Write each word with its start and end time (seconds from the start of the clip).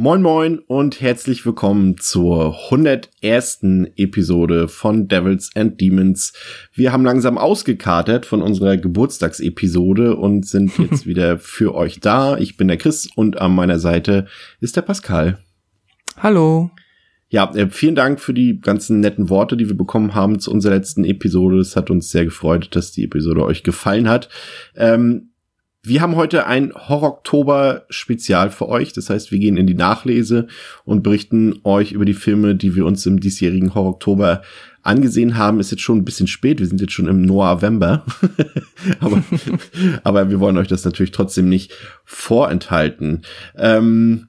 Moin 0.00 0.22
Moin 0.22 0.60
und 0.60 1.00
herzlich 1.00 1.44
willkommen 1.44 1.98
zur 1.98 2.56
101. 2.66 3.62
Episode 3.96 4.68
von 4.68 5.08
Devils 5.08 5.50
and 5.56 5.80
Demons. 5.80 6.32
Wir 6.72 6.92
haben 6.92 7.04
langsam 7.04 7.36
ausgekatert 7.36 8.24
von 8.24 8.40
unserer 8.40 8.76
Geburtstagsepisode 8.76 10.14
und 10.14 10.46
sind 10.46 10.78
jetzt 10.78 11.06
wieder 11.06 11.40
für 11.40 11.74
euch 11.74 11.98
da. 11.98 12.38
Ich 12.38 12.56
bin 12.56 12.68
der 12.68 12.76
Chris 12.76 13.08
und 13.16 13.40
an 13.40 13.52
meiner 13.52 13.80
Seite 13.80 14.28
ist 14.60 14.76
der 14.76 14.82
Pascal. 14.82 15.40
Hallo. 16.16 16.70
Ja, 17.28 17.52
äh, 17.56 17.68
vielen 17.68 17.96
Dank 17.96 18.20
für 18.20 18.32
die 18.32 18.60
ganzen 18.60 19.00
netten 19.00 19.28
Worte, 19.30 19.56
die 19.56 19.66
wir 19.66 19.76
bekommen 19.76 20.14
haben 20.14 20.38
zu 20.38 20.52
unserer 20.52 20.74
letzten 20.74 21.04
Episode. 21.04 21.58
Es 21.58 21.74
hat 21.74 21.90
uns 21.90 22.10
sehr 22.10 22.24
gefreut, 22.24 22.68
dass 22.76 22.92
die 22.92 23.02
Episode 23.02 23.44
euch 23.44 23.64
gefallen 23.64 24.08
hat. 24.08 24.28
Ähm, 24.76 25.27
wir 25.88 26.00
haben 26.00 26.16
heute 26.16 26.46
ein 26.46 26.72
Horror-Oktober-Spezial 26.74 28.50
für 28.50 28.68
euch. 28.68 28.92
Das 28.92 29.10
heißt, 29.10 29.32
wir 29.32 29.38
gehen 29.38 29.56
in 29.56 29.66
die 29.66 29.74
Nachlese 29.74 30.46
und 30.84 31.02
berichten 31.02 31.60
euch 31.64 31.92
über 31.92 32.04
die 32.04 32.14
Filme, 32.14 32.54
die 32.54 32.74
wir 32.74 32.86
uns 32.86 33.04
im 33.06 33.20
diesjährigen 33.20 33.74
Horror-Oktober 33.74 34.42
angesehen 34.82 35.36
haben. 35.36 35.60
Ist 35.60 35.70
jetzt 35.70 35.82
schon 35.82 35.98
ein 35.98 36.04
bisschen 36.04 36.26
spät. 36.26 36.60
Wir 36.60 36.66
sind 36.66 36.80
jetzt 36.80 36.92
schon 36.92 37.08
im 37.08 37.22
November. 37.22 38.04
aber, 39.00 39.22
aber 40.04 40.30
wir 40.30 40.40
wollen 40.40 40.58
euch 40.58 40.68
das 40.68 40.84
natürlich 40.84 41.12
trotzdem 41.12 41.48
nicht 41.48 41.72
vorenthalten. 42.04 43.22
Ähm, 43.56 44.28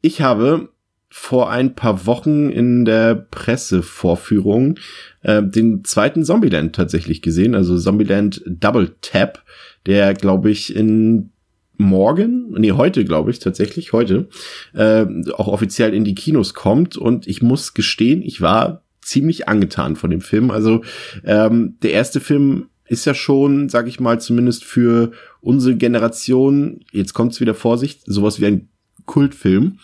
ich 0.00 0.22
habe 0.22 0.70
vor 1.18 1.50
ein 1.50 1.74
paar 1.74 2.06
Wochen 2.06 2.48
in 2.48 2.84
der 2.84 3.14
Pressevorführung 3.14 4.78
äh, 5.22 5.42
den 5.42 5.84
zweiten 5.84 6.24
Zombieland 6.24 6.74
tatsächlich 6.74 7.22
gesehen, 7.22 7.54
also 7.54 7.78
Zombieland 7.78 8.42
Double 8.46 8.94
Tap 9.00 9.42
der, 9.86 10.14
glaube 10.14 10.50
ich, 10.50 10.74
in 10.74 11.30
morgen, 11.76 12.52
nee, 12.58 12.72
heute, 12.72 13.04
glaube 13.04 13.30
ich, 13.30 13.38
tatsächlich, 13.38 13.92
heute, 13.92 14.28
äh, 14.74 15.06
auch 15.32 15.48
offiziell 15.48 15.94
in 15.94 16.04
die 16.04 16.14
Kinos 16.14 16.54
kommt. 16.54 16.96
Und 16.96 17.26
ich 17.26 17.42
muss 17.42 17.74
gestehen, 17.74 18.22
ich 18.22 18.40
war 18.40 18.84
ziemlich 19.00 19.48
angetan 19.48 19.96
von 19.96 20.10
dem 20.10 20.20
Film. 20.20 20.50
Also 20.50 20.82
ähm, 21.24 21.78
der 21.82 21.92
erste 21.92 22.20
Film 22.20 22.68
ist 22.86 23.04
ja 23.04 23.14
schon, 23.14 23.68
sag 23.68 23.86
ich 23.86 24.00
mal, 24.00 24.20
zumindest 24.20 24.64
für 24.64 25.12
unsere 25.40 25.76
Generation, 25.76 26.80
jetzt 26.90 27.14
kommt's 27.14 27.40
wieder 27.40 27.54
Vorsicht, 27.54 28.02
sowas 28.06 28.40
wie 28.40 28.46
ein 28.46 28.68
Kultfilm, 29.06 29.78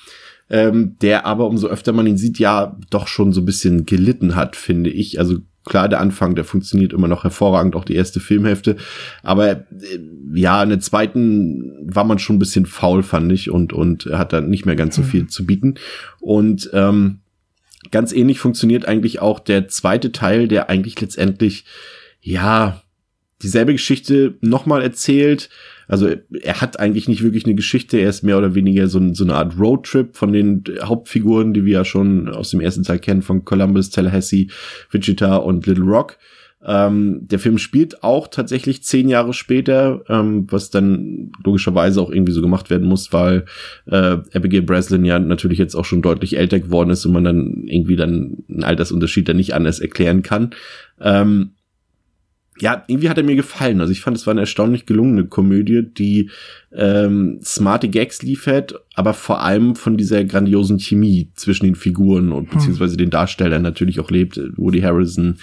ähm, 0.50 0.97
der 1.00 1.27
aber 1.27 1.47
umso 1.47 1.69
öfter 1.69 1.92
man 1.92 2.06
ihn 2.06 2.19
sieht, 2.19 2.39
ja 2.39 2.77
doch 2.91 3.09
schon 3.09 3.33
so 3.33 3.41
ein 3.41 3.47
bisschen 3.47 3.87
gelitten 3.87 4.37
hat, 4.37 4.56
finde 4.56 4.91
ich. 4.91 5.19
Also 5.19 5.39
klar, 5.64 5.89
der 5.89 6.01
Anfang, 6.01 6.34
der 6.34 6.45
funktioniert 6.45 6.92
immer 6.92 7.09
noch 7.09 7.25
hervorragend, 7.25 7.75
auch 7.75 7.84
die 7.84 7.95
erste 7.95 8.20
Filmhälfte. 8.20 8.77
Aber 9.23 9.51
äh, 9.51 9.64
ja, 10.34 10.62
in 10.62 10.69
der 10.69 10.81
zweiten 10.81 11.73
war 11.83 12.05
man 12.05 12.19
schon 12.19 12.36
ein 12.36 12.41
bisschen 12.41 12.67
faul, 12.67 13.03
fand 13.03 13.33
ich, 13.33 13.51
und, 13.51 13.73
und 13.73 14.06
hat 14.06 14.33
dann 14.33 14.51
nicht 14.51 14.67
mehr 14.67 14.77
ganz 14.77 14.97
so 14.97 15.03
mhm. 15.03 15.06
viel 15.06 15.27
zu 15.28 15.47
bieten. 15.47 15.75
Und 16.20 16.70
ähm, 16.73 17.20
ganz 17.91 18.12
ähnlich 18.12 18.39
funktioniert 18.39 18.86
eigentlich 18.86 19.20
auch 19.20 19.41
der 19.41 19.69
zweite 19.69 20.12
Teil, 20.12 20.48
der 20.48 20.69
eigentlich 20.69 21.01
letztendlich, 21.01 21.64
ja, 22.20 22.83
dieselbe 23.42 23.73
Geschichte 23.73 24.36
nochmal 24.41 24.83
erzählt, 24.83 25.51
also 25.89 26.09
er 26.09 26.61
hat 26.61 26.79
eigentlich 26.81 27.09
nicht 27.09 27.23
wirklich 27.23 27.45
eine 27.45 27.55
Geschichte, 27.55 27.98
er 27.98 28.11
ist 28.11 28.23
mehr 28.23 28.39
oder 28.39 28.55
weniger 28.55 28.89
so, 28.89 29.01
so 29.13 29.25
eine 29.25 29.35
Art 29.35 29.58
Roadtrip 29.58 30.17
von 30.17 30.33
den 30.33 30.64
Hauptfiguren, 30.83 31.55
die 31.55 31.64
wir 31.64 31.73
ja 31.75 31.85
schon 31.85 32.29
aus 32.29 32.51
dem 32.51 32.61
ersten 32.61 32.83
Teil 32.83 32.98
kennen, 32.98 33.23
von 33.23 33.45
Columbus, 33.45 33.91
Tallahassee, 33.91 34.48
Wichita 34.91 35.36
und 35.36 35.67
Little 35.67 35.85
Rock. 35.85 36.19
Ähm, 36.67 37.29
der 37.29 37.39
Film 37.39 37.58
spielt 37.58 38.03
auch 38.03 38.27
tatsächlich 38.29 38.83
zehn 38.83 39.08
Jahre 39.11 39.35
später, 39.35 40.03
ähm, 40.08 40.47
was 40.51 40.70
dann 40.70 41.31
logischerweise 41.45 42.01
auch 42.01 42.11
irgendwie 42.11 42.33
so 42.33 42.41
gemacht 42.41 42.70
werden 42.70 42.89
muss, 42.89 43.13
weil 43.13 43.45
äh, 43.87 44.17
Abigail 44.33 44.63
Breslin 44.63 45.05
ja 45.05 45.19
natürlich 45.19 45.58
jetzt 45.58 45.75
auch 45.75 45.85
schon 45.85 46.01
deutlich 46.01 46.39
älter 46.39 46.61
geworden 46.61 46.89
ist 46.89 47.05
und 47.05 47.13
man 47.13 47.25
dann 47.25 47.64
irgendwie 47.67 47.97
dann 47.97 48.45
einen 48.48 48.64
Altersunterschied 48.64 49.29
dann 49.29 49.37
nicht 49.37 49.53
anders 49.53 49.79
erklären 49.79 50.23
kann. 50.23 50.51
Ähm, 51.01 51.51
ja, 52.61 52.85
irgendwie 52.87 53.09
hat 53.09 53.19
er 53.19 53.25
mir 53.25 53.37
gefallen. 53.37 53.81
Also 53.81 53.92
ich 53.92 54.01
fand, 54.01 54.17
es 54.17 54.27
war 54.27 54.33
eine 54.33 54.42
erstaunlich 54.42 54.87
gelungene 54.87 55.25
Komödie, 55.27 55.83
die 55.83 56.31
ähm, 56.73 57.41
smarte 57.42 57.89
Gags 57.89 58.23
liefert, 58.23 58.75
aber 58.95 59.13
vor 59.13 59.42
allem 59.42 59.75
von 59.75 59.97
dieser 59.97 60.25
grandiosen 60.25 60.79
Chemie 60.79 61.31
zwischen 61.35 61.67
den 61.67 61.75
Figuren 61.75 62.31
und 62.33 62.51
hm. 62.51 62.59
beziehungsweise 62.59 62.97
den 62.97 63.11
Darstellern 63.11 63.63
natürlich 63.63 63.98
auch 63.98 64.11
lebt. 64.11 64.41
Woody 64.57 64.81
Harrison, 64.83 65.39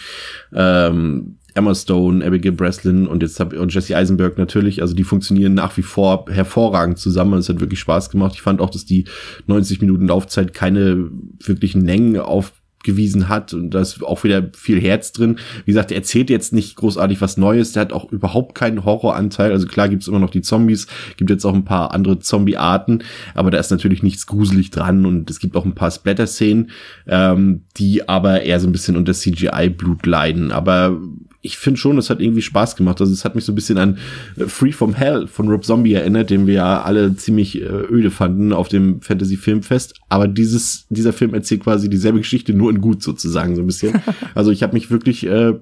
ähm, 0.54 1.36
Emma 1.54 1.76
Stone, 1.76 2.26
Abigail 2.26 2.54
Breslin 2.54 3.08
und 3.08 3.24
jetzt 3.24 3.40
hab, 3.42 3.52
und 3.54 3.74
Jesse 3.74 3.98
Eisenberg 3.98 4.38
natürlich, 4.38 4.82
also 4.82 4.96
die 4.96 5.04
funktionieren 5.04 5.54
nach 5.54 5.76
wie 5.76 5.82
vor 5.82 6.26
hervorragend 6.30 6.98
zusammen. 6.98 7.34
Es 7.34 7.50
hat 7.50 7.60
wirklich 7.60 7.80
Spaß 7.80 8.10
gemacht. 8.10 8.36
Ich 8.36 8.42
fand 8.42 8.62
auch, 8.62 8.70
dass 8.70 8.86
die 8.86 9.06
90 9.48 9.82
Minuten 9.82 10.08
Laufzeit 10.08 10.54
keine 10.54 11.10
wirklichen 11.40 11.86
Längen 11.86 12.18
auf 12.18 12.54
gewiesen 12.84 13.30
hat 13.30 13.54
und 13.54 13.72
da 13.72 13.82
ist 13.82 14.04
auch 14.04 14.24
wieder 14.24 14.50
viel 14.56 14.82
Herz 14.82 15.12
drin. 15.12 15.38
Wie 15.66 15.72
gesagt, 15.72 15.92
er 15.92 15.98
erzählt 15.98 16.30
jetzt 16.30 16.54
nicht 16.54 16.76
großartig 16.76 17.22
was 17.22 17.38
Neues, 17.38 17.74
der 17.74 17.82
hat 17.82 17.94
auch 17.94 18.12
überhaupt 18.12 18.56
keinen 18.56 18.86
Horroranteil. 18.86 19.52
Also 19.52 19.68
klar 19.68 19.90
gibt's 19.90 20.08
immer 20.08 20.20
noch 20.20 20.30
die 20.30 20.42
Zombies, 20.42 20.88
gibt 21.18 21.30
jetzt 21.30 21.46
auch 21.46 21.54
ein 21.54 21.66
paar 21.66 21.94
andere 21.94 22.20
Zombie-Arten, 22.20 23.04
aber 23.34 23.52
da 23.52 23.60
ist 23.60 23.72
natürlich 23.72 24.04
nichts 24.04 24.28
gruselig 24.28 24.72
dran 24.72 25.06
und 25.06 25.30
es 25.30 25.40
gibt 25.40 25.56
auch 25.56 25.66
ein 25.66 25.76
paar 25.76 25.92
Splatter-Szenen, 25.92 26.72
ähm, 27.08 27.64
die 27.78 28.08
aber 28.08 28.42
eher 28.44 28.60
so 28.60 28.68
ein 28.68 28.72
bisschen 28.72 28.98
unter 28.98 29.14
CGI-Blut 29.14 30.06
leiden. 30.06 30.52
Aber 30.52 31.00
ich 31.42 31.58
finde 31.58 31.80
schon, 31.80 31.98
es 31.98 32.10
hat 32.10 32.22
irgendwie 32.22 32.42
Spaß 32.42 32.76
gemacht. 32.76 33.02
Also 33.02 33.12
es 33.12 33.26
hat 33.26 33.36
mich 33.36 33.46
so 33.46 33.52
ein 33.52 33.56
bisschen 33.56 33.78
an 33.78 33.98
äh, 34.38 34.46
Free 34.46 34.72
from 34.72 34.94
Hell 34.94 35.28
von 35.28 35.48
Rob 35.50 35.66
Zombie 35.66 35.94
erinnert, 35.94 36.30
den 36.30 36.48
wir 36.48 36.54
ja 36.56 36.82
alle 36.82 37.16
ziemlich 37.16 37.60
äh, 37.62 37.66
öde 37.66 38.12
fanden 38.12 38.54
auf 38.54 38.68
dem 38.68 39.02
Fantasy 39.02 39.38
Filmfest. 39.38 39.96
Aber 40.10 40.28
dieses, 40.28 40.86
dieser 40.90 41.14
Film 41.14 41.34
erzählt 41.34 41.64
quasi 41.64 41.90
dieselbe 41.90 42.20
Geschichte, 42.20 42.54
nur 42.54 42.70
in 42.70 42.82
gut 42.82 43.02
sozusagen, 43.02 43.56
so 43.56 43.62
ein 43.62 43.68
bisschen. 43.68 44.02
Also 44.36 44.52
ich 44.52 44.64
habe 44.64 44.74
mich 44.74 44.92
wirklich 44.92 45.26
äh, 45.26 45.54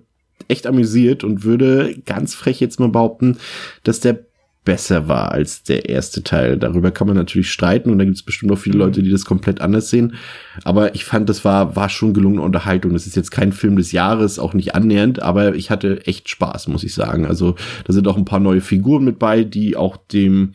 echt 0.48 0.68
amüsiert 0.68 1.24
und 1.24 1.44
würde 1.44 1.96
ganz 2.06 2.36
frech 2.36 2.60
jetzt 2.60 2.80
mal 2.80 2.90
behaupten, 2.90 3.38
dass 3.84 4.00
der 4.00 4.29
besser 4.66 5.08
war 5.08 5.32
als 5.32 5.64
der 5.64 5.90
erste 5.90 6.24
Teil. 6.24 6.58
Darüber 6.58 6.92
kann 6.92 7.08
man 7.08 7.16
natürlich 7.16 7.52
streiten 7.52 7.90
und 7.90 7.98
da 7.98 8.06
gibt 8.06 8.18
es 8.18 8.24
bestimmt 8.24 8.52
auch 8.52 8.58
viele 8.58 8.76
mhm. 8.76 8.82
Leute, 8.82 9.04
die 9.04 9.10
das 9.10 9.26
komplett 9.26 9.62
anders 9.62 9.90
sehen. 9.90 10.16
Aber 10.64 10.94
ich 10.96 11.06
fand, 11.06 11.30
das 11.30 11.46
war, 11.46 11.76
war 11.76 11.90
schon 11.90 12.14
gelungene 12.14 12.42
Unterhaltung. 12.42 12.94
Das 12.94 13.08
ist 13.08 13.16
jetzt 13.16 13.32
kein 13.32 13.52
Film 13.52 13.78
des 13.78 13.92
Jahres, 13.92 14.38
auch 14.38 14.54
nicht 14.54 14.76
annähernd, 14.76 15.22
aber 15.22 15.56
ich 15.56 15.72
hatte 15.72 16.06
echt 16.06 16.30
Spaß, 16.30 16.68
muss 16.68 16.84
ich 16.84 16.94
sagen. 16.94 17.26
Also 17.26 17.56
da 17.86 17.94
sind 17.94 18.08
auch 18.08 18.18
ein 18.18 18.26
paar 18.26 18.40
neue 18.40 18.62
Figuren 18.62 19.04
mit 19.04 19.18
bei, 19.18 19.44
die 19.44 19.76
auch 19.76 19.98
dem 19.98 20.54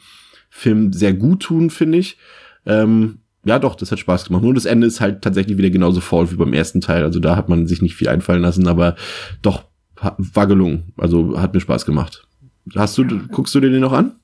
Film 0.50 0.92
sehr 0.92 1.14
gut 1.14 1.42
tun, 1.42 1.70
finde 1.70 1.98
ich. 1.98 2.18
Ähm, 2.66 3.18
ja, 3.44 3.58
doch, 3.58 3.74
das 3.74 3.90
hat 3.90 3.98
Spaß 3.98 4.26
gemacht. 4.26 4.42
Nur 4.42 4.54
das 4.54 4.64
Ende 4.64 4.86
ist 4.86 5.00
halt 5.00 5.22
tatsächlich 5.22 5.58
wieder 5.58 5.70
genauso 5.70 6.00
faul 6.00 6.30
wie 6.30 6.36
beim 6.36 6.52
ersten 6.52 6.80
Teil. 6.80 7.02
Also 7.02 7.20
da 7.20 7.36
hat 7.36 7.48
man 7.48 7.66
sich 7.66 7.82
nicht 7.82 7.94
viel 7.94 8.08
einfallen 8.08 8.42
lassen, 8.42 8.66
aber 8.68 8.96
doch 9.42 9.64
war 10.00 10.46
gelungen. 10.46 10.92
Also 10.96 11.40
hat 11.40 11.54
mir 11.54 11.60
Spaß 11.60 11.84
gemacht. 11.86 12.26
Hast 12.76 12.96
du, 12.98 13.04
guckst 13.28 13.54
du 13.54 13.60
dir 13.60 13.70
den 13.70 13.80
noch 13.80 13.92
an? 13.92 14.16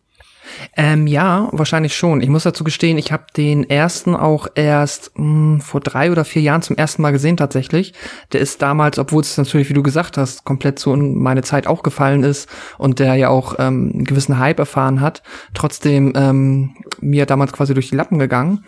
Ähm, 0.76 1.06
ja, 1.06 1.48
wahrscheinlich 1.52 1.94
schon. 1.94 2.20
Ich 2.20 2.28
muss 2.28 2.42
dazu 2.42 2.64
gestehen, 2.64 2.98
ich 2.98 3.12
habe 3.12 3.24
den 3.36 3.68
ersten 3.68 4.14
auch 4.14 4.48
erst 4.54 5.12
mh, 5.16 5.24
hm, 5.24 5.60
vor 5.60 5.80
drei 5.80 6.10
oder 6.10 6.24
vier 6.24 6.42
Jahren 6.42 6.62
zum 6.62 6.76
ersten 6.76 7.02
Mal 7.02 7.12
gesehen 7.12 7.36
tatsächlich. 7.36 7.92
Der 8.32 8.40
ist 8.40 8.62
damals, 8.62 8.98
obwohl 8.98 9.22
es 9.22 9.36
natürlich, 9.36 9.68
wie 9.68 9.74
du 9.74 9.82
gesagt 9.82 10.16
hast, 10.16 10.44
komplett 10.44 10.78
so 10.78 10.92
in 10.92 11.18
meine 11.18 11.42
Zeit 11.42 11.66
auch 11.66 11.82
gefallen 11.82 12.22
ist 12.22 12.48
und 12.78 12.98
der 12.98 13.14
ja 13.14 13.28
auch 13.28 13.54
ähm, 13.58 13.90
einen 13.94 14.04
gewissen 14.04 14.38
Hype 14.38 14.58
erfahren 14.58 15.00
hat, 15.00 15.22
trotzdem 15.54 16.12
ähm, 16.16 16.74
mir 17.00 17.26
damals 17.26 17.52
quasi 17.52 17.74
durch 17.74 17.90
die 17.90 17.96
Lappen 17.96 18.18
gegangen. 18.18 18.64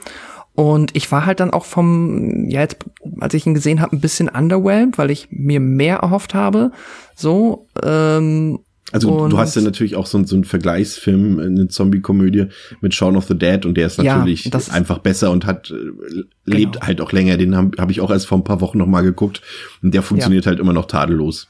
Und 0.55 0.95
ich 0.95 1.11
war 1.11 1.25
halt 1.25 1.41
dann 1.41 1.51
auch 1.51 1.65
vom, 1.65 2.49
ja, 2.49 2.61
jetzt, 2.61 2.77
als 3.21 3.33
ich 3.33 3.47
ihn 3.47 3.55
gesehen 3.55 3.81
habe, 3.81 3.97
ein 3.97 4.01
bisschen 4.01 4.29
underwhelmed, 4.29 4.99
weil 4.99 5.11
ich 5.11 5.29
mir 5.31 5.61
mehr 5.61 5.99
erhofft 5.99 6.35
habe. 6.35 6.73
So, 7.15 7.69
ähm, 7.83 8.61
also 8.93 9.11
und 9.11 9.31
du 9.31 9.39
hast 9.39 9.57
ja 9.57 9.63
natürlich 9.63 9.97
auch 9.97 10.07
so, 10.07 10.23
so 10.25 10.35
einen 10.35 10.45
Vergleichsfilm, 10.45 11.39
eine 11.39 11.69
Zombie-Komödie 11.69 12.47
mit 12.81 12.95
Shaun 12.95 13.17
of 13.17 13.27
the 13.27 13.37
Dead 13.37 13.65
und 13.67 13.77
der 13.77 13.87
ist 13.87 13.99
natürlich 13.99 14.45
ja, 14.45 14.61
einfach 14.71 14.99
besser 14.99 15.31
und 15.31 15.47
hat 15.47 15.71
äh, 15.71 16.25
lebt 16.45 16.75
genau. 16.75 16.87
halt 16.87 17.01
auch 17.01 17.13
länger. 17.13 17.37
Den 17.37 17.57
habe 17.57 17.71
hab 17.79 17.91
ich 17.91 18.01
auch 18.01 18.11
erst 18.11 18.27
vor 18.27 18.39
ein 18.39 18.45
paar 18.45 18.61
Wochen 18.61 18.79
noch 18.79 18.87
mal 18.87 19.03
geguckt 19.03 19.43
und 19.83 19.95
der 19.95 20.03
funktioniert 20.03 20.45
ja. 20.45 20.51
halt 20.51 20.61
immer 20.61 20.73
noch 20.73 20.87
tadellos. 20.87 21.49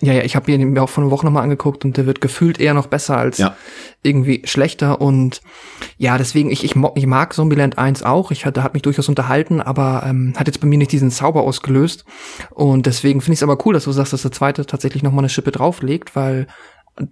Ja, 0.00 0.12
ja, 0.12 0.22
ich 0.22 0.36
habe 0.36 0.50
ihn 0.50 0.70
mir 0.70 0.82
auch 0.82 0.88
vor 0.88 1.02
einer 1.02 1.10
Woche 1.10 1.24
nochmal 1.24 1.44
angeguckt 1.44 1.84
und 1.84 1.96
der 1.96 2.04
wird 2.06 2.20
gefühlt 2.20 2.60
eher 2.60 2.74
noch 2.74 2.88
besser 2.88 3.16
als 3.16 3.38
Ja. 3.38 3.56
irgendwie 4.02 4.42
schlechter. 4.44 5.00
Und 5.00 5.40
ja, 5.96 6.18
deswegen, 6.18 6.50
ich, 6.50 6.64
ich, 6.64 6.74
ich 6.94 7.06
mag 7.06 7.32
Zombieland 7.32 7.78
1 7.78 8.02
auch. 8.02 8.30
Ich 8.30 8.44
hatte, 8.44 8.62
hat 8.62 8.74
mich 8.74 8.82
durchaus 8.82 9.08
unterhalten, 9.08 9.60
aber 9.60 10.02
ähm, 10.06 10.34
hat 10.36 10.46
jetzt 10.46 10.60
bei 10.60 10.66
mir 10.66 10.78
nicht 10.78 10.92
diesen 10.92 11.10
Zauber 11.10 11.42
ausgelöst. 11.42 12.04
Und 12.50 12.86
deswegen 12.86 13.20
finde 13.20 13.34
ich 13.34 13.38
es 13.38 13.42
aber 13.44 13.64
cool, 13.64 13.72
dass 13.72 13.84
du 13.84 13.92
sagst, 13.92 14.12
dass 14.12 14.22
der 14.22 14.32
zweite 14.32 14.66
tatsächlich 14.66 15.02
nochmal 15.02 15.20
eine 15.20 15.30
Schippe 15.30 15.52
drauflegt, 15.52 16.14
weil 16.16 16.48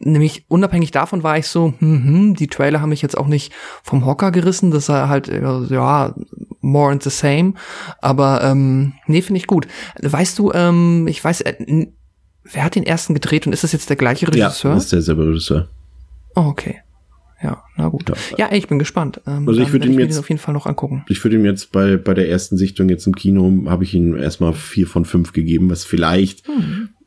nämlich 0.00 0.44
unabhängig 0.48 0.90
davon 0.92 1.22
war 1.22 1.38
ich 1.38 1.46
so, 1.48 1.74
hm, 1.78 2.04
hm, 2.04 2.34
die 2.34 2.46
Trailer 2.46 2.80
haben 2.80 2.90
mich 2.90 3.02
jetzt 3.02 3.16
auch 3.18 3.26
nicht 3.26 3.52
vom 3.82 4.06
Hocker 4.06 4.30
gerissen, 4.30 4.70
das 4.70 4.88
er 4.88 5.08
halt, 5.08 5.28
äh, 5.28 5.40
ja, 5.70 6.14
more 6.60 6.92
and 6.92 7.02
the 7.02 7.10
same. 7.10 7.54
Aber 8.00 8.42
ähm, 8.44 8.92
nee, 9.06 9.22
finde 9.22 9.38
ich 9.38 9.46
gut. 9.46 9.66
Weißt 10.00 10.38
du, 10.38 10.52
ähm, 10.52 11.06
ich 11.08 11.22
weiß, 11.22 11.40
äh, 11.42 11.86
wer 12.44 12.64
hat 12.64 12.74
den 12.76 12.84
ersten 12.84 13.14
gedreht 13.14 13.46
und 13.46 13.52
ist 13.52 13.64
das 13.64 13.72
jetzt 13.72 13.88
der 13.88 13.96
gleiche 13.96 14.26
Ja, 14.34 14.46
Regisseur? 14.48 14.74
das 14.74 14.84
ist 14.84 14.92
derselbe 14.92 15.26
Regisseur. 15.26 15.68
oh, 16.36 16.40
okay. 16.42 16.76
Ja, 17.42 17.60
na 17.76 17.88
gut. 17.88 18.08
Ja. 18.08 18.14
Ja, 18.38 18.52
ich 18.52 18.68
bin 18.68 18.78
gespannt. 18.78 19.20
Ähm, 19.26 19.48
Also 19.48 19.60
ich 19.60 19.64
dann 19.66 19.72
würd 19.72 19.82
werd 19.82 19.92
ihn 19.94 19.98
jetzt- 19.98 20.18
auf 20.18 20.28
jeden 20.28 20.40
Fall 20.40 20.54
noch 20.54 20.66
angucken. 20.66 21.04
Ich 21.08 21.24
würde 21.24 21.34
ihm 21.34 21.44
jetzt 21.44 21.72
bei, 21.72 21.96
bei 21.96 22.14
der 22.14 22.28
ersten 22.28 22.56
Sichtung 22.56 22.88
jetzt 22.88 23.04
im 23.08 23.16
Kino, 23.16 23.68
habe 23.68 23.82
ich 23.82 23.94
ihm 23.94 24.16
erstmal 24.16 24.52
vier 24.52 24.86
von 24.86 25.04
fünf 25.04 25.32
gegeben, 25.32 25.68
was 25.68 25.82
vielleicht 25.82 26.46
mh, 26.46 26.54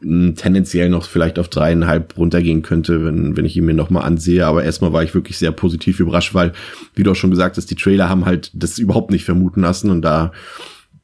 tendenziell 0.02 0.90
noch 0.90 1.06
vielleicht 1.06 1.40
auf 1.40 1.48
dreieinhalb 1.48 2.18
runtergehen 2.18 2.62
könnte, 2.62 3.06
wenn, 3.06 3.38
wenn 3.38 3.46
ich 3.46 3.58
ihn 3.58 3.66
mir 3.66 3.74
nochmal 3.74 4.04
ansehe. 4.04 4.46
Aber 4.46 4.64
erstmal 4.64 4.94
war 4.94 5.04
ich 5.04 5.14
wirklich 5.14 5.38
sehr 5.38 5.52
positiv 5.52 6.00
überrascht, 6.00 6.34
weil, 6.34 6.54
wie 6.96 7.04
du 7.04 7.12
auch 7.12 7.16
schon 7.16 7.32
gesagt 7.32 7.58
hast, 7.58 7.72
die 7.72 7.76
Trailer 7.76 8.10
haben 8.10 8.26
halt 8.26 8.52
das 8.54 8.78
überhaupt 8.78 9.12
nicht 9.12 9.26
vermuten 9.26 9.62
lassen 9.62 9.90
und 9.90 10.02
da 10.02 10.32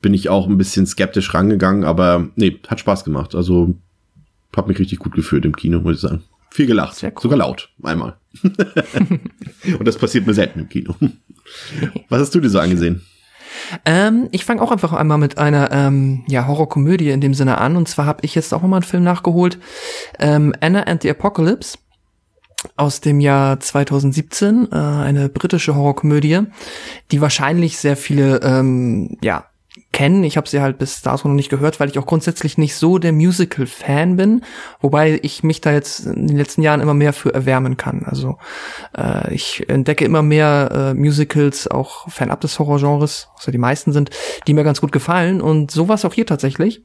bin 0.02 0.14
ich 0.14 0.30
auch 0.30 0.48
ein 0.48 0.58
bisschen 0.58 0.86
skeptisch 0.86 1.34
rangegangen, 1.34 1.84
aber 1.84 2.30
nee, 2.36 2.60
hat 2.68 2.80
Spaß 2.80 3.04
gemacht. 3.04 3.36
Also 3.36 3.76
hab 4.56 4.68
mich 4.68 4.80
richtig 4.80 5.00
gut 5.00 5.14
gefühlt 5.14 5.46
im 5.46 5.56
Kino, 5.56 5.80
muss 5.80 5.96
ich 5.96 6.02
sagen. 6.02 6.24
Viel 6.50 6.66
gelacht, 6.66 7.02
cool. 7.02 7.12
sogar 7.22 7.38
laut, 7.38 7.70
einmal. 7.82 8.18
und 8.44 9.88
das 9.88 9.98
passiert 9.98 10.28
mir 10.28 10.34
selten 10.34 10.60
im 10.60 10.70
Kino. 10.70 10.96
Was 12.10 12.20
hast 12.20 12.36
du 12.36 12.42
dir 12.42 12.50
so 12.50 12.60
angesehen? 12.60 13.02
Ähm, 13.86 14.28
ich 14.32 14.46
fange 14.46 14.62
auch 14.62 14.72
einfach 14.72 14.94
einmal 14.94 15.18
mit 15.18 15.38
einer 15.38 15.72
ähm, 15.72 16.24
ja, 16.28 16.48
Horrorkomödie 16.48 17.10
in 17.10 17.22
dem 17.22 17.34
Sinne 17.34 17.58
an. 17.58 17.76
Und 17.76 17.88
zwar 17.88 18.06
habe 18.06 18.20
ich 18.24 18.36
jetzt 18.36 18.54
auch 18.54 18.62
nochmal 18.62 18.80
einen 18.80 18.90
Film 18.90 19.04
nachgeholt. 19.04 19.60
Ähm, 20.20 20.54
Anna 20.62 20.84
and 20.84 21.02
the 21.02 21.10
Apocalypse 21.10 21.78
aus 22.76 23.02
dem 23.02 23.20
Jahr 23.20 23.60
2017. 23.60 24.70
Äh, 24.72 24.76
eine 24.76 25.30
britische 25.30 25.76
Horrorkomödie, 25.76 26.42
die 27.12 27.22
wahrscheinlich 27.22 27.78
sehr 27.78 27.98
viele 27.98 28.42
ähm, 28.44 29.18
ja, 29.22 29.46
kennen. 29.92 30.24
Ich 30.24 30.38
habe 30.38 30.48
sie 30.48 30.62
halt 30.62 30.78
bis 30.78 31.02
dato 31.02 31.28
noch 31.28 31.36
nicht 31.36 31.50
gehört, 31.50 31.80
weil 31.80 31.90
ich 31.90 32.00
auch 32.00 32.06
grundsätzlich 32.06 32.58
nicht 32.58 32.76
so 32.76 32.98
der 32.98 33.12
Musical-Fan 33.12 34.16
bin, 34.16 34.44
wobei 34.80 35.20
ich 35.22 35.44
mich 35.44 35.62
da 35.62 35.72
jetzt 35.72 36.06
in 36.06 36.28
den 36.28 36.38
letzten 36.38 36.62
Jahren 36.62 36.82
immer 36.82 36.94
mehr 36.94 37.14
für 37.14 37.34
erwärmen 37.34 37.78
kann. 37.78 38.04
Also 38.06 38.38
äh, 38.98 39.34
ich 39.34 39.68
entdecke 39.70 40.06
immer 40.06 40.22
mehr 40.22 40.70
äh, 40.72 40.94
Musicals, 40.94 41.68
auch 41.68 42.10
fernab 42.10 42.42
des 42.42 42.58
Horrorgenres, 42.58 43.30
was 43.36 43.46
ja 43.46 43.52
die 43.52 43.58
meisten 43.58 43.92
sind, 43.92 44.12
die 44.48 44.54
mir 44.54 44.64
ganz 44.64 44.82
gut 44.82 44.92
gefallen 44.92 45.42
und 45.42 45.72
so 45.72 45.88
war 45.88 45.96
es 45.96 46.06
auch 46.06 46.14
hier 46.14 46.26
tatsächlich. 46.26 46.84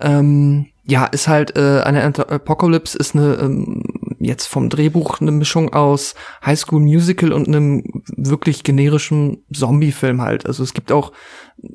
Ähm, 0.00 0.66
ja, 0.84 1.04
ist 1.04 1.28
halt 1.28 1.56
äh, 1.56 1.82
eine 1.82 2.02
Apocalypse 2.02 2.98
ist 2.98 3.14
eine 3.14 3.34
ähm, 3.34 3.82
jetzt 4.20 4.46
vom 4.46 4.68
Drehbuch 4.68 5.20
eine 5.20 5.32
Mischung 5.32 5.72
aus 5.72 6.14
High 6.44 6.58
School 6.58 6.80
Musical 6.80 7.32
und 7.32 7.48
einem 7.48 7.82
wirklich 8.16 8.62
generischen 8.62 9.44
Zombie-Film 9.52 10.20
halt. 10.20 10.46
Also 10.46 10.62
es 10.62 10.74
gibt 10.74 10.92
auch 10.92 11.12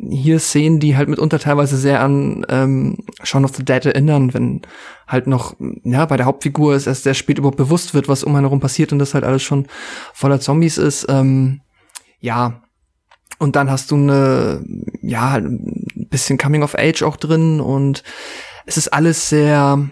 hier 0.10 0.40
Szenen, 0.40 0.80
die 0.80 0.96
halt 0.96 1.10
mitunter 1.10 1.40
teilweise 1.40 1.78
sehr 1.78 2.02
an 2.02 2.46
ähm, 2.50 2.98
Shaun 3.24 3.46
of 3.46 3.56
the 3.56 3.66
Dead 3.66 3.86
erinnern, 3.86 4.34
wenn 4.34 4.62
halt 5.08 5.28
noch, 5.28 5.56
ja, 5.84 6.06
bei 6.06 6.18
der 6.18 6.28
Hauptfigur 6.28 6.76
es 6.76 6.88
erst 6.88 7.04
sehr 7.04 7.14
spät 7.16 7.40
überhaupt 7.40 7.58
bewusst 7.58 7.94
wird, 7.94 8.08
was 8.08 8.24
um 8.24 8.36
einen 8.36 8.46
herum 8.46 8.60
passiert 8.60 8.94
und 8.94 9.00
das 9.00 9.14
halt 9.14 9.24
alles 9.24 9.44
schon 9.44 9.68
voller 10.14 10.40
Zombies 10.40 10.78
ist. 10.78 11.08
Ähm, 11.10 11.62
ja, 12.20 12.62
und 13.40 13.56
dann 13.56 13.70
hast 13.70 13.92
du 13.92 13.96
eine, 13.96 14.64
ja, 15.02 15.34
ein 15.34 16.08
bisschen 16.10 16.38
Coming 16.38 16.64
of 16.64 16.76
Age 16.76 17.04
auch 17.04 17.18
drin 17.18 17.60
und 17.60 18.04
es 18.66 18.78
ist 18.78 18.90
alles 18.90 19.30
sehr, 19.30 19.90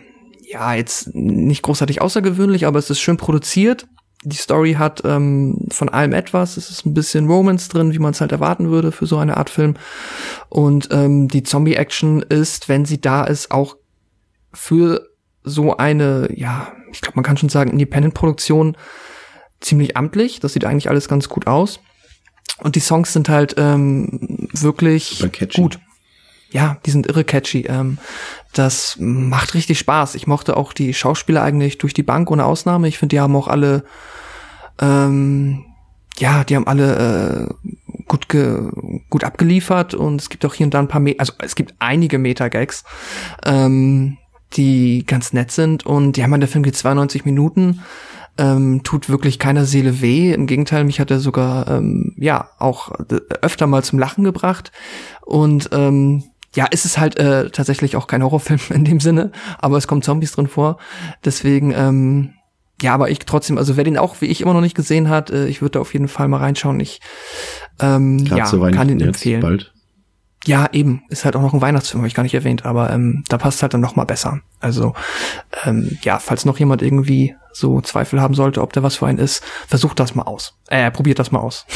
ja, 0.53 0.75
jetzt 0.75 1.13
nicht 1.15 1.63
großartig 1.63 2.01
außergewöhnlich, 2.01 2.65
aber 2.65 2.79
es 2.79 2.89
ist 2.89 2.99
schön 2.99 3.17
produziert. 3.17 3.87
Die 4.23 4.37
Story 4.37 4.73
hat 4.73 5.01
ähm, 5.03 5.67
von 5.71 5.89
allem 5.89 6.13
etwas. 6.13 6.55
Es 6.57 6.69
ist 6.69 6.85
ein 6.85 6.93
bisschen 6.93 7.27
Romance 7.27 7.67
drin, 7.69 7.91
wie 7.91 7.99
man 7.99 8.11
es 8.11 8.21
halt 8.21 8.31
erwarten 8.31 8.69
würde 8.69 8.91
für 8.91 9.05
so 9.05 9.17
eine 9.17 9.35
Art 9.35 9.49
Film. 9.49 9.75
Und 10.49 10.89
ähm, 10.91 11.27
die 11.27 11.43
Zombie-Action 11.43 12.21
ist, 12.21 12.69
wenn 12.69 12.85
sie 12.85 13.01
da 13.01 13.23
ist, 13.23 13.51
auch 13.51 13.75
für 14.53 15.09
so 15.43 15.75
eine, 15.75 16.29
ja, 16.33 16.71
ich 16.91 17.01
glaube, 17.01 17.15
man 17.15 17.25
kann 17.25 17.35
schon 17.35 17.49
sagen, 17.49 17.71
Independent-Produktion 17.71 18.77
ziemlich 19.59 19.97
amtlich. 19.97 20.39
Das 20.39 20.53
sieht 20.53 20.65
eigentlich 20.65 20.89
alles 20.89 21.09
ganz 21.09 21.27
gut 21.27 21.47
aus. 21.47 21.79
Und 22.59 22.75
die 22.75 22.79
Songs 22.79 23.11
sind 23.11 23.27
halt 23.27 23.55
ähm, 23.57 24.47
wirklich 24.53 25.25
gut. 25.55 25.79
Ja, 26.53 26.77
die 26.85 26.91
sind 26.91 27.07
irre 27.07 27.23
catchy. 27.23 27.65
Ähm, 27.67 27.97
das 28.53 28.97
macht 28.99 29.55
richtig 29.55 29.79
Spaß. 29.79 30.13
Ich 30.13 30.27
mochte 30.27 30.55
auch 30.55 30.71
die 30.71 30.93
Schauspieler 30.93 31.41
eigentlich 31.41 31.79
durch 31.79 31.95
die 31.95 32.03
Bank 32.03 32.29
ohne 32.29 32.45
Ausnahme. 32.45 32.87
Ich 32.87 32.99
finde, 32.99 33.15
die 33.15 33.19
haben 33.19 33.35
auch 33.35 33.47
alle, 33.47 33.83
ähm, 34.79 35.65
ja, 36.17 36.43
die 36.43 36.55
haben 36.55 36.67
alle 36.67 37.49
äh, 37.57 38.01
gut 38.07 38.29
ge 38.29 38.69
gut 39.09 39.23
abgeliefert 39.23 39.95
und 39.95 40.21
es 40.21 40.29
gibt 40.29 40.45
auch 40.45 40.53
hier 40.53 40.67
und 40.67 40.75
da 40.75 40.79
ein 40.79 40.87
paar, 40.87 41.01
Me 41.01 41.15
also 41.17 41.33
es 41.39 41.55
gibt 41.55 41.73
einige 41.79 42.19
Meta-Gags, 42.19 42.83
ähm, 43.43 44.19
die 44.53 45.05
ganz 45.07 45.33
nett 45.33 45.51
sind 45.51 45.87
und 45.87 46.17
ja, 46.17 46.27
man, 46.27 46.39
der 46.39 46.49
Film 46.49 46.63
geht 46.63 46.77
92 46.77 47.25
Minuten 47.25 47.81
ähm, 48.37 48.81
tut 48.83 49.09
wirklich 49.09 49.37
keiner 49.37 49.65
Seele 49.65 50.01
weh. 50.01 50.33
Im 50.33 50.47
Gegenteil, 50.47 50.83
mich 50.83 50.99
hat 50.99 51.11
er 51.11 51.19
sogar 51.19 51.67
ähm, 51.67 52.15
ja 52.17 52.49
auch 52.57 52.91
äh, 52.91 53.19
öfter 53.41 53.67
mal 53.67 53.83
zum 53.83 53.99
Lachen 53.99 54.23
gebracht. 54.23 54.71
Und 55.21 55.69
ähm, 55.71 56.23
ja, 56.55 56.65
ist 56.65 56.85
es 56.85 56.97
halt 56.97 57.17
äh, 57.17 57.49
tatsächlich 57.49 57.95
auch 57.95 58.07
kein 58.07 58.23
Horrorfilm 58.23 58.59
in 58.69 58.85
dem 58.85 58.99
Sinne, 58.99 59.31
aber 59.59 59.77
es 59.77 59.87
kommen 59.87 60.01
Zombies 60.01 60.33
drin 60.33 60.47
vor. 60.47 60.77
Deswegen, 61.25 61.73
ähm, 61.75 62.33
ja, 62.81 62.93
aber 62.93 63.09
ich 63.09 63.19
trotzdem, 63.19 63.57
also 63.57 63.77
wer 63.77 63.83
den 63.83 63.97
auch 63.97 64.21
wie 64.21 64.25
ich 64.25 64.41
immer 64.41 64.53
noch 64.53 64.61
nicht 64.61 64.75
gesehen 64.75 65.09
hat, 65.09 65.29
äh, 65.29 65.47
ich 65.47 65.61
würde 65.61 65.73
da 65.73 65.79
auf 65.79 65.93
jeden 65.93 66.07
Fall 66.07 66.27
mal 66.27 66.37
reinschauen. 66.37 66.79
Ich 66.79 67.01
ähm, 67.79 68.23
Gerade 68.25 68.57
ja, 68.57 68.71
kann 68.71 68.89
jetzt 68.89 69.01
empfehlen. 69.01 69.41
bald. 69.41 69.73
Ja, 70.45 70.67
eben. 70.73 71.03
Ist 71.07 71.23
halt 71.23 71.37
auch 71.37 71.41
noch 71.41 71.53
ein 71.53 71.61
Weihnachtsfilm, 71.61 72.01
habe 72.01 72.07
ich 72.07 72.13
gar 72.13 72.23
nicht 72.23 72.33
erwähnt, 72.33 72.65
aber 72.65 72.91
ähm, 72.91 73.23
da 73.29 73.37
passt 73.37 73.61
halt 73.61 73.73
dann 73.73 73.79
noch 73.79 73.95
mal 73.95 74.03
besser. 74.03 74.41
Also 74.59 74.93
ähm, 75.63 75.97
ja, 76.01 76.19
falls 76.19 76.43
noch 76.43 76.59
jemand 76.59 76.81
irgendwie 76.81 77.35
so 77.53 77.79
Zweifel 77.79 78.19
haben 78.19 78.33
sollte, 78.33 78.61
ob 78.61 78.73
der 78.73 78.83
was 78.83 78.97
für 78.97 79.07
einen 79.07 79.19
ist, 79.19 79.41
versucht 79.67 80.01
das 80.01 80.15
mal 80.15 80.23
aus. 80.23 80.59
Äh, 80.67 80.91
probiert 80.91 81.19
das 81.19 81.31
mal 81.31 81.39
aus. 81.39 81.65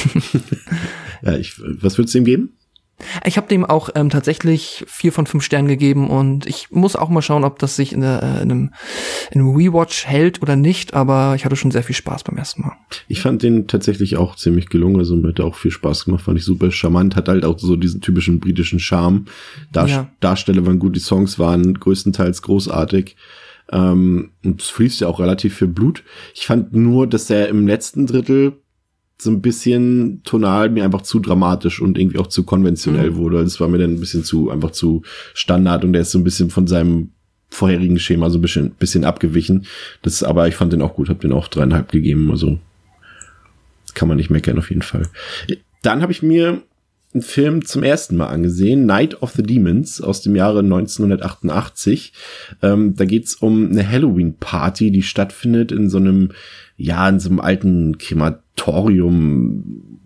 Ja, 1.23 1.35
ich, 1.35 1.59
was 1.81 1.97
würdest 1.97 2.13
du 2.13 2.19
ihm 2.19 2.25
geben? 2.25 2.56
Ich 3.25 3.37
habe 3.37 3.47
dem 3.47 3.63
auch 3.63 3.89
ähm, 3.93 4.09
tatsächlich 4.09 4.83
vier 4.87 5.11
von 5.11 5.27
fünf 5.27 5.43
Sternen 5.43 5.67
gegeben 5.67 6.09
und 6.09 6.47
ich 6.47 6.71
muss 6.71 6.95
auch 6.95 7.09
mal 7.09 7.21
schauen, 7.21 7.43
ob 7.43 7.59
das 7.59 7.75
sich 7.75 7.93
in, 7.93 8.01
der, 8.01 8.23
äh, 8.23 8.41
in, 8.41 8.51
einem, 8.51 8.73
in 9.31 9.41
einem 9.41 9.55
Rewatch 9.55 10.07
hält 10.07 10.41
oder 10.41 10.55
nicht, 10.55 10.95
aber 10.95 11.35
ich 11.35 11.45
hatte 11.45 11.55
schon 11.55 11.69
sehr 11.69 11.83
viel 11.83 11.95
Spaß 11.95 12.23
beim 12.23 12.37
ersten 12.37 12.63
Mal. 12.63 12.73
Ich 13.07 13.21
fand 13.21 13.43
den 13.43 13.67
tatsächlich 13.67 14.17
auch 14.17 14.35
ziemlich 14.35 14.69
gelungen, 14.69 14.97
also 14.97 15.15
mir 15.15 15.29
hat 15.29 15.39
er 15.39 15.45
auch 15.45 15.55
viel 15.55 15.71
Spaß 15.71 16.05
gemacht, 16.05 16.23
fand 16.23 16.39
ich 16.39 16.45
super 16.45 16.71
charmant, 16.71 17.15
hat 17.15 17.29
halt 17.29 17.45
auch 17.45 17.59
so 17.59 17.75
diesen 17.75 18.01
typischen 18.01 18.39
britischen 18.39 18.79
Charme. 18.79 19.25
Dar 19.71 19.87
Ja. 19.87 20.09
Darsteller 20.19 20.65
waren 20.65 20.79
gut, 20.79 20.95
die 20.95 20.99
Songs 20.99 21.37
waren 21.37 21.75
größtenteils 21.75 22.41
großartig. 22.41 23.15
Ähm, 23.71 24.31
und 24.43 24.61
es 24.61 24.69
fließt 24.69 25.01
ja 25.01 25.07
auch 25.07 25.19
relativ 25.19 25.57
viel 25.57 25.67
Blut. 25.67 26.03
Ich 26.33 26.47
fand 26.47 26.73
nur, 26.73 27.05
dass 27.05 27.29
er 27.29 27.49
im 27.49 27.67
letzten 27.67 28.07
Drittel 28.07 28.53
so 29.19 29.31
ein 29.31 29.41
bisschen 29.41 30.21
tonal 30.23 30.69
mir 30.69 30.83
einfach 30.83 31.01
zu 31.01 31.19
dramatisch 31.19 31.81
und 31.81 31.97
irgendwie 31.97 32.19
auch 32.19 32.27
zu 32.27 32.43
konventionell 32.43 33.11
Mhm. 33.11 33.15
wurde. 33.15 33.43
Das 33.43 33.59
war 33.59 33.67
mir 33.67 33.79
dann 33.79 33.95
ein 33.95 33.99
bisschen 33.99 34.23
zu, 34.23 34.51
einfach 34.51 34.71
zu 34.71 35.01
Standard 35.33 35.83
und 35.83 35.93
der 35.93 36.03
ist 36.03 36.11
so 36.11 36.19
ein 36.19 36.23
bisschen 36.23 36.49
von 36.49 36.67
seinem 36.67 37.09
vorherigen 37.49 37.97
Schema 37.97 38.29
so 38.29 38.37
ein 38.37 38.41
bisschen, 38.41 38.71
bisschen 38.71 39.05
abgewichen. 39.05 39.65
Das, 40.01 40.21
aber 40.21 40.47
ich 40.47 40.55
fand 40.55 40.73
den 40.73 40.81
auch 40.81 40.95
gut, 40.95 41.09
habe 41.09 41.19
den 41.19 41.31
auch 41.31 41.47
dreieinhalb 41.47 41.91
gegeben, 41.91 42.29
also 42.29 42.59
kann 43.95 44.07
man 44.07 44.17
nicht 44.17 44.29
meckern 44.29 44.59
auf 44.59 44.69
jeden 44.69 44.83
Fall. 44.83 45.07
Dann 45.81 46.01
habe 46.01 46.11
ich 46.11 46.21
mir 46.21 46.61
einen 47.17 47.23
Film 47.23 47.65
zum 47.65 47.83
ersten 47.83 48.15
Mal 48.15 48.27
angesehen, 48.27 48.85
Night 48.85 49.21
of 49.21 49.31
the 49.31 49.43
Demons 49.43 50.01
aus 50.01 50.21
dem 50.21 50.35
Jahre 50.35 50.59
1988. 50.59 52.13
Ähm, 52.61 52.95
da 52.95 53.05
geht's 53.05 53.35
um 53.35 53.71
eine 53.71 53.87
Halloween-Party, 53.87 54.91
die 54.91 55.01
stattfindet 55.01 55.71
in 55.71 55.89
so 55.89 55.97
einem, 55.97 56.29
ja, 56.77 57.09
in 57.09 57.19
so 57.19 57.29
einem 57.29 57.39
alten 57.39 57.97
Krematorium, 57.97 59.99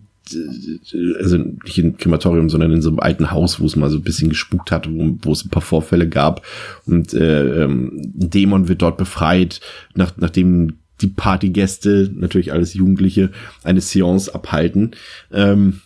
also 1.18 1.36
nicht 1.36 1.78
in 1.78 1.98
Krematorium, 1.98 2.48
sondern 2.48 2.72
in 2.72 2.80
so 2.80 2.88
einem 2.88 3.00
alten 3.00 3.30
Haus, 3.30 3.60
wo 3.60 3.66
es 3.66 3.76
mal 3.76 3.90
so 3.90 3.98
ein 3.98 4.04
bisschen 4.04 4.30
gespukt 4.30 4.70
hat, 4.70 4.90
wo, 4.90 5.18
wo 5.20 5.32
es 5.32 5.44
ein 5.44 5.50
paar 5.50 5.60
Vorfälle 5.60 6.08
gab. 6.08 6.46
Und 6.86 7.12
äh, 7.12 7.64
ähm, 7.64 8.12
ein 8.18 8.30
Dämon 8.30 8.68
wird 8.68 8.80
dort 8.80 8.96
befreit, 8.96 9.60
nach, 9.94 10.12
nachdem 10.16 10.78
die 11.02 11.08
Partygäste, 11.08 12.10
natürlich 12.14 12.52
alles 12.52 12.72
Jugendliche, 12.72 13.30
eine 13.64 13.82
Seance 13.82 14.34
abhalten. 14.34 14.92
Ähm, 15.30 15.80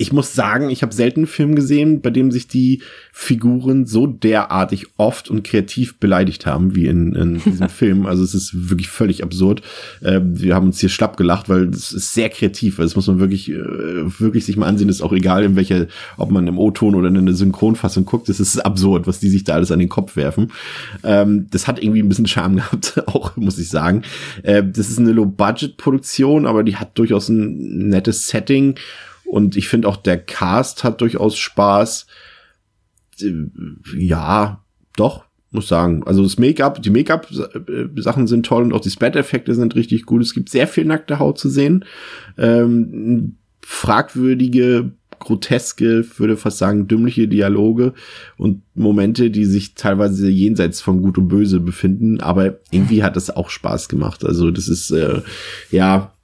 ich 0.00 0.12
muss 0.12 0.32
sagen, 0.32 0.70
ich 0.70 0.82
habe 0.82 0.94
selten 0.94 1.20
einen 1.20 1.26
Film 1.26 1.56
gesehen, 1.56 2.00
bei 2.00 2.10
dem 2.10 2.30
sich 2.30 2.46
die 2.46 2.82
Figuren 3.12 3.84
so 3.84 4.06
derartig 4.06 4.86
oft 4.96 5.28
und 5.28 5.42
kreativ 5.42 5.98
beleidigt 5.98 6.46
haben 6.46 6.76
wie 6.76 6.86
in, 6.86 7.16
in 7.16 7.40
diesem 7.44 7.68
Film. 7.68 8.06
Also 8.06 8.22
es 8.22 8.32
ist 8.32 8.70
wirklich 8.70 8.88
völlig 8.88 9.24
absurd. 9.24 9.60
Äh, 10.00 10.20
wir 10.22 10.54
haben 10.54 10.66
uns 10.66 10.78
hier 10.78 10.88
schlapp 10.88 11.16
gelacht, 11.16 11.48
weil 11.48 11.64
es 11.70 11.92
ist 11.92 12.14
sehr 12.14 12.28
kreativ. 12.28 12.76
Das 12.76 12.94
muss 12.94 13.08
man 13.08 13.18
wirklich, 13.18 13.50
äh, 13.50 13.56
wirklich 14.20 14.44
sich 14.44 14.56
mal 14.56 14.66
ansehen. 14.66 14.88
ist 14.88 15.02
auch 15.02 15.12
egal, 15.12 15.42
in 15.42 15.56
welcher, 15.56 15.88
ob 16.16 16.30
man 16.30 16.46
im 16.46 16.58
O-Ton 16.58 16.94
oder 16.94 17.08
in 17.08 17.16
einer 17.16 17.34
Synchronfassung 17.34 18.04
guckt. 18.04 18.28
Es 18.28 18.38
ist 18.38 18.64
absurd, 18.64 19.08
was 19.08 19.18
die 19.18 19.28
sich 19.28 19.42
da 19.42 19.54
alles 19.54 19.72
an 19.72 19.80
den 19.80 19.88
Kopf 19.88 20.14
werfen. 20.14 20.52
Ähm, 21.02 21.48
das 21.50 21.66
hat 21.66 21.82
irgendwie 21.82 22.02
ein 22.02 22.08
bisschen 22.08 22.28
Charme 22.28 22.56
gehabt, 22.56 23.02
auch 23.08 23.36
muss 23.36 23.58
ich 23.58 23.68
sagen. 23.68 24.02
Äh, 24.44 24.62
das 24.62 24.90
ist 24.90 25.00
eine 25.00 25.10
Low-Budget-Produktion, 25.10 26.46
aber 26.46 26.62
die 26.62 26.76
hat 26.76 26.96
durchaus 26.96 27.28
ein 27.28 27.88
nettes 27.88 28.28
Setting 28.28 28.76
und 29.28 29.56
ich 29.56 29.68
finde 29.68 29.88
auch 29.88 29.96
der 29.96 30.18
Cast 30.18 30.84
hat 30.84 31.00
durchaus 31.00 31.36
Spaß. 31.36 32.06
Äh, 33.20 33.32
ja, 33.94 34.64
doch, 34.96 35.24
muss 35.50 35.68
sagen. 35.68 36.02
Also 36.04 36.22
das 36.22 36.38
Make-up, 36.38 36.82
die 36.82 36.90
Make-up-Sachen 36.90 38.26
sind 38.26 38.46
toll 38.46 38.64
und 38.64 38.72
auch 38.72 38.80
die 38.80 38.90
Spat-Effekte 38.90 39.54
sind 39.54 39.74
richtig 39.74 40.06
gut. 40.06 40.22
Es 40.22 40.34
gibt 40.34 40.48
sehr 40.48 40.66
viel 40.66 40.86
nackte 40.86 41.18
Haut 41.18 41.38
zu 41.38 41.50
sehen. 41.50 41.84
Ähm, 42.38 43.36
fragwürdige, 43.60 44.92
groteske, 45.18 46.06
würde 46.16 46.36
fast 46.36 46.58
sagen, 46.58 46.88
dümmliche 46.88 47.28
Dialoge 47.28 47.92
und 48.38 48.62
Momente, 48.74 49.30
die 49.30 49.44
sich 49.44 49.74
teilweise 49.74 50.28
jenseits 50.28 50.80
von 50.80 51.02
Gut 51.02 51.18
und 51.18 51.28
Böse 51.28 51.60
befinden. 51.60 52.20
Aber 52.20 52.60
irgendwie 52.70 53.02
hat 53.02 53.16
das 53.16 53.28
auch 53.28 53.50
Spaß 53.50 53.90
gemacht. 53.90 54.24
Also 54.24 54.50
das 54.50 54.68
ist, 54.68 54.90
äh, 54.90 55.20
ja, 55.70 56.14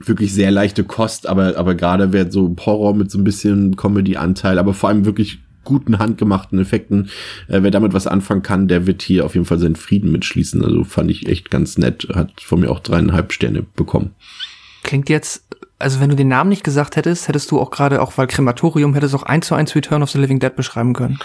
wirklich 0.00 0.32
sehr 0.32 0.50
leichte 0.50 0.84
Kost, 0.84 1.28
aber, 1.28 1.56
aber 1.56 1.74
gerade 1.74 2.12
wer 2.12 2.30
so 2.30 2.54
Horror 2.64 2.94
mit 2.94 3.10
so 3.10 3.18
ein 3.18 3.24
bisschen 3.24 3.76
Comedy-Anteil, 3.76 4.58
aber 4.58 4.74
vor 4.74 4.88
allem 4.88 5.04
wirklich 5.04 5.40
guten 5.64 5.98
handgemachten 5.98 6.58
Effekten, 6.58 7.10
äh, 7.48 7.62
wer 7.62 7.70
damit 7.70 7.92
was 7.92 8.06
anfangen 8.06 8.42
kann, 8.42 8.66
der 8.66 8.86
wird 8.86 9.02
hier 9.02 9.26
auf 9.26 9.34
jeden 9.34 9.46
Fall 9.46 9.58
seinen 9.58 9.76
Frieden 9.76 10.10
mitschließen. 10.10 10.64
Also 10.64 10.84
fand 10.84 11.10
ich 11.10 11.28
echt 11.28 11.50
ganz 11.50 11.78
nett, 11.78 12.08
hat 12.14 12.40
von 12.40 12.60
mir 12.60 12.70
auch 12.70 12.80
dreieinhalb 12.80 13.32
Sterne 13.32 13.62
bekommen. 13.76 14.14
Klingt 14.82 15.10
jetzt, 15.10 15.44
also 15.78 16.00
wenn 16.00 16.08
du 16.08 16.16
den 16.16 16.28
Namen 16.28 16.50
nicht 16.50 16.64
gesagt 16.64 16.96
hättest, 16.96 17.28
hättest 17.28 17.50
du 17.50 17.60
auch 17.60 17.70
gerade, 17.70 18.00
auch 18.00 18.16
weil 18.16 18.26
Krematorium, 18.26 18.94
hättest 18.94 19.14
auch 19.14 19.22
eins 19.22 19.46
zu 19.46 19.54
eins 19.54 19.74
Return 19.74 20.02
of 20.02 20.10
the 20.10 20.18
Living 20.18 20.40
Dead 20.40 20.54
beschreiben 20.56 20.94
können. 20.94 21.18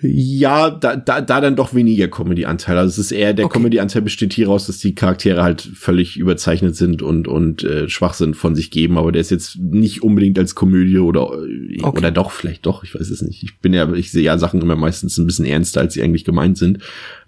Ja, 0.00 0.70
da, 0.70 0.94
da, 0.94 1.20
da 1.20 1.40
dann 1.40 1.56
doch 1.56 1.74
weniger 1.74 2.06
Comedy-Anteil. 2.06 2.78
Also 2.78 2.90
es 2.90 2.98
ist 2.98 3.12
eher, 3.12 3.34
der 3.34 3.46
okay. 3.46 3.58
Comedy-Anteil 3.58 4.02
besteht 4.02 4.32
hieraus, 4.32 4.66
dass 4.66 4.78
die 4.78 4.94
Charaktere 4.94 5.42
halt 5.42 5.60
völlig 5.60 6.16
überzeichnet 6.16 6.76
sind 6.76 7.02
und, 7.02 7.26
und 7.26 7.64
äh, 7.64 7.88
Schwachsinn 7.88 8.34
von 8.34 8.54
sich 8.54 8.70
geben, 8.70 8.96
aber 8.96 9.10
der 9.10 9.20
ist 9.20 9.30
jetzt 9.30 9.58
nicht 9.58 10.02
unbedingt 10.02 10.38
als 10.38 10.54
Komödie 10.54 10.98
oder, 10.98 11.32
äh, 11.32 11.82
okay. 11.82 11.98
oder 11.98 12.10
doch, 12.12 12.30
vielleicht 12.30 12.64
doch, 12.66 12.84
ich 12.84 12.94
weiß 12.94 13.10
es 13.10 13.22
nicht. 13.22 13.42
Ich 13.42 13.58
bin 13.58 13.74
ja, 13.74 13.92
ich 13.92 14.12
sehe 14.12 14.22
ja 14.22 14.38
Sachen 14.38 14.62
immer 14.62 14.76
meistens 14.76 15.18
ein 15.18 15.26
bisschen 15.26 15.46
ernster, 15.46 15.80
als 15.80 15.94
sie 15.94 16.02
eigentlich 16.02 16.24
gemeint 16.24 16.58
sind. 16.58 16.78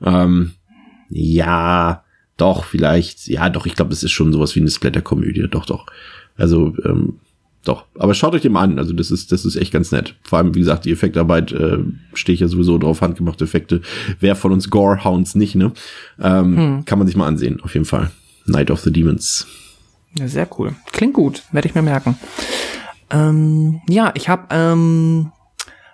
Ähm, 0.04 0.52
ja, 1.08 2.04
doch, 2.36 2.64
vielleicht, 2.64 3.26
ja, 3.26 3.50
doch, 3.50 3.66
ich 3.66 3.74
glaube, 3.74 3.92
es 3.92 4.04
ist 4.04 4.12
schon 4.12 4.32
sowas 4.32 4.54
wie 4.54 4.60
eine 4.60 4.70
Splatter-Komödie, 4.70 5.48
doch, 5.50 5.66
doch. 5.66 5.86
Also, 6.36 6.74
ähm, 6.84 7.18
doch, 7.64 7.84
aber 7.98 8.14
schaut 8.14 8.34
euch 8.34 8.42
dem 8.42 8.56
an. 8.56 8.78
Also 8.78 8.92
das 8.92 9.10
ist, 9.10 9.32
das 9.32 9.44
ist 9.44 9.56
echt 9.56 9.72
ganz 9.72 9.92
nett. 9.92 10.14
Vor 10.22 10.38
allem, 10.38 10.54
wie 10.54 10.60
gesagt, 10.60 10.86
die 10.86 10.92
Effektarbeit 10.92 11.52
äh, 11.52 11.78
stehe 12.14 12.34
ich 12.34 12.40
ja 12.40 12.48
sowieso 12.48 12.78
drauf, 12.78 13.02
handgemachte 13.02 13.44
Effekte. 13.44 13.82
Wer 14.18 14.34
von 14.34 14.52
uns 14.52 14.70
Gorehounds 14.70 15.34
nicht, 15.34 15.54
ne? 15.54 15.72
Ähm, 16.20 16.56
hm. 16.56 16.84
Kann 16.86 16.98
man 16.98 17.06
sich 17.06 17.16
mal 17.16 17.26
ansehen, 17.26 17.60
auf 17.62 17.74
jeden 17.74 17.86
Fall. 17.86 18.10
Night 18.46 18.70
of 18.70 18.80
the 18.80 18.92
Demons. 18.92 19.46
Ja, 20.18 20.26
sehr 20.26 20.48
cool. 20.58 20.74
Klingt 20.92 21.14
gut, 21.14 21.42
werde 21.52 21.68
ich 21.68 21.74
mir 21.74 21.82
merken. 21.82 22.16
Ähm, 23.10 23.80
ja, 23.88 24.12
ich 24.14 24.28
habe 24.28 24.46
ähm, 24.50 25.30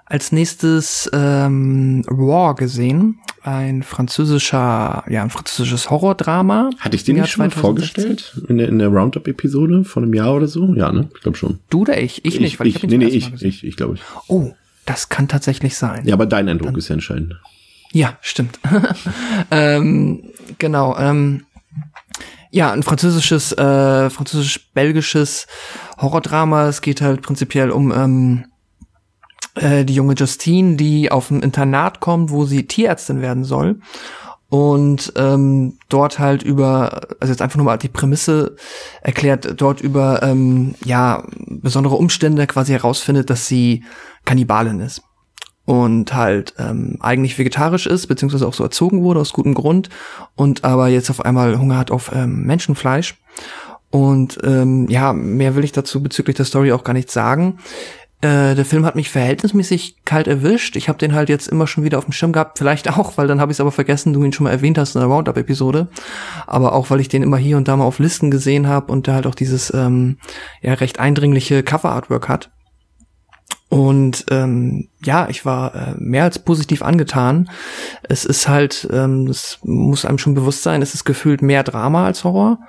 als 0.04 0.30
nächstes 0.30 1.10
ähm, 1.12 2.04
Raw 2.08 2.54
gesehen 2.54 3.18
ein 3.46 3.82
französischer, 3.82 5.04
ja, 5.08 5.22
ein 5.22 5.30
französisches 5.30 5.88
Horrordrama. 5.88 6.70
Hatte 6.78 6.96
ich 6.96 7.04
den 7.04 7.16
nicht 7.16 7.30
schon 7.30 7.44
mal 7.44 7.50
vorgestellt? 7.50 8.40
In 8.48 8.58
der, 8.58 8.68
in 8.68 8.78
der 8.78 8.88
Roundup-Episode 8.88 9.84
von 9.84 10.02
einem 10.02 10.14
Jahr 10.14 10.34
oder 10.34 10.48
so? 10.48 10.74
Ja, 10.74 10.90
ne? 10.90 11.08
Ich 11.14 11.20
glaube 11.20 11.36
schon. 11.36 11.60
Du 11.70 11.82
oder 11.82 12.00
ich? 12.00 12.24
Ich, 12.24 12.34
ich 12.34 12.40
nicht, 12.40 12.60
weil 12.60 12.66
ich, 12.66 12.82
ich 12.82 12.82
Nee, 12.82 12.98
nee, 12.98 13.06
ich, 13.06 13.42
ich, 13.42 13.64
ich 13.64 13.76
glaube 13.76 13.94
ich. 13.94 14.00
Oh, 14.26 14.52
das 14.84 15.08
kann 15.08 15.28
tatsächlich 15.28 15.76
sein. 15.76 16.06
Ja, 16.06 16.14
aber 16.14 16.26
dein 16.26 16.48
Eindruck 16.48 16.70
Dann, 16.70 16.78
ist 16.78 16.88
ja 16.88 16.94
entscheidend. 16.94 17.36
Ja, 17.92 18.18
stimmt. 18.20 18.58
ähm, 19.50 20.24
genau. 20.58 20.96
Ähm, 20.98 21.46
ja, 22.50 22.72
ein 22.72 22.82
französisches, 22.82 23.52
äh, 23.52 24.10
französisch-belgisches 24.10 25.46
Horrordrama. 25.98 26.68
Es 26.68 26.80
geht 26.80 27.00
halt 27.00 27.22
prinzipiell 27.22 27.70
um 27.70 27.92
ähm, 27.92 28.46
äh, 29.56 29.84
die 29.84 29.94
junge 29.94 30.14
Justine, 30.14 30.76
die 30.76 31.10
auf 31.10 31.30
ein 31.30 31.42
Internat 31.42 32.00
kommt, 32.00 32.30
wo 32.30 32.44
sie 32.44 32.66
Tierärztin 32.66 33.20
werden 33.20 33.44
soll 33.44 33.80
und 34.48 35.12
ähm, 35.16 35.78
dort 35.88 36.18
halt 36.18 36.42
über, 36.42 37.00
also 37.20 37.32
jetzt 37.32 37.42
einfach 37.42 37.56
nur 37.56 37.66
mal 37.66 37.78
die 37.78 37.88
Prämisse 37.88 38.56
erklärt, 39.02 39.60
dort 39.60 39.80
über 39.80 40.22
ähm, 40.22 40.74
ja 40.84 41.24
besondere 41.36 41.96
Umstände 41.96 42.46
quasi 42.46 42.72
herausfindet, 42.72 43.28
dass 43.28 43.48
sie 43.48 43.84
Kannibalin 44.24 44.80
ist 44.80 45.02
und 45.64 46.14
halt 46.14 46.54
ähm, 46.58 46.96
eigentlich 47.00 47.38
vegetarisch 47.38 47.86
ist, 47.86 48.06
beziehungsweise 48.06 48.46
auch 48.46 48.54
so 48.54 48.62
erzogen 48.62 49.02
wurde 49.02 49.20
aus 49.20 49.32
gutem 49.32 49.54
Grund 49.54 49.90
und 50.36 50.64
aber 50.64 50.88
jetzt 50.88 51.10
auf 51.10 51.24
einmal 51.24 51.58
Hunger 51.58 51.78
hat 51.78 51.90
auf 51.90 52.12
ähm, 52.14 52.44
Menschenfleisch. 52.44 53.16
Und 53.90 54.38
ähm, 54.42 54.88
ja, 54.90 55.12
mehr 55.12 55.54
will 55.54 55.64
ich 55.64 55.72
dazu 55.72 56.02
bezüglich 56.02 56.36
der 56.36 56.44
Story 56.44 56.72
auch 56.72 56.84
gar 56.84 56.92
nicht 56.92 57.10
sagen. 57.10 57.58
Äh, 58.22 58.54
der 58.54 58.64
Film 58.64 58.86
hat 58.86 58.96
mich 58.96 59.10
verhältnismäßig 59.10 60.04
kalt 60.04 60.26
erwischt. 60.26 60.76
Ich 60.76 60.88
habe 60.88 60.98
den 60.98 61.14
halt 61.14 61.28
jetzt 61.28 61.48
immer 61.48 61.66
schon 61.66 61.84
wieder 61.84 61.98
auf 61.98 62.06
dem 62.06 62.12
Schirm 62.12 62.32
gehabt, 62.32 62.58
vielleicht 62.58 62.90
auch, 62.98 63.18
weil 63.18 63.26
dann 63.26 63.40
habe 63.40 63.52
ich 63.52 63.56
es 63.56 63.60
aber 63.60 63.72
vergessen, 63.72 64.12
du 64.12 64.24
ihn 64.24 64.32
schon 64.32 64.44
mal 64.44 64.50
erwähnt 64.50 64.78
hast 64.78 64.94
in 64.94 65.00
der 65.00 65.10
Roundup-Episode. 65.10 65.88
Aber 66.46 66.72
auch, 66.72 66.90
weil 66.90 67.00
ich 67.00 67.08
den 67.08 67.22
immer 67.22 67.36
hier 67.36 67.56
und 67.56 67.68
da 67.68 67.76
mal 67.76 67.84
auf 67.84 67.98
Listen 67.98 68.30
gesehen 68.30 68.68
habe 68.68 68.90
und 68.90 69.06
der 69.06 69.14
halt 69.14 69.26
auch 69.26 69.34
dieses 69.34 69.72
ähm, 69.74 70.18
ja 70.62 70.74
recht 70.74 70.98
eindringliche 70.98 71.62
Cover-Artwork 71.62 72.28
hat. 72.28 72.50
Und 73.68 74.26
ähm, 74.30 74.88
ja, 75.04 75.28
ich 75.28 75.44
war 75.44 75.74
äh, 75.74 75.94
mehr 75.98 76.22
als 76.22 76.38
positiv 76.38 76.82
angetan. 76.82 77.50
Es 78.04 78.24
ist 78.24 78.48
halt, 78.48 78.88
ähm, 78.92 79.26
das 79.26 79.58
muss 79.62 80.04
einem 80.04 80.18
schon 80.18 80.34
bewusst 80.34 80.62
sein, 80.62 80.82
es 80.82 80.94
ist 80.94 81.04
gefühlt 81.04 81.42
mehr 81.42 81.64
Drama 81.64 82.06
als 82.06 82.22
Horror. 82.22 82.60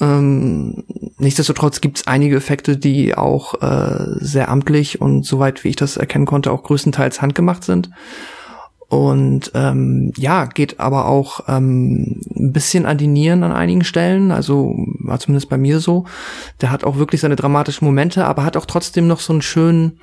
Ähm, 0.00 0.84
nichtsdestotrotz 1.18 1.80
gibt 1.80 1.98
es 1.98 2.06
einige 2.06 2.36
Effekte, 2.36 2.76
die 2.76 3.16
auch 3.16 3.62
äh, 3.62 4.16
sehr 4.20 4.48
amtlich 4.48 5.00
und 5.00 5.24
soweit 5.24 5.64
wie 5.64 5.68
ich 5.68 5.76
das 5.76 5.96
erkennen 5.96 6.26
konnte, 6.26 6.50
auch 6.50 6.64
größtenteils 6.64 7.22
handgemacht 7.22 7.64
sind. 7.64 7.90
Und 8.88 9.50
ähm, 9.54 10.12
ja, 10.16 10.44
geht 10.44 10.78
aber 10.78 11.06
auch 11.06 11.40
ähm, 11.48 12.20
ein 12.36 12.52
bisschen 12.52 12.86
an 12.86 12.98
die 12.98 13.06
Nieren 13.06 13.42
an 13.42 13.52
einigen 13.52 13.82
Stellen. 13.82 14.30
Also 14.30 14.74
war 15.00 15.18
zumindest 15.18 15.48
bei 15.48 15.58
mir 15.58 15.80
so. 15.80 16.04
Der 16.60 16.70
hat 16.70 16.84
auch 16.84 16.96
wirklich 16.96 17.20
seine 17.20 17.36
dramatischen 17.36 17.86
Momente, 17.86 18.24
aber 18.24 18.44
hat 18.44 18.56
auch 18.56 18.66
trotzdem 18.66 19.06
noch 19.06 19.20
so 19.20 19.32
einen 19.32 19.42
schönen, 19.42 19.98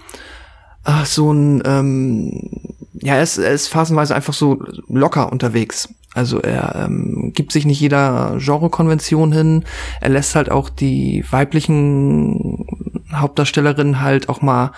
ach, 0.84 1.06
so 1.06 1.32
ein, 1.32 1.62
ähm, 1.66 2.50
ja, 2.94 3.16
er 3.16 3.24
ist, 3.24 3.38
er 3.38 3.52
ist 3.52 3.68
phasenweise 3.68 4.16
einfach 4.16 4.34
so 4.34 4.62
locker 4.88 5.32
unterwegs. 5.32 5.88
Also 6.14 6.42
er 6.42 6.76
ähm, 6.76 7.32
gibt 7.34 7.52
sich 7.54 7.66
nicht 7.66 7.80
jeder 7.80 8.38
Genrekonvention 8.38 9.32
hin. 9.32 9.64
Er 10.02 10.10
lässt 10.10 10.36
halt 10.36 10.52
auch 10.52 10.70
die 10.70 11.24
weiblichen 11.30 12.66
Hauptdarstellerinnen 13.14 14.02
halt 14.02 14.28
auch 14.28 14.42
mal, 14.42 14.72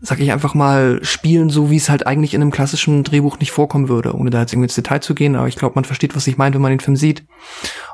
sag 0.00 0.20
ich 0.20 0.30
einfach 0.30 0.54
mal, 0.54 1.00
spielen, 1.02 1.48
so 1.48 1.70
wie 1.70 1.76
es 1.76 1.88
halt 1.88 2.06
eigentlich 2.06 2.34
in 2.34 2.42
einem 2.42 2.50
klassischen 2.50 3.02
Drehbuch 3.02 3.38
nicht 3.38 3.50
vorkommen 3.50 3.88
würde, 3.88 4.14
ohne 4.14 4.30
da 4.30 4.40
jetzt 4.40 4.52
irgendwie 4.52 4.66
ins 4.66 4.74
Detail 4.74 5.00
zu 5.00 5.14
gehen. 5.14 5.36
Aber 5.36 5.48
ich 5.48 5.56
glaube, 5.56 5.74
man 5.74 5.84
versteht, 5.84 6.14
was 6.14 6.26
ich 6.26 6.36
meine, 6.36 6.54
wenn 6.54 6.62
man 6.62 6.72
den 6.72 6.80
Film 6.80 6.96
sieht. 6.96 7.24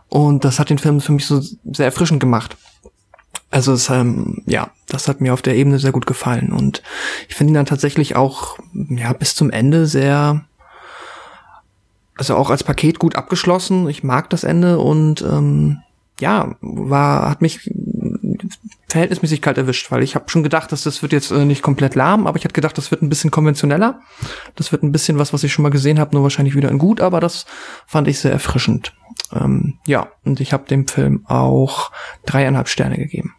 Und 0.09 0.45
das 0.45 0.59
hat 0.59 0.71
den 0.71 0.79
Film 0.79 1.01
für 1.01 1.13
mich 1.13 1.27
so 1.27 1.41
sehr 1.41 1.87
erfrischend 1.87 2.19
gemacht. 2.19 2.57
Also 3.51 3.73
es, 3.73 3.89
ähm, 3.89 4.43
ja, 4.47 4.71
das 4.89 5.07
hat 5.07 5.21
mir 5.21 5.33
auf 5.33 5.43
der 5.43 5.55
Ebene 5.55 5.79
sehr 5.79 5.93
gut 5.93 6.07
gefallen. 6.07 6.53
Und 6.53 6.83
ich 7.29 7.37
finde 7.37 7.53
ihn 7.53 7.55
dann 7.55 7.67
tatsächlich 7.67 8.17
auch 8.17 8.59
ja 8.73 9.13
bis 9.13 9.37
zum 9.37 9.51
Ende 9.51 9.87
sehr 9.87 10.45
also 12.17 12.37
auch 12.37 12.51
als 12.51 12.65
Paket 12.65 12.99
gut 12.99 13.17
abgeschlossen. 13.17 13.89
Ich 13.89 14.05
mag 14.05 14.31
das 14.31 14.45
Ende 14.45 14.79
und 14.79 15.23
ähm, 15.23 15.79
ja, 16.21 16.57
war 16.61 17.29
hat 17.29 17.43
mich 17.43 17.71
verhältnismäßig 18.89 19.43
kalt 19.43 19.59
erwischt, 19.59 19.91
weil 19.91 20.05
ich 20.05 20.15
habe 20.15 20.31
schon 20.31 20.45
gedacht, 20.45 20.71
dass 20.71 20.85
das 20.85 21.03
wird 21.03 21.13
jetzt 21.13 21.33
äh, 21.33 21.45
nicht 21.45 21.63
komplett 21.63 21.97
lahm, 21.97 22.29
aber 22.29 22.39
ich 22.39 22.45
hatte 22.45 22.53
gedacht, 22.53 22.79
das 22.79 22.93
wird 22.93 23.03
ein 23.03 23.09
bisschen 23.09 23.33
konventioneller. 23.33 24.01
Das 24.55 24.71
wird 24.71 24.85
ein 24.85 24.93
bisschen 24.93 25.19
was, 25.19 25.33
was 25.33 25.43
ich 25.43 25.53
schon 25.53 25.65
mal 25.65 25.71
gesehen 25.71 25.99
habe, 25.99 26.15
nur 26.15 26.23
wahrscheinlich 26.23 26.55
wieder 26.55 26.71
in 26.71 26.79
gut, 26.79 27.01
aber 27.01 27.19
das 27.19 27.47
fand 27.87 28.07
ich 28.07 28.21
sehr 28.21 28.31
erfrischend. 28.31 28.93
Ähm, 29.33 29.79
ja, 29.87 30.09
und 30.25 30.39
ich 30.39 30.53
habe 30.53 30.69
dem 30.69 30.87
Film 30.87 31.25
auch 31.27 31.91
dreieinhalb 32.25 32.69
Sterne 32.69 32.97
gegeben. 32.97 33.35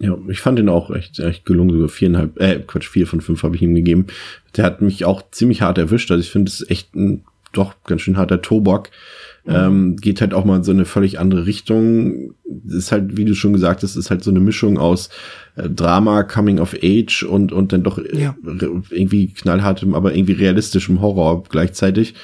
Ja, 0.00 0.16
ich 0.28 0.40
fand 0.40 0.58
ihn 0.58 0.68
auch 0.68 0.90
echt, 0.90 1.18
echt 1.18 1.44
gelungen, 1.44 1.72
sogar 1.72 1.88
viereinhalb, 1.88 2.38
äh, 2.38 2.60
Quatsch, 2.60 2.88
vier 2.88 3.06
von 3.06 3.20
fünf 3.20 3.42
habe 3.42 3.56
ich 3.56 3.62
ihm 3.62 3.74
gegeben. 3.74 4.06
Der 4.56 4.64
hat 4.64 4.82
mich 4.82 5.04
auch 5.04 5.22
ziemlich 5.30 5.62
hart 5.62 5.78
erwischt. 5.78 6.10
Also 6.10 6.20
ich 6.20 6.30
finde 6.30 6.50
es 6.50 6.68
echt 6.68 6.94
ein 6.94 7.24
doch 7.52 7.74
ganz 7.84 8.02
schön 8.02 8.16
harter 8.16 8.42
Tobak. 8.42 8.90
Mhm. 9.44 9.54
Ähm, 9.54 9.96
geht 9.96 10.20
halt 10.20 10.34
auch 10.34 10.44
mal 10.44 10.56
in 10.56 10.64
so 10.64 10.72
eine 10.72 10.84
völlig 10.84 11.18
andere 11.18 11.46
Richtung. 11.46 12.34
Ist 12.66 12.92
halt, 12.92 13.16
wie 13.16 13.24
du 13.24 13.34
schon 13.34 13.52
gesagt 13.52 13.82
hast, 13.82 13.96
ist 13.96 14.10
halt 14.10 14.22
so 14.22 14.30
eine 14.30 14.40
Mischung 14.40 14.78
aus 14.78 15.08
äh, 15.56 15.68
Drama, 15.68 16.22
Coming 16.22 16.58
of 16.58 16.74
Age 16.82 17.22
und, 17.22 17.52
und 17.52 17.72
dann 17.72 17.82
doch 17.82 17.98
ja. 18.12 18.36
irgendwie 18.90 19.28
knallhartem, 19.28 19.94
aber 19.94 20.14
irgendwie 20.14 20.32
realistischem 20.32 21.00
Horror 21.00 21.44
gleichzeitig 21.48 22.14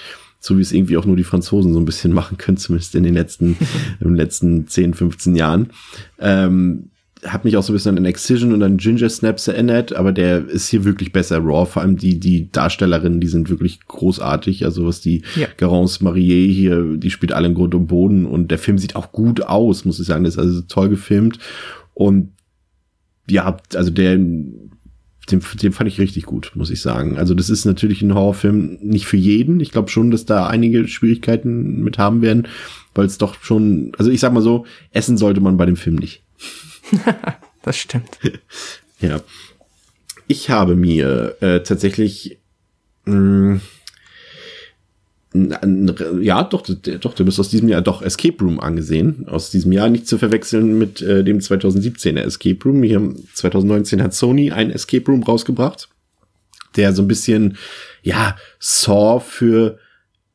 so 0.44 0.58
wie 0.58 0.62
es 0.62 0.72
irgendwie 0.72 0.98
auch 0.98 1.06
nur 1.06 1.16
die 1.16 1.24
Franzosen 1.24 1.72
so 1.72 1.80
ein 1.80 1.86
bisschen 1.86 2.12
machen 2.14 2.36
können, 2.36 2.58
zumindest 2.58 2.94
in 2.94 3.02
den 3.02 3.14
letzten, 3.14 3.56
im 4.00 4.14
letzten 4.14 4.68
10, 4.68 4.94
15 4.94 5.36
Jahren. 5.36 5.70
Ähm, 6.18 6.90
hat 7.24 7.44
mich 7.44 7.56
auch 7.56 7.62
so 7.62 7.72
ein 7.72 7.76
bisschen 7.76 7.96
an 7.96 8.04
Excision 8.04 8.52
und 8.52 8.62
an 8.62 8.76
Ginger 8.76 9.08
Snaps 9.08 9.48
erinnert, 9.48 9.94
aber 9.94 10.12
der 10.12 10.46
ist 10.48 10.68
hier 10.68 10.84
wirklich 10.84 11.12
besser 11.12 11.38
raw. 11.38 11.66
Vor 11.66 11.82
allem 11.82 11.96
die, 11.96 12.20
die 12.20 12.50
Darstellerinnen, 12.50 13.20
die 13.20 13.28
sind 13.28 13.50
wirklich 13.50 13.80
großartig. 13.86 14.64
Also 14.64 14.86
was 14.86 15.00
die 15.00 15.22
ja. 15.36 15.48
Garance 15.56 16.02
Marie 16.04 16.52
hier, 16.52 16.96
die 16.96 17.10
spielt 17.10 17.32
alle 17.32 17.46
im 17.46 17.54
Grund 17.54 17.74
und 17.74 17.86
Boden 17.86 18.26
und 18.26 18.50
der 18.50 18.58
Film 18.58 18.78
sieht 18.78 18.96
auch 18.96 19.12
gut 19.12 19.42
aus, 19.42 19.84
muss 19.84 20.00
ich 20.00 20.06
sagen. 20.06 20.24
Das 20.24 20.34
ist 20.34 20.40
also 20.40 20.60
toll 20.62 20.88
gefilmt 20.88 21.38
und 21.94 22.30
ja, 23.28 23.56
also 23.74 23.90
der, 23.90 24.16
den, 24.16 24.70
den 25.30 25.72
fand 25.72 25.88
ich 25.88 25.98
richtig 25.98 26.24
gut, 26.24 26.52
muss 26.54 26.70
ich 26.70 26.82
sagen. 26.82 27.16
Also 27.16 27.34
das 27.34 27.48
ist 27.48 27.64
natürlich 27.64 28.02
ein 28.02 28.14
Horrorfilm 28.14 28.78
nicht 28.82 29.06
für 29.06 29.16
jeden. 29.16 29.60
Ich 29.60 29.70
glaube 29.70 29.88
schon, 29.88 30.10
dass 30.10 30.26
da 30.26 30.46
einige 30.46 30.86
Schwierigkeiten 30.88 31.82
mit 31.82 31.96
haben 31.96 32.20
werden, 32.20 32.48
weil 32.94 33.06
es 33.06 33.18
doch 33.18 33.42
schon, 33.42 33.92
also 33.98 34.10
ich 34.10 34.20
sag 34.20 34.32
mal 34.32 34.42
so, 34.42 34.66
essen 34.90 35.16
sollte 35.16 35.40
man 35.40 35.56
bei 35.56 35.66
dem 35.66 35.76
Film 35.76 35.96
nicht. 35.96 36.22
das 37.62 37.76
stimmt. 37.76 38.18
ja. 39.00 39.20
Ich 40.26 40.48
habe 40.48 40.74
mir 40.74 41.36
äh, 41.40 41.62
tatsächlich 41.62 42.38
mh, 43.04 43.60
ja, 45.34 46.44
doch, 46.44 46.62
doch, 46.62 47.14
du 47.14 47.24
bist 47.24 47.40
aus 47.40 47.48
diesem 47.48 47.68
Jahr 47.68 47.82
doch 47.82 48.02
Escape 48.02 48.38
Room 48.40 48.60
angesehen. 48.60 49.26
Aus 49.28 49.50
diesem 49.50 49.72
Jahr 49.72 49.88
nicht 49.88 50.06
zu 50.06 50.16
verwechseln 50.16 50.78
mit 50.78 51.02
äh, 51.02 51.24
dem 51.24 51.40
2017er 51.40 52.20
Escape 52.20 52.58
Room. 52.64 52.84
Hier 52.84 53.12
2019 53.34 54.00
hat 54.00 54.14
Sony 54.14 54.52
ein 54.52 54.70
Escape 54.70 55.10
Room 55.10 55.24
rausgebracht, 55.24 55.88
der 56.76 56.92
so 56.92 57.02
ein 57.02 57.08
bisschen, 57.08 57.56
ja, 58.02 58.36
Saw 58.60 59.18
für 59.20 59.80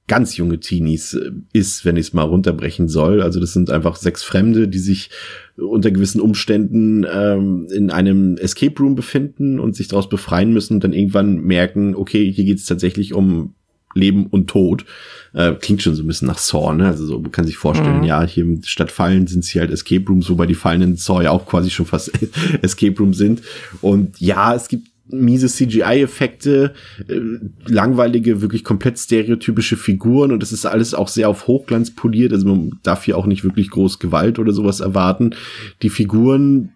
ganz 0.10 0.36
junge 0.36 0.60
Teenies 0.60 1.14
äh, 1.14 1.32
ist, 1.54 1.86
wenn 1.86 1.96
ich 1.96 2.08
es 2.08 2.14
mal 2.14 2.24
runterbrechen 2.24 2.90
soll. 2.90 3.22
Also 3.22 3.40
das 3.40 3.54
sind 3.54 3.70
einfach 3.70 3.96
sechs 3.96 4.24
Fremde, 4.24 4.68
die 4.68 4.80
sich 4.80 5.10
unter 5.56 5.92
gewissen 5.92 6.20
Umständen 6.20 7.06
ähm, 7.10 7.68
in 7.74 7.92
einem 7.92 8.36
Escape 8.38 8.76
Room 8.82 8.96
befinden 8.96 9.60
und 9.60 9.78
sich 9.78 9.88
daraus 9.88 10.10
befreien 10.10 10.52
müssen 10.52 10.76
und 10.76 10.84
dann 10.84 10.94
irgendwann 10.94 11.38
merken, 11.42 11.96
okay, 11.96 12.30
hier 12.30 12.44
geht 12.44 12.58
es 12.58 12.66
tatsächlich 12.66 13.14
um 13.14 13.54
Leben 13.94 14.28
und 14.28 14.48
Tod. 14.48 14.86
Äh, 15.34 15.54
klingt 15.54 15.82
schon 15.82 15.96
so 15.96 16.04
ein 16.04 16.08
bisschen 16.08 16.28
nach 16.28 16.38
Saw, 16.38 16.74
ne? 16.74 16.88
Also 16.88 17.06
so, 17.06 17.20
man 17.20 17.32
kann 17.32 17.46
sich 17.46 17.58
vorstellen, 17.58 18.00
mhm. 18.00 18.04
ja, 18.04 18.24
hier 18.24 18.46
statt 18.64 18.92
Fallen 18.92 19.28
sind 19.28 19.44
es 19.44 19.50
hier 19.50 19.62
halt 19.62 19.72
Escape 19.72 20.06
Rooms, 20.08 20.30
wobei 20.30 20.46
die 20.46 20.56
Fallen 20.56 20.82
in 20.82 20.96
Saw 20.96 21.24
ja 21.24 21.32
auch 21.32 21.46
quasi 21.46 21.70
schon 21.70 21.86
fast 21.86 22.12
Escape 22.62 22.98
Room 22.98 23.14
sind. 23.14 23.42
Und 23.82 24.20
ja, 24.20 24.54
es 24.54 24.68
gibt 24.68 24.90
miese 25.10 25.48
CGI-Effekte, 25.48 26.74
äh, 27.08 27.20
langweilige, 27.66 28.42
wirklich 28.42 28.64
komplett 28.64 29.00
stereotypische 29.00 29.78
Figuren 29.78 30.32
und 30.32 30.42
das 30.42 30.52
ist 30.52 30.66
alles 30.66 30.94
auch 30.94 31.08
sehr 31.08 31.30
auf 31.30 31.48
Hochglanz 31.48 31.94
poliert, 31.96 32.34
also 32.34 32.48
man 32.48 32.80
darf 32.84 33.04
hier 33.04 33.18
auch 33.18 33.26
nicht 33.26 33.44
wirklich 33.44 33.70
groß 33.70 34.00
Gewalt 34.00 34.40
oder 34.40 34.54
sowas 34.54 34.80
erwarten. 34.80 35.36
Die 35.82 35.90
Figuren, 35.90 36.74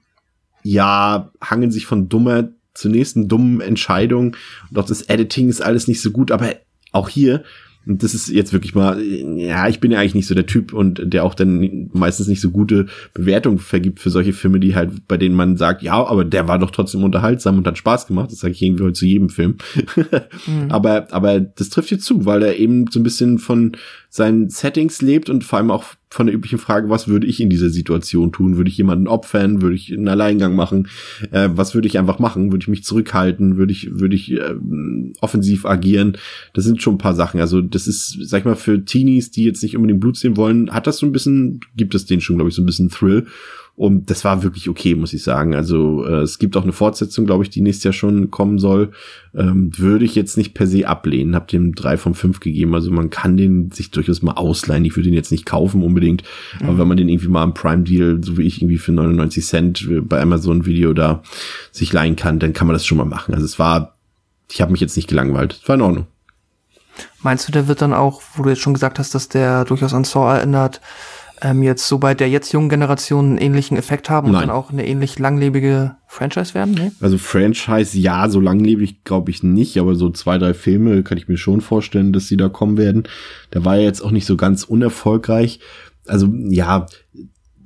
ja, 0.63 1.31
hangen 1.41 1.71
sich 1.71 1.85
von 1.85 2.09
dummer 2.09 2.49
zur 2.73 2.91
nächsten 2.91 3.27
dummen 3.27 3.61
Entscheidung 3.61 4.35
und 4.69 4.79
auch 4.79 4.85
das 4.85 5.03
Editing 5.03 5.49
ist 5.49 5.61
alles 5.61 5.87
nicht 5.87 6.01
so 6.01 6.11
gut, 6.11 6.31
aber 6.31 6.55
auch 6.91 7.09
hier, 7.09 7.43
und 7.85 8.01
das 8.01 8.13
ist 8.13 8.29
jetzt 8.29 8.53
wirklich 8.53 8.75
mal, 8.75 9.01
ja, 9.01 9.67
ich 9.67 9.79
bin 9.79 9.91
ja 9.91 9.99
eigentlich 9.99 10.15
nicht 10.15 10.27
so 10.27 10.35
der 10.35 10.45
Typ 10.45 10.73
und 10.73 11.01
der 11.03 11.25
auch 11.25 11.35
dann 11.35 11.89
meistens 11.93 12.27
nicht 12.27 12.39
so 12.39 12.51
gute 12.51 12.85
Bewertungen 13.13 13.57
vergibt 13.57 13.99
für 13.99 14.09
solche 14.09 14.31
Filme, 14.31 14.59
die 14.59 14.75
halt, 14.75 15.07
bei 15.07 15.17
denen 15.17 15.35
man 15.35 15.57
sagt, 15.57 15.81
ja, 15.81 15.93
aber 15.93 16.23
der 16.23 16.47
war 16.47 16.59
doch 16.59 16.71
trotzdem 16.71 17.03
unterhaltsam 17.03 17.57
und 17.57 17.67
hat 17.67 17.77
Spaß 17.77 18.07
gemacht. 18.07 18.31
Das 18.31 18.39
sage 18.39 18.53
ich 18.53 18.61
irgendwie 18.61 18.83
heute 18.83 18.93
zu 18.93 19.05
jedem 19.05 19.29
Film. 19.29 19.57
mhm. 20.47 20.69
Aber, 20.69 21.07
aber 21.11 21.39
das 21.39 21.69
trifft 21.69 21.89
hier 21.89 21.99
zu, 21.99 22.25
weil 22.25 22.41
er 22.41 22.57
eben 22.57 22.87
so 22.89 22.99
ein 22.99 23.03
bisschen 23.03 23.37
von 23.37 23.73
seinen 24.09 24.49
Settings 24.49 25.01
lebt 25.01 25.29
und 25.29 25.43
vor 25.43 25.59
allem 25.59 25.71
auch 25.71 25.85
von 26.13 26.27
der 26.27 26.35
üblichen 26.35 26.59
Frage, 26.59 26.89
was 26.89 27.07
würde 27.07 27.25
ich 27.25 27.41
in 27.41 27.49
dieser 27.49 27.71
Situation 27.71 28.31
tun? 28.31 28.55
Würde 28.55 28.69
ich 28.69 28.77
jemanden 28.77 29.07
opfern? 29.07 29.63
Würde 29.63 29.75
ich 29.75 29.91
einen 29.91 30.07
Alleingang 30.07 30.55
machen? 30.55 30.87
Äh, 31.31 31.49
was 31.53 31.73
würde 31.73 31.87
ich 31.87 31.97
einfach 31.97 32.19
machen? 32.19 32.51
Würde 32.51 32.61
ich 32.61 32.67
mich 32.67 32.83
zurückhalten? 32.83 33.57
Würde 33.57 33.71
ich, 33.71 33.99
würde 33.99 34.15
ich 34.15 34.31
äh, 34.31 34.53
offensiv 35.21 35.65
agieren? 35.65 36.17
Das 36.53 36.65
sind 36.65 36.83
schon 36.83 36.95
ein 36.95 36.99
paar 36.99 37.15
Sachen. 37.15 37.41
Also 37.41 37.61
das 37.61 37.87
ist, 37.87 38.15
sag 38.21 38.39
ich 38.39 38.45
mal, 38.45 38.55
für 38.55 38.85
Teenies, 38.85 39.31
die 39.31 39.43
jetzt 39.43 39.63
nicht 39.63 39.75
unbedingt 39.75 40.01
Blut 40.01 40.15
sehen 40.15 40.37
wollen, 40.37 40.71
hat 40.71 40.85
das 40.85 40.97
so 40.97 41.07
ein 41.07 41.11
bisschen, 41.11 41.61
gibt 41.75 41.95
es 41.95 42.05
denen 42.05 42.21
schon, 42.21 42.35
glaube 42.35 42.49
ich, 42.49 42.55
so 42.55 42.61
ein 42.61 42.67
bisschen 42.67 42.89
Thrill. 42.91 43.25
Und 43.75 44.11
das 44.11 44.23
war 44.23 44.43
wirklich 44.43 44.69
okay, 44.69 44.93
muss 44.93 45.13
ich 45.13 45.23
sagen. 45.23 45.55
Also 45.55 46.05
äh, 46.05 46.21
es 46.21 46.37
gibt 46.37 46.55
auch 46.55 46.63
eine 46.63 46.73
Fortsetzung, 46.73 47.25
glaube 47.25 47.43
ich, 47.43 47.49
die 47.49 47.61
nächstes 47.61 47.85
Jahr 47.85 47.93
schon 47.93 48.29
kommen 48.29 48.59
soll. 48.59 48.91
Ähm, 49.33 49.71
würde 49.75 50.05
ich 50.05 50.13
jetzt 50.13 50.37
nicht 50.37 50.53
per 50.53 50.67
se 50.67 50.87
ablehnen. 50.87 51.33
Hab 51.33 51.47
dem 51.47 51.73
drei 51.73 51.97
von 51.97 52.13
fünf 52.13 52.39
gegeben. 52.39 52.75
Also 52.75 52.91
man 52.91 53.09
kann 53.09 53.35
den 53.35 53.71
sich 53.71 53.89
durchaus 53.89 54.21
mal 54.21 54.33
ausleihen. 54.33 54.85
Ich 54.85 54.95
würde 54.95 55.09
ihn 55.09 55.15
jetzt 55.15 55.31
nicht 55.31 55.47
kaufen 55.47 55.81
unbedingt. 55.81 56.23
Mhm. 56.59 56.67
Aber 56.67 56.77
wenn 56.77 56.87
man 56.87 56.97
den 56.97 57.09
irgendwie 57.09 57.29
mal 57.29 57.43
im 57.43 57.55
Prime 57.55 57.81
Deal, 57.81 58.19
so 58.23 58.37
wie 58.37 58.43
ich 58.43 58.61
irgendwie 58.61 58.77
für 58.77 58.91
99 58.91 59.43
Cent 59.43 59.89
bei 60.03 60.21
Amazon 60.21 60.67
Video 60.67 60.93
da 60.93 61.23
sich 61.71 61.91
leihen 61.91 62.15
kann, 62.15 62.37
dann 62.37 62.53
kann 62.53 62.67
man 62.67 62.75
das 62.75 62.85
schon 62.85 62.99
mal 62.99 63.05
machen. 63.05 63.33
Also 63.33 63.45
es 63.45 63.57
war, 63.57 63.95
ich 64.51 64.61
habe 64.61 64.71
mich 64.71 64.81
jetzt 64.81 64.97
nicht 64.97 65.09
gelangweilt. 65.09 65.59
Es 65.63 65.67
war 65.67 65.75
in 65.75 65.81
Ordnung. 65.81 66.05
Meinst 67.23 67.47
du, 67.47 67.51
der 67.51 67.67
wird 67.67 67.81
dann 67.81 67.93
auch, 67.93 68.21
wo 68.35 68.43
du 68.43 68.49
jetzt 68.49 68.61
schon 68.61 68.73
gesagt 68.73 68.99
hast, 68.99 69.15
dass 69.15 69.29
der 69.29 69.65
durchaus 69.65 69.95
an 69.95 70.03
Saw 70.03 70.31
erinnert, 70.31 70.79
ähm, 71.43 71.61
jetzt 71.61 71.87
so 71.87 71.97
bei 71.97 72.15
der 72.15 72.29
jetzt 72.29 72.53
jungen 72.53 72.69
Generation 72.69 73.25
einen 73.25 73.37
ähnlichen 73.37 73.77
Effekt 73.77 74.09
haben 74.09 74.27
und 74.27 74.33
Nein. 74.33 74.47
dann 74.47 74.49
auch 74.49 74.71
eine 74.71 74.87
ähnlich 74.87 75.19
langlebige 75.19 75.97
Franchise 76.07 76.53
werden? 76.53 76.73
Nee? 76.73 76.91
Also 77.01 77.17
Franchise, 77.17 77.99
ja, 77.99 78.29
so 78.29 78.39
langlebig 78.39 79.03
glaube 79.03 79.29
ich 79.29 79.43
nicht, 79.43 79.77
aber 79.77 79.95
so 79.95 80.09
zwei, 80.09 80.37
drei 80.37 80.53
Filme 80.53 81.03
kann 81.03 81.17
ich 81.17 81.27
mir 81.27 81.37
schon 81.37 81.59
vorstellen, 81.59 82.13
dass 82.13 82.27
sie 82.27 82.37
da 82.37 82.47
kommen 82.47 82.77
werden. 82.77 83.03
Der 83.53 83.65
war 83.65 83.75
ja 83.75 83.83
jetzt 83.83 84.01
auch 84.01 84.11
nicht 84.11 84.25
so 84.25 84.37
ganz 84.37 84.63
unerfolgreich. 84.63 85.59
Also 86.07 86.29
ja, 86.49 86.85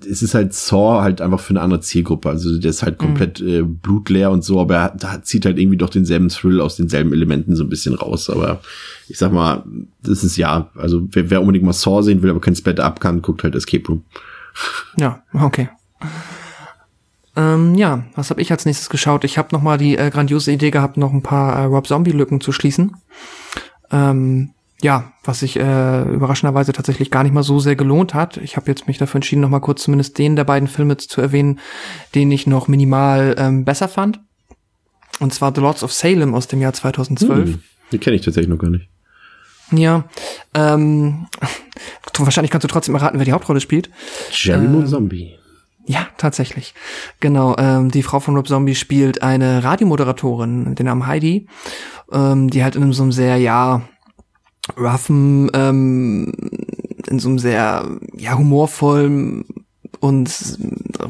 es 0.10 0.22
ist 0.22 0.34
halt 0.34 0.54
Saw 0.54 1.02
halt 1.02 1.22
einfach 1.22 1.40
für 1.40 1.52
eine 1.52 1.62
andere 1.62 1.82
Zielgruppe. 1.82 2.30
Also 2.30 2.60
der 2.60 2.70
ist 2.70 2.84
halt 2.84 3.00
mhm. 3.02 3.06
komplett 3.06 3.42
mhm. 3.42 3.48
äh, 3.48 3.62
blutleer 3.64 4.32
und 4.32 4.44
so, 4.44 4.60
aber 4.60 4.76
er 4.76 4.90
da 4.98 5.22
zieht 5.22 5.46
halt 5.46 5.58
irgendwie 5.58 5.78
doch 5.78 5.90
denselben 5.90 6.30
Thrill 6.30 6.62
aus 6.62 6.76
denselben 6.76 7.14
Elementen 7.14 7.56
so 7.56 7.64
ein 7.64 7.70
bisschen 7.70 7.96
raus. 7.96 8.30
Aber 8.30 8.62
ich 9.08 9.18
sag 9.18 9.32
mal, 9.32 9.64
das 10.04 10.24
ist 10.24 10.38
ja, 10.38 10.70
also 10.76 11.08
wer, 11.12 11.30
wer 11.30 11.42
unbedingt 11.42 11.66
mal 11.66 11.74
Saw 11.74 12.02
sehen 12.02 12.22
will, 12.22 12.30
aber 12.30 12.42
kein 12.42 12.56
Split 12.56 12.80
up 12.80 13.00
kann, 13.00 13.22
guckt 13.22 13.44
halt 13.44 13.56
Escape 13.56 13.88
Room. 13.88 14.04
Ja, 14.98 15.24
okay. 15.34 15.70
Ähm, 17.36 17.76
ja, 17.76 18.04
was 18.16 18.32
habe 18.32 18.42
ich 18.42 18.52
als 18.52 18.66
nächstes 18.66 18.90
geschaut? 18.90 19.24
Ich 19.24 19.38
habe 19.38 19.50
noch 19.52 19.62
mal 19.62 19.78
die 19.78 19.96
äh, 19.96 20.10
grandiose 20.10 20.52
Idee 20.52 20.72
gehabt, 20.72 20.98
noch 20.98 21.14
ein 21.14 21.22
paar 21.22 21.56
äh, 21.56 21.66
Rob 21.66 21.88
Zombie 21.88 22.12
Lücken 22.12 22.42
zu 22.42 22.52
schließen. 22.52 22.98
Ähm, 23.92 24.52
ja, 24.82 25.12
was 25.24 25.40
sich 25.40 25.58
äh, 25.58 26.04
überraschenderweise 26.04 26.72
tatsächlich 26.72 27.10
gar 27.10 27.24
nicht 27.24 27.34
mal 27.34 27.44
so 27.44 27.60
sehr 27.60 27.76
gelohnt 27.76 28.14
hat. 28.14 28.38
Ich 28.38 28.58
habe 28.58 28.68
jetzt 28.68 28.88
mich 28.88 28.98
dafür 28.98 29.18
entschieden, 29.18 29.42
noch 29.42 29.50
mal 29.50 29.60
kurz 29.60 29.84
zumindest 29.84 30.18
den 30.18 30.36
der 30.36 30.44
beiden 30.44 30.68
Filme 30.68 30.98
zu 30.98 31.20
erwähnen, 31.20 31.60
den 32.14 32.32
ich 32.32 32.46
noch 32.46 32.68
minimal 32.68 33.36
ähm, 33.40 33.66
besser 33.66 33.88
fand. 33.88 34.20
Und 35.20 35.34
zwar 35.34 35.54
The 35.54 35.62
Lords 35.62 35.84
of 35.84 35.92
Salem 35.92 36.36
aus 36.36 36.48
dem 36.48 36.62
Jahr 36.62 36.74
2012. 36.74 37.50
Hm, 37.50 37.60
die 37.92 37.98
kenne 37.98 38.16
ich 38.16 38.22
tatsächlich 38.22 38.50
noch 38.50 38.60
gar 38.60 38.70
nicht. 38.70 38.88
Ja, 39.72 40.06
ähm, 40.54 41.28
wahrscheinlich 42.18 42.52
kannst 42.52 42.64
du 42.64 42.70
trotzdem 42.70 42.96
erraten, 42.96 43.18
wer 43.18 43.26
die 43.26 43.34
Hauptrolle 43.34 43.62
spielt. 43.62 43.90
Jerry 44.32 44.66
ähm, 44.66 44.86
Zombie. 44.86 45.34
Ja, 45.86 46.08
tatsächlich. 46.18 46.74
Genau, 47.20 47.56
ähm, 47.58 47.90
die 47.90 48.04
Frau 48.04 48.20
von 48.20 48.36
Rob 48.36 48.48
Zombie 48.48 48.76
spielt 48.76 49.24
eine 49.24 49.64
Radiomoderatorin, 49.64 50.76
den 50.76 50.86
Namen 50.86 51.08
Heidi, 51.08 51.48
ähm, 52.12 52.50
die 52.50 52.64
halt 52.64 52.76
in 52.76 52.92
so 52.92 53.04
einem 53.04 53.12
sehr, 53.14 53.38
ja, 53.38 53.88
roughen, 54.78 55.50
ähm, 55.54 56.34
in 57.08 57.20
so 57.20 57.30
einem 57.30 57.40
sehr 57.40 57.88
ja, 58.18 58.38
humorvollen 58.38 59.46
und 60.00 60.58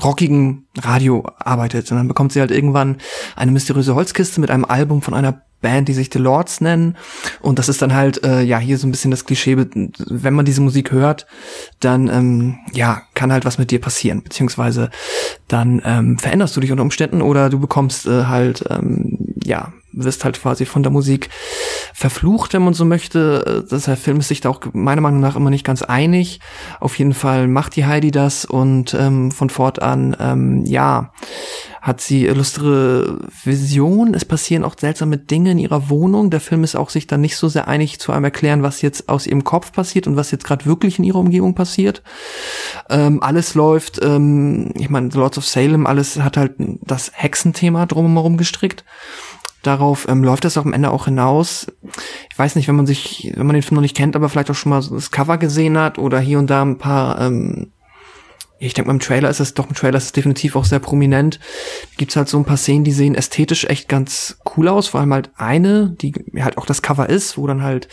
rockigen 0.03 0.65
Radio 0.77 1.25
arbeitet. 1.39 1.91
Und 1.91 1.97
dann 1.97 2.07
bekommt 2.07 2.31
sie 2.31 2.39
halt 2.39 2.51
irgendwann 2.51 2.97
eine 3.35 3.51
mysteriöse 3.51 3.95
Holzkiste 3.95 4.39
mit 4.39 4.51
einem 4.51 4.65
Album 4.65 5.01
von 5.01 5.13
einer 5.13 5.41
Band, 5.61 5.87
die 5.87 5.93
sich 5.93 6.09
The 6.13 6.19
Lords 6.19 6.61
nennen. 6.61 6.95
Und 7.41 7.57
das 7.57 7.67
ist 7.67 7.81
dann 7.81 7.93
halt, 7.93 8.23
äh, 8.23 8.41
ja, 8.43 8.59
hier 8.59 8.77
so 8.77 8.87
ein 8.87 8.91
bisschen 8.91 9.11
das 9.11 9.25
Klischee, 9.25 9.57
wenn 9.57 10.33
man 10.33 10.45
diese 10.45 10.61
Musik 10.61 10.91
hört, 10.91 11.25
dann, 11.79 12.07
ähm, 12.09 12.59
ja, 12.73 13.01
kann 13.15 13.31
halt 13.31 13.43
was 13.43 13.57
mit 13.57 13.71
dir 13.71 13.81
passieren. 13.81 14.21
Beziehungsweise 14.21 14.91
dann 15.47 15.81
ähm, 15.83 16.19
veränderst 16.19 16.55
du 16.55 16.61
dich 16.61 16.71
unter 16.71 16.83
Umständen 16.83 17.21
oder 17.21 17.49
du 17.49 17.59
bekommst 17.59 18.05
äh, 18.05 18.25
halt, 18.25 18.65
ähm, 18.69 19.17
ja, 19.43 19.73
wirst 20.03 20.23
halt 20.23 20.41
quasi 20.41 20.65
von 20.65 20.83
der 20.83 20.91
Musik 20.91 21.29
verflucht, 21.93 22.53
wenn 22.53 22.63
man 22.63 22.73
so 22.73 22.85
möchte. 22.85 23.65
Das 23.69 23.85
der 23.85 23.97
Film 23.97 24.19
ist 24.19 24.27
sich 24.27 24.41
da 24.41 24.49
auch 24.49 24.61
meiner 24.73 25.01
Meinung 25.01 25.19
nach 25.19 25.35
immer 25.35 25.49
nicht 25.49 25.65
ganz 25.65 25.81
einig. 25.81 26.39
Auf 26.79 26.97
jeden 26.97 27.13
Fall 27.13 27.47
macht 27.47 27.75
die 27.75 27.85
Heidi 27.85 28.11
das 28.11 28.45
und 28.45 28.93
ähm, 28.93 29.31
von 29.31 29.49
fortan, 29.49 30.15
ähm, 30.19 30.63
ja, 30.65 31.11
hat 31.81 32.01
sie 32.01 32.25
illustre 32.25 33.19
Vision. 33.45 34.13
Es 34.13 34.25
passieren 34.25 34.65
auch 34.65 34.75
seltsame 34.77 35.17
Dinge 35.17 35.51
in 35.51 35.57
ihrer 35.57 35.89
Wohnung. 35.89 36.29
Der 36.29 36.41
Film 36.41 36.65
ist 36.65 36.75
auch 36.75 36.89
sich 36.89 37.07
dann 37.07 37.21
nicht 37.21 37.37
so 37.37 37.47
sehr 37.47 37.69
einig 37.69 37.99
zu 37.99 38.11
einem 38.11 38.25
erklären, 38.25 38.61
was 38.61 38.81
jetzt 38.81 39.07
aus 39.07 39.25
ihrem 39.25 39.45
Kopf 39.45 39.71
passiert 39.71 40.05
und 40.05 40.17
was 40.17 40.31
jetzt 40.31 40.43
gerade 40.43 40.65
wirklich 40.65 40.99
in 40.99 41.05
ihrer 41.05 41.19
Umgebung 41.19 41.55
passiert. 41.55 42.03
Ähm, 42.89 43.23
alles 43.23 43.55
läuft, 43.55 44.03
ähm, 44.03 44.73
ich 44.75 44.89
meine, 44.89 45.07
Lords 45.09 45.37
of 45.37 45.45
Salem, 45.45 45.87
alles 45.87 46.19
hat 46.19 46.35
halt 46.35 46.55
das 46.57 47.11
Hexenthema 47.13 47.85
drumherum 47.85 48.35
gestrickt. 48.35 48.83
Darauf 49.63 50.07
ähm, 50.07 50.23
läuft 50.23 50.45
das 50.45 50.57
auch 50.57 50.65
am 50.65 50.73
Ende 50.73 50.91
auch 50.91 51.05
hinaus. 51.05 51.67
Ich 52.29 52.37
weiß 52.37 52.55
nicht, 52.55 52.67
wenn 52.67 52.75
man 52.75 52.85
sich, 52.85 53.31
wenn 53.35 53.47
man 53.47 53.55
den 53.55 53.63
Film 53.63 53.75
noch 53.75 53.81
nicht 53.81 53.97
kennt, 53.97 54.15
aber 54.15 54.29
vielleicht 54.29 54.51
auch 54.51 54.55
schon 54.55 54.69
mal 54.69 54.81
das 54.81 55.11
Cover 55.11 55.37
gesehen 55.37 55.77
hat 55.77 55.97
oder 55.97 56.19
hier 56.19 56.39
und 56.39 56.49
da 56.49 56.61
ein 56.61 56.77
paar 56.77 57.19
ähm, 57.19 57.71
ich 58.59 58.73
denke 58.73 58.91
im 58.91 58.99
Trailer 58.99 59.29
ist 59.29 59.39
es 59.39 59.53
doch 59.53 59.67
im 59.67 59.75
Trailer 59.75 59.97
ist 59.97 60.05
es 60.05 60.11
definitiv 60.11 60.55
auch 60.55 60.65
sehr 60.65 60.79
prominent. 60.79 61.39
Gibt's 61.97 62.15
halt 62.15 62.27
so 62.27 62.37
ein 62.37 62.45
paar 62.45 62.57
Szenen, 62.57 62.83
die 62.83 62.91
sehen 62.91 63.15
ästhetisch 63.15 63.65
echt 63.65 63.87
ganz 63.87 64.39
cool 64.55 64.67
aus. 64.67 64.87
Vor 64.87 64.99
allem 64.99 65.13
halt 65.13 65.29
eine, 65.37 65.95
die 66.01 66.13
halt 66.39 66.57
auch 66.57 66.65
das 66.65 66.81
Cover 66.81 67.07
ist, 67.09 67.37
wo 67.37 67.45
dann 67.47 67.61
halt 67.61 67.87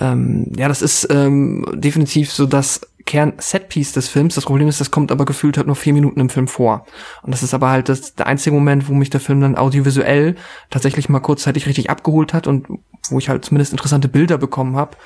ähm, 0.00 0.50
ja, 0.56 0.68
das 0.68 0.82
ist 0.82 1.08
ähm, 1.10 1.66
definitiv 1.74 2.32
so 2.32 2.46
das 2.46 2.80
Kern-Setpiece 3.06 3.92
des 3.92 4.08
Films. 4.08 4.34
Das 4.34 4.46
Problem 4.46 4.68
ist, 4.68 4.80
das 4.80 4.90
kommt 4.90 5.12
aber 5.12 5.24
gefühlt 5.24 5.56
halt 5.56 5.66
nur 5.66 5.76
vier 5.76 5.92
Minuten 5.92 6.20
im 6.20 6.30
Film 6.30 6.48
vor. 6.48 6.86
Und 7.22 7.32
das 7.32 7.42
ist 7.42 7.54
aber 7.54 7.70
halt 7.70 7.88
das, 7.88 8.14
der 8.14 8.26
einzige 8.26 8.54
Moment, 8.54 8.88
wo 8.88 8.94
mich 8.94 9.10
der 9.10 9.20
Film 9.20 9.40
dann 9.40 9.56
audiovisuell 9.56 10.36
tatsächlich 10.70 11.08
mal 11.08 11.20
kurzzeitig 11.20 11.66
richtig 11.66 11.90
abgeholt 11.90 12.32
hat 12.32 12.46
und 12.46 12.66
wo 13.10 13.18
ich 13.18 13.28
halt 13.28 13.44
zumindest 13.44 13.72
interessante 13.72 14.08
Bilder 14.08 14.38
bekommen 14.38 14.76
habe. 14.76 14.96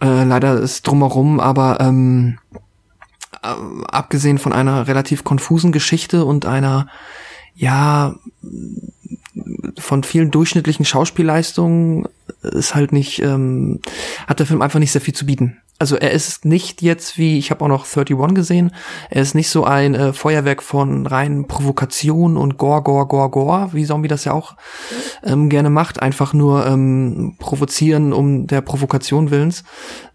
Äh, 0.00 0.24
leider 0.24 0.58
ist 0.60 0.86
drumherum, 0.86 1.38
aber 1.40 1.78
ähm, 1.80 2.38
äh, 2.52 2.58
abgesehen 3.44 4.38
von 4.38 4.52
einer 4.52 4.86
relativ 4.86 5.24
konfusen 5.24 5.72
Geschichte 5.72 6.24
und 6.24 6.46
einer, 6.46 6.88
ja, 7.54 8.14
von 9.78 10.02
vielen 10.04 10.30
durchschnittlichen 10.30 10.84
Schauspielleistungen 10.84 12.08
ist 12.52 12.74
halt 12.74 12.92
nicht, 12.92 13.20
ähm, 13.22 13.80
hat 14.26 14.38
der 14.38 14.46
Film 14.46 14.62
einfach 14.62 14.78
nicht 14.78 14.92
sehr 14.92 15.00
viel 15.00 15.14
zu 15.14 15.26
bieten. 15.26 15.58
Also 15.80 15.96
er 15.96 16.12
ist 16.12 16.44
nicht 16.44 16.82
jetzt 16.82 17.18
wie, 17.18 17.36
ich 17.36 17.50
habe 17.50 17.64
auch 17.64 17.68
noch 17.68 17.84
31 17.84 18.34
gesehen, 18.34 18.70
er 19.10 19.22
ist 19.22 19.34
nicht 19.34 19.50
so 19.50 19.64
ein 19.64 19.96
äh, 19.96 20.12
Feuerwerk 20.12 20.62
von 20.62 21.04
reinen 21.04 21.48
Provokation 21.48 22.36
und 22.36 22.58
Gore, 22.58 22.82
Gore, 22.82 23.08
Gore, 23.08 23.28
Gore, 23.28 23.68
wie 23.72 23.84
Zombie 23.84 24.06
das 24.06 24.24
ja 24.24 24.32
auch 24.32 24.54
ähm, 25.24 25.48
gerne 25.48 25.70
macht, 25.70 26.00
einfach 26.00 26.32
nur 26.32 26.64
ähm, 26.64 27.34
provozieren 27.40 28.12
um 28.12 28.46
der 28.46 28.60
Provokation 28.60 29.32
willens, 29.32 29.64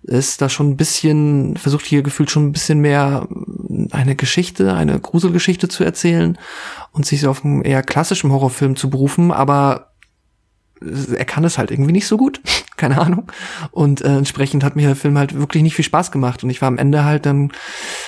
ist 0.02 0.42
da 0.42 0.48
schon 0.48 0.70
ein 0.70 0.78
bisschen, 0.78 1.58
versucht 1.58 1.86
hier 1.86 2.04
gefühlt 2.04 2.32
schon 2.32 2.48
ein 2.48 2.52
bisschen 2.54 2.80
mehr 2.80 3.28
eine 3.92 4.16
Geschichte, 4.16 4.74
eine 4.74 4.98
Gruselgeschichte 4.98 5.68
zu 5.68 5.84
erzählen 5.84 6.38
und 6.94 7.06
sich 7.06 7.28
auf 7.28 7.44
einen 7.44 7.64
eher 7.64 7.84
klassischen 7.84 8.32
Horrorfilm 8.32 8.78
zu 8.78 8.90
berufen, 8.90 9.32
aber 9.32 9.89
er 10.82 11.26
kann 11.26 11.44
es 11.44 11.58
halt 11.58 11.72
irgendwie 11.72 11.92
nicht 11.92 12.08
so 12.08 12.18
gut, 12.18 12.42
keine 12.78 13.00
Ahnung. 13.00 13.32
Und 13.72 14.02
äh, 14.02 14.18
entsprechend 14.18 14.64
hat 14.64 14.76
mir 14.76 14.88
der 14.88 14.96
Film 14.96 15.18
halt 15.18 15.36
wirklich 15.36 15.64
nicht 15.64 15.76
viel 15.76 15.86
Spaß 15.86 16.12
gemacht. 16.12 16.44
Und 16.44 16.50
ich 16.50 16.62
war 16.62 16.68
am 16.68 16.78
Ende 16.78 17.04
halt 17.04 17.26
dann 17.26 17.52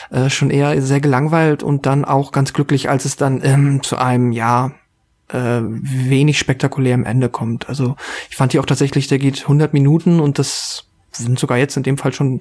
äh, 0.10 0.30
schon 0.30 0.50
eher 0.50 0.82
sehr 0.82 1.02
gelangweilt 1.02 1.64
und 1.64 1.86
dann 1.86 2.06
auch 2.06 2.32
ganz 2.32 2.54
glücklich, 2.54 2.90
als 2.90 3.06
es 3.06 3.16
dann 3.16 3.42
ähm, 3.44 3.84
zu 3.84 3.98
einem, 3.98 4.32
ja, 4.32 4.72
äh, 5.30 5.62
wenig 5.64 6.38
spektakulärem 6.38 7.06
Ende 7.06 7.30
kommt. 7.30 7.70
Also 7.70 7.96
ich 8.30 8.36
fand 8.36 8.52
hier 8.52 8.62
auch 8.62 8.66
tatsächlich, 8.66 9.08
der 9.08 9.20
geht 9.20 9.44
100 9.44 9.74
Minuten 9.74 10.20
und 10.20 10.40
das 10.40 10.86
sind 11.12 11.40
sogar 11.40 11.58
jetzt 11.58 11.78
in 11.78 11.84
dem 11.84 11.98
Fall 11.98 12.14
schon 12.14 12.40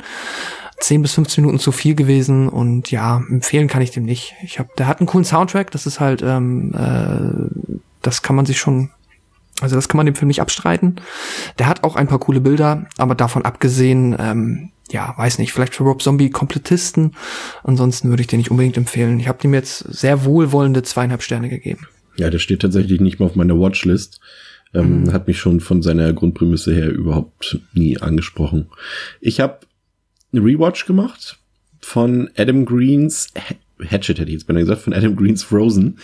10 0.81 1.03
bis 1.03 1.13
15 1.15 1.45
Minuten 1.45 1.61
zu 1.61 1.73
viel 1.73 1.95
gewesen 1.95 2.49
und 2.49 2.91
ja, 2.91 3.19
empfehlen 3.29 3.69
kann 3.69 3.83
ich 3.83 3.91
dem 3.91 4.05
nicht. 4.05 4.35
Ich 4.43 4.59
hab, 4.59 4.75
der 4.77 4.87
hat 4.87 5.01
einen 5.01 5.07
coolen 5.07 5.25
Soundtrack, 5.25 5.71
das 5.71 5.87
ist 5.87 6.01
halt, 6.01 6.23
ähm, 6.23 6.75
äh, 6.75 7.81
das 8.03 8.23
kann 8.23 8.37
man 8.37 8.47
sich 8.47 8.59
schon 8.59 8.91
also 9.61 9.77
das 9.77 9.89
kann 9.89 9.97
man 9.97 10.07
dem 10.07 10.15
Film 10.15 10.29
nicht 10.29 10.41
abstreiten. 10.41 10.97
Der 11.59 11.67
hat 11.67 11.85
auch 11.85 11.97
ein 11.97 12.09
paar 12.09 12.19
coole 12.19 12.41
Bilder, 12.41 12.87
aber 12.99 13.15
davon 13.15 13.45
abgesehen, 13.45 14.17
ähm, 14.19 14.71
ja, 14.91 15.15
weiß 15.17 15.39
nicht, 15.39 15.53
vielleicht 15.53 15.75
für 15.75 15.85
Rob 15.85 16.03
Zombie 16.03 16.31
Komplettisten. 16.31 17.13
Ansonsten 17.63 18.11
würde 18.11 18.23
ich 18.23 18.27
den 18.27 18.39
nicht 18.39 18.51
unbedingt 18.51 18.77
empfehlen. 18.77 19.21
Ich 19.21 19.29
habe 19.29 19.41
dem 19.41 19.55
jetzt 19.55 19.79
sehr 19.79 20.25
wohlwollende 20.25 20.83
zweieinhalb 20.83 21.23
Sterne 21.23 21.49
gegeben. 21.49 21.87
Ja, 22.17 22.31
der 22.31 22.39
steht 22.39 22.61
tatsächlich 22.61 23.01
nicht 23.01 23.21
mal 23.21 23.27
auf 23.27 23.37
meiner 23.37 23.59
Watchlist. 23.59 24.21
Ähm, 24.75 25.03
mhm. 25.03 25.13
Hat 25.13 25.27
mich 25.27 25.39
schon 25.39 25.61
von 25.61 25.83
seiner 25.83 26.13
Grundprämisse 26.13 26.75
her 26.75 26.91
überhaupt 26.91 27.61
nie 27.73 27.99
angesprochen. 27.99 28.67
Ich 29.21 29.41
habe 29.41 29.61
eine 30.33 30.45
Rewatch 30.45 30.87
gemacht 30.87 31.39
von 31.81 32.31
Adam 32.37 32.65
Greens 32.65 33.33
Hatchet 33.89 34.19
hätte 34.19 34.31
ich 34.31 34.35
jetzt 34.35 34.47
beinahe 34.47 34.63
gesagt, 34.63 34.83
von 34.83 34.93
Adam 34.93 35.17
Greens 35.17 35.43
Frozen. 35.43 35.99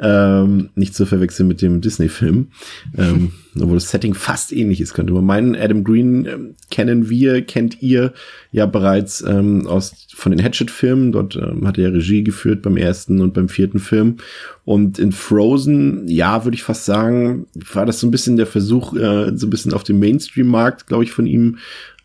Ähm, 0.00 0.70
nicht 0.74 0.96
zu 0.96 1.06
verwechseln 1.06 1.46
mit 1.46 1.62
dem 1.62 1.80
Disney-Film. 1.80 2.48
Ähm, 2.96 3.32
obwohl 3.56 3.74
das 3.74 3.90
Setting 3.90 4.14
fast 4.14 4.52
ähnlich 4.52 4.80
ist, 4.80 4.94
könnte 4.94 5.12
man 5.12 5.24
meinen. 5.24 5.54
Adam 5.54 5.84
Green 5.84 6.24
ähm, 6.26 6.54
kennen 6.70 7.08
wir, 7.08 7.42
kennt 7.42 7.82
ihr 7.82 8.12
ja 8.50 8.66
bereits 8.66 9.22
ähm, 9.22 9.66
aus 9.66 10.08
von 10.14 10.32
den 10.32 10.42
Hatchet-Filmen. 10.42 11.12
Dort 11.12 11.36
ähm, 11.36 11.66
hat 11.66 11.78
er 11.78 11.92
Regie 11.92 12.24
geführt 12.24 12.62
beim 12.62 12.76
ersten 12.76 13.20
und 13.20 13.32
beim 13.34 13.48
vierten 13.48 13.78
Film. 13.78 14.16
Und 14.64 14.98
in 14.98 15.12
Frozen, 15.12 16.08
ja, 16.08 16.44
würde 16.44 16.56
ich 16.56 16.64
fast 16.64 16.84
sagen, 16.84 17.46
war 17.72 17.86
das 17.86 18.00
so 18.00 18.06
ein 18.06 18.12
bisschen 18.12 18.36
der 18.36 18.46
Versuch, 18.46 18.94
äh, 18.96 19.36
so 19.36 19.46
ein 19.46 19.50
bisschen 19.50 19.72
auf 19.72 19.84
dem 19.84 20.00
Mainstream-Markt, 20.00 20.86
glaube 20.86 21.04
ich, 21.04 21.12
von 21.12 21.26
ihm 21.26 21.58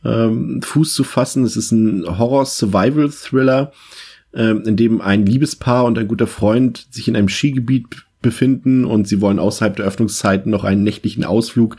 ähm, 0.05 0.61
Fuß 0.61 0.93
zu 0.93 1.03
fassen. 1.03 1.43
Es 1.45 1.57
ist 1.57 1.71
ein 1.71 2.05
Horror-Survival-Thriller 2.05 3.71
ähm, 4.33 4.63
in 4.65 4.75
dem 4.75 5.01
ein 5.01 5.25
Liebespaar 5.25 5.85
und 5.85 5.97
ein 5.97 6.07
guter 6.07 6.27
Freund 6.27 6.87
sich 6.91 7.07
in 7.07 7.15
einem 7.15 7.29
Skigebiet 7.29 7.85
befinden 8.21 8.83
und 8.83 9.07
sie 9.07 9.21
wollen 9.21 9.39
außerhalb 9.39 9.75
der 9.75 9.85
Öffnungszeiten 9.85 10.51
noch 10.51 10.63
einen 10.63 10.83
nächtlichen 10.83 11.23
Ausflug 11.23 11.77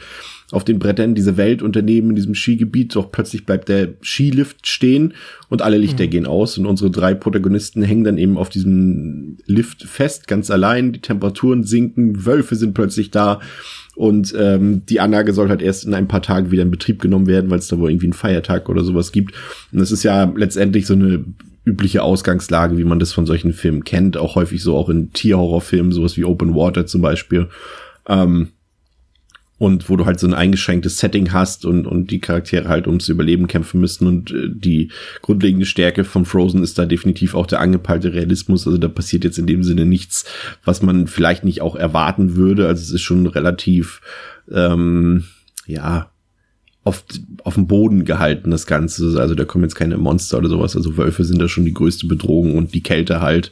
auf 0.50 0.64
den 0.64 0.78
Brettern 0.78 1.14
diese 1.14 1.36
Welt 1.36 1.60
unternehmen 1.60 2.10
in 2.10 2.16
diesem 2.16 2.34
Skigebiet, 2.34 2.96
doch 2.96 3.12
plötzlich 3.12 3.44
bleibt 3.44 3.68
der 3.68 3.94
Skilift 4.02 4.66
stehen 4.66 5.12
und 5.50 5.60
alle 5.60 5.76
Lichter 5.76 6.06
mhm. 6.06 6.10
gehen 6.10 6.26
aus 6.26 6.56
und 6.56 6.64
unsere 6.64 6.90
drei 6.90 7.12
Protagonisten 7.12 7.82
hängen 7.82 8.04
dann 8.04 8.18
eben 8.18 8.38
auf 8.38 8.48
diesem 8.48 9.36
Lift 9.44 9.84
fest, 9.84 10.26
ganz 10.26 10.50
allein, 10.50 10.92
die 10.92 11.00
Temperaturen 11.00 11.64
sinken, 11.64 12.24
Wölfe 12.24 12.56
sind 12.56 12.72
plötzlich 12.72 13.10
da 13.10 13.40
und 13.94 14.34
ähm, 14.38 14.86
die 14.86 15.00
Anlage 15.00 15.34
soll 15.34 15.48
halt 15.48 15.60
erst 15.60 15.84
in 15.84 15.92
ein 15.92 16.08
paar 16.08 16.22
Tagen 16.22 16.50
wieder 16.50 16.62
in 16.62 16.70
Betrieb 16.70 17.02
genommen 17.02 17.26
werden, 17.26 17.50
weil 17.50 17.58
es 17.58 17.68
da 17.68 17.78
wohl 17.78 17.90
irgendwie 17.90 18.06
einen 18.06 18.12
Feiertag 18.12 18.68
oder 18.68 18.84
sowas 18.84 19.10
gibt. 19.10 19.34
Und 19.72 19.80
das 19.80 19.90
ist 19.90 20.04
ja 20.04 20.32
letztendlich 20.36 20.86
so 20.86 20.94
eine 20.94 21.24
übliche 21.68 22.02
Ausgangslage, 22.02 22.78
wie 22.78 22.84
man 22.84 22.98
das 22.98 23.12
von 23.12 23.26
solchen 23.26 23.52
Filmen 23.52 23.84
kennt, 23.84 24.16
auch 24.16 24.34
häufig 24.34 24.62
so 24.62 24.76
auch 24.76 24.88
in 24.88 25.12
Tierhorrorfilmen, 25.12 25.92
sowas 25.92 26.16
wie 26.16 26.24
Open 26.24 26.54
Water 26.54 26.86
zum 26.86 27.02
Beispiel. 27.02 27.48
Ähm, 28.08 28.48
und 29.58 29.90
wo 29.90 29.96
du 29.96 30.06
halt 30.06 30.20
so 30.20 30.26
ein 30.26 30.34
eingeschränktes 30.34 30.98
Setting 30.98 31.32
hast 31.32 31.64
und, 31.64 31.86
und 31.86 32.12
die 32.12 32.20
Charaktere 32.20 32.68
halt 32.68 32.86
ums 32.86 33.08
Überleben 33.08 33.48
kämpfen 33.48 33.80
müssen 33.80 34.06
und 34.06 34.30
äh, 34.30 34.48
die 34.48 34.90
grundlegende 35.20 35.66
Stärke 35.66 36.04
von 36.04 36.24
Frozen 36.24 36.62
ist 36.62 36.78
da 36.78 36.86
definitiv 36.86 37.34
auch 37.34 37.46
der 37.46 37.60
angepeilte 37.60 38.14
Realismus, 38.14 38.66
also 38.66 38.78
da 38.78 38.88
passiert 38.88 39.24
jetzt 39.24 39.38
in 39.38 39.46
dem 39.46 39.64
Sinne 39.64 39.84
nichts, 39.84 40.24
was 40.64 40.80
man 40.80 41.08
vielleicht 41.08 41.44
nicht 41.44 41.60
auch 41.60 41.74
erwarten 41.74 42.36
würde, 42.36 42.68
also 42.68 42.80
es 42.80 42.92
ist 42.92 43.02
schon 43.02 43.26
relativ, 43.26 44.00
ähm, 44.50 45.24
ja, 45.66 46.10
auf, 46.84 47.04
auf 47.44 47.54
dem 47.54 47.66
Boden 47.66 48.04
gehalten, 48.04 48.50
das 48.50 48.66
Ganze. 48.66 49.20
Also 49.20 49.34
da 49.34 49.44
kommen 49.44 49.64
jetzt 49.64 49.74
keine 49.74 49.98
Monster 49.98 50.38
oder 50.38 50.48
sowas. 50.48 50.76
Also 50.76 50.96
Wölfe 50.96 51.24
sind 51.24 51.40
da 51.40 51.48
schon 51.48 51.64
die 51.64 51.74
größte 51.74 52.06
Bedrohung 52.06 52.56
und 52.56 52.74
die 52.74 52.82
Kälte 52.82 53.20
halt. 53.20 53.50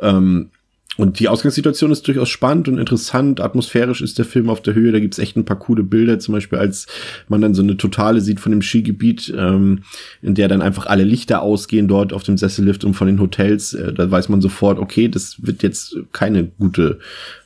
Ähm, 0.00 0.50
und 0.98 1.20
die 1.20 1.28
Ausgangssituation 1.28 1.92
ist 1.92 2.06
durchaus 2.08 2.28
spannend 2.28 2.66
und 2.66 2.76
interessant. 2.76 3.40
Atmosphärisch 3.40 4.02
ist 4.02 4.18
der 4.18 4.24
Film 4.24 4.50
auf 4.50 4.60
der 4.60 4.74
Höhe. 4.74 4.90
Da 4.90 4.98
gibt's 4.98 5.20
echt 5.20 5.36
ein 5.36 5.44
paar 5.44 5.58
coole 5.58 5.84
Bilder. 5.84 6.18
Zum 6.18 6.34
Beispiel, 6.34 6.58
als 6.58 6.88
man 7.28 7.40
dann 7.40 7.54
so 7.54 7.62
eine 7.62 7.76
Totale 7.76 8.20
sieht 8.20 8.40
von 8.40 8.50
dem 8.50 8.62
Skigebiet, 8.62 9.32
ähm, 9.38 9.84
in 10.22 10.34
der 10.34 10.48
dann 10.48 10.60
einfach 10.60 10.86
alle 10.86 11.04
Lichter 11.04 11.40
ausgehen 11.40 11.86
dort 11.86 12.12
auf 12.12 12.24
dem 12.24 12.36
Sessellift 12.36 12.84
und 12.84 12.94
von 12.94 13.06
den 13.06 13.20
Hotels. 13.20 13.74
Äh, 13.74 13.92
da 13.92 14.10
weiß 14.10 14.28
man 14.28 14.40
sofort, 14.40 14.80
okay, 14.80 15.06
das 15.06 15.36
wird 15.46 15.62
jetzt 15.62 15.96
keine 16.10 16.50
gute 16.58 16.98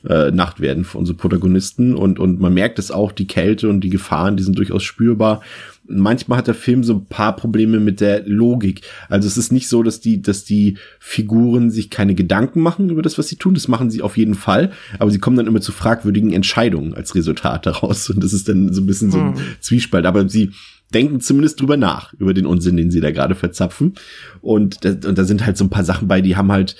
äh, 0.09 0.31
Nacht 0.31 0.59
werden 0.59 0.83
für 0.83 0.97
unsere 0.97 1.15
Protagonisten. 1.15 1.93
Und, 1.93 2.17
und 2.17 2.39
man 2.39 2.55
merkt 2.55 2.79
es 2.79 2.89
auch, 2.89 3.11
die 3.11 3.27
Kälte 3.27 3.69
und 3.69 3.81
die 3.81 3.91
Gefahren, 3.91 4.35
die 4.35 4.43
sind 4.43 4.57
durchaus 4.57 4.81
spürbar 4.81 5.41
manchmal 5.85 6.37
hat 6.37 6.47
der 6.47 6.55
Film 6.55 6.83
so 6.83 6.93
ein 6.93 7.05
paar 7.05 7.35
Probleme 7.35 7.79
mit 7.79 8.01
der 8.01 8.23
Logik. 8.25 8.81
Also 9.09 9.27
es 9.27 9.37
ist 9.37 9.51
nicht 9.51 9.67
so, 9.67 9.83
dass 9.83 9.99
die, 9.99 10.21
dass 10.21 10.43
die 10.43 10.77
Figuren 10.99 11.71
sich 11.71 11.89
keine 11.89 12.15
Gedanken 12.15 12.61
machen 12.61 12.89
über 12.89 13.01
das, 13.01 13.17
was 13.17 13.27
sie 13.27 13.35
tun. 13.35 13.53
Das 13.53 13.67
machen 13.67 13.89
sie 13.89 14.01
auf 14.01 14.17
jeden 14.17 14.35
Fall. 14.35 14.71
Aber 14.99 15.11
sie 15.11 15.19
kommen 15.19 15.37
dann 15.37 15.47
immer 15.47 15.61
zu 15.61 15.71
fragwürdigen 15.71 16.33
Entscheidungen 16.33 16.93
als 16.93 17.15
Resultat 17.15 17.65
daraus. 17.65 18.09
Und 18.09 18.23
das 18.23 18.33
ist 18.33 18.47
dann 18.47 18.73
so 18.73 18.81
ein 18.81 18.85
bisschen 18.85 19.11
so 19.11 19.19
ein 19.19 19.35
hm. 19.35 19.41
Zwiespalt. 19.59 20.05
Aber 20.05 20.27
sie 20.29 20.51
denken 20.93 21.21
zumindest 21.21 21.59
drüber 21.59 21.77
nach, 21.77 22.13
über 22.13 22.33
den 22.33 22.45
Unsinn, 22.45 22.77
den 22.77 22.91
sie 22.91 23.01
da 23.01 23.11
gerade 23.11 23.35
verzapfen. 23.35 23.95
Und, 24.41 24.85
und 24.85 25.17
da 25.17 25.23
sind 25.23 25.45
halt 25.45 25.57
so 25.57 25.65
ein 25.65 25.69
paar 25.69 25.83
Sachen 25.83 26.07
bei, 26.07 26.21
die 26.21 26.35
haben 26.35 26.51
halt, 26.51 26.75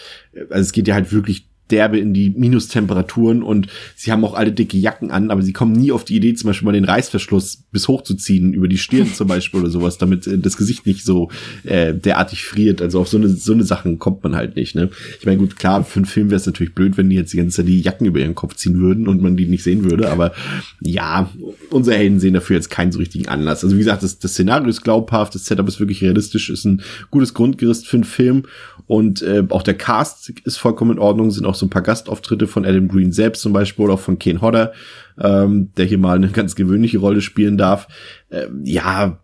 also 0.49 0.61
es 0.61 0.71
geht 0.71 0.87
ja 0.87 0.93
halt 0.93 1.11
wirklich 1.11 1.47
derbe 1.73 1.97
in 1.97 2.13
die 2.13 2.29
Minustemperaturen 2.29 3.41
und 3.41 3.67
sie 3.95 4.11
haben 4.11 4.23
auch 4.23 4.35
alle 4.35 4.51
dicke 4.51 4.77
Jacken 4.77 5.09
an, 5.09 5.31
aber 5.31 5.41
sie 5.41 5.53
kommen 5.53 5.73
nie 5.73 5.91
auf 5.91 6.05
die 6.05 6.15
Idee, 6.15 6.35
zum 6.35 6.49
Beispiel 6.49 6.67
mal 6.67 6.73
den 6.73 6.85
Reißverschluss 6.85 7.63
bis 7.71 7.87
hochzuziehen, 7.87 8.53
über 8.53 8.67
die 8.67 8.77
Stirn 8.77 9.11
zum 9.13 9.27
Beispiel 9.27 9.61
oder 9.61 9.69
sowas, 9.69 9.97
damit 9.97 10.27
äh, 10.27 10.37
das 10.37 10.55
Gesicht 10.55 10.85
nicht 10.85 11.03
so 11.03 11.29
äh, 11.63 11.93
derartig 11.93 12.45
friert. 12.45 12.81
Also 12.81 12.99
auf 13.01 13.09
so 13.09 13.17
eine, 13.17 13.29
so 13.29 13.53
eine 13.53 13.63
Sachen 13.63 13.97
kommt 13.97 14.23
man 14.23 14.35
halt 14.35 14.55
nicht. 14.55 14.75
Ne? 14.75 14.91
Ich 15.19 15.25
meine, 15.25 15.39
gut, 15.39 15.55
klar, 15.55 15.83
für 15.83 15.97
einen 15.97 16.05
Film 16.05 16.29
wäre 16.29 16.37
es 16.39 16.45
natürlich 16.45 16.75
blöd, 16.75 16.97
wenn 16.97 17.09
die 17.09 17.15
jetzt 17.15 17.33
die 17.33 17.37
ganze 17.37 17.57
Zeit 17.57 17.67
die 17.67 17.81
Jacken 17.81 18.05
über 18.05 18.19
ihren 18.19 18.35
Kopf 18.35 18.55
ziehen 18.55 18.79
würden 18.79 19.07
und 19.07 19.21
man 19.21 19.35
die 19.35 19.47
nicht 19.47 19.63
sehen 19.63 19.89
würde, 19.89 20.11
aber 20.11 20.33
ja, 20.81 21.29
unsere 21.69 21.97
Helden 21.97 22.19
sehen 22.19 22.33
dafür 22.33 22.55
jetzt 22.55 22.69
keinen 22.69 22.91
so 22.91 22.99
richtigen 22.99 23.27
Anlass. 23.27 23.63
Also 23.63 23.75
wie 23.75 23.79
gesagt, 23.79 24.03
das, 24.03 24.19
das 24.19 24.31
Szenario 24.31 24.67
ist 24.67 24.83
glaubhaft, 24.83 25.35
das 25.35 25.45
Setup 25.45 25.67
ist 25.67 25.79
wirklich 25.79 26.01
realistisch, 26.01 26.49
ist 26.49 26.65
ein 26.65 26.81
gutes 27.11 27.33
Grundgerüst 27.33 27.87
für 27.87 27.97
einen 27.97 28.03
Film 28.03 28.43
und 28.85 29.21
äh, 29.21 29.43
auch 29.49 29.63
der 29.63 29.73
Cast 29.75 30.29
ist 30.43 30.57
vollkommen 30.57 30.91
in 30.91 30.99
Ordnung, 30.99 31.31
sind 31.31 31.45
auch 31.45 31.55
so 31.55 31.65
ein 31.65 31.69
paar 31.69 31.81
Gastauftritte 31.81 32.47
von 32.47 32.65
Adam 32.65 32.87
Green 32.87 33.11
selbst 33.11 33.41
zum 33.41 33.53
Beispiel 33.53 33.85
oder 33.85 33.95
auch 33.95 33.99
von 33.99 34.19
Ken 34.19 34.41
Hodder, 34.41 34.73
ähm, 35.19 35.71
der 35.77 35.85
hier 35.85 35.97
mal 35.97 36.15
eine 36.15 36.27
ganz 36.31 36.55
gewöhnliche 36.55 36.99
Rolle 36.99 37.21
spielen 37.21 37.57
darf. 37.57 37.87
Äh, 38.29 38.47
ja, 38.63 39.19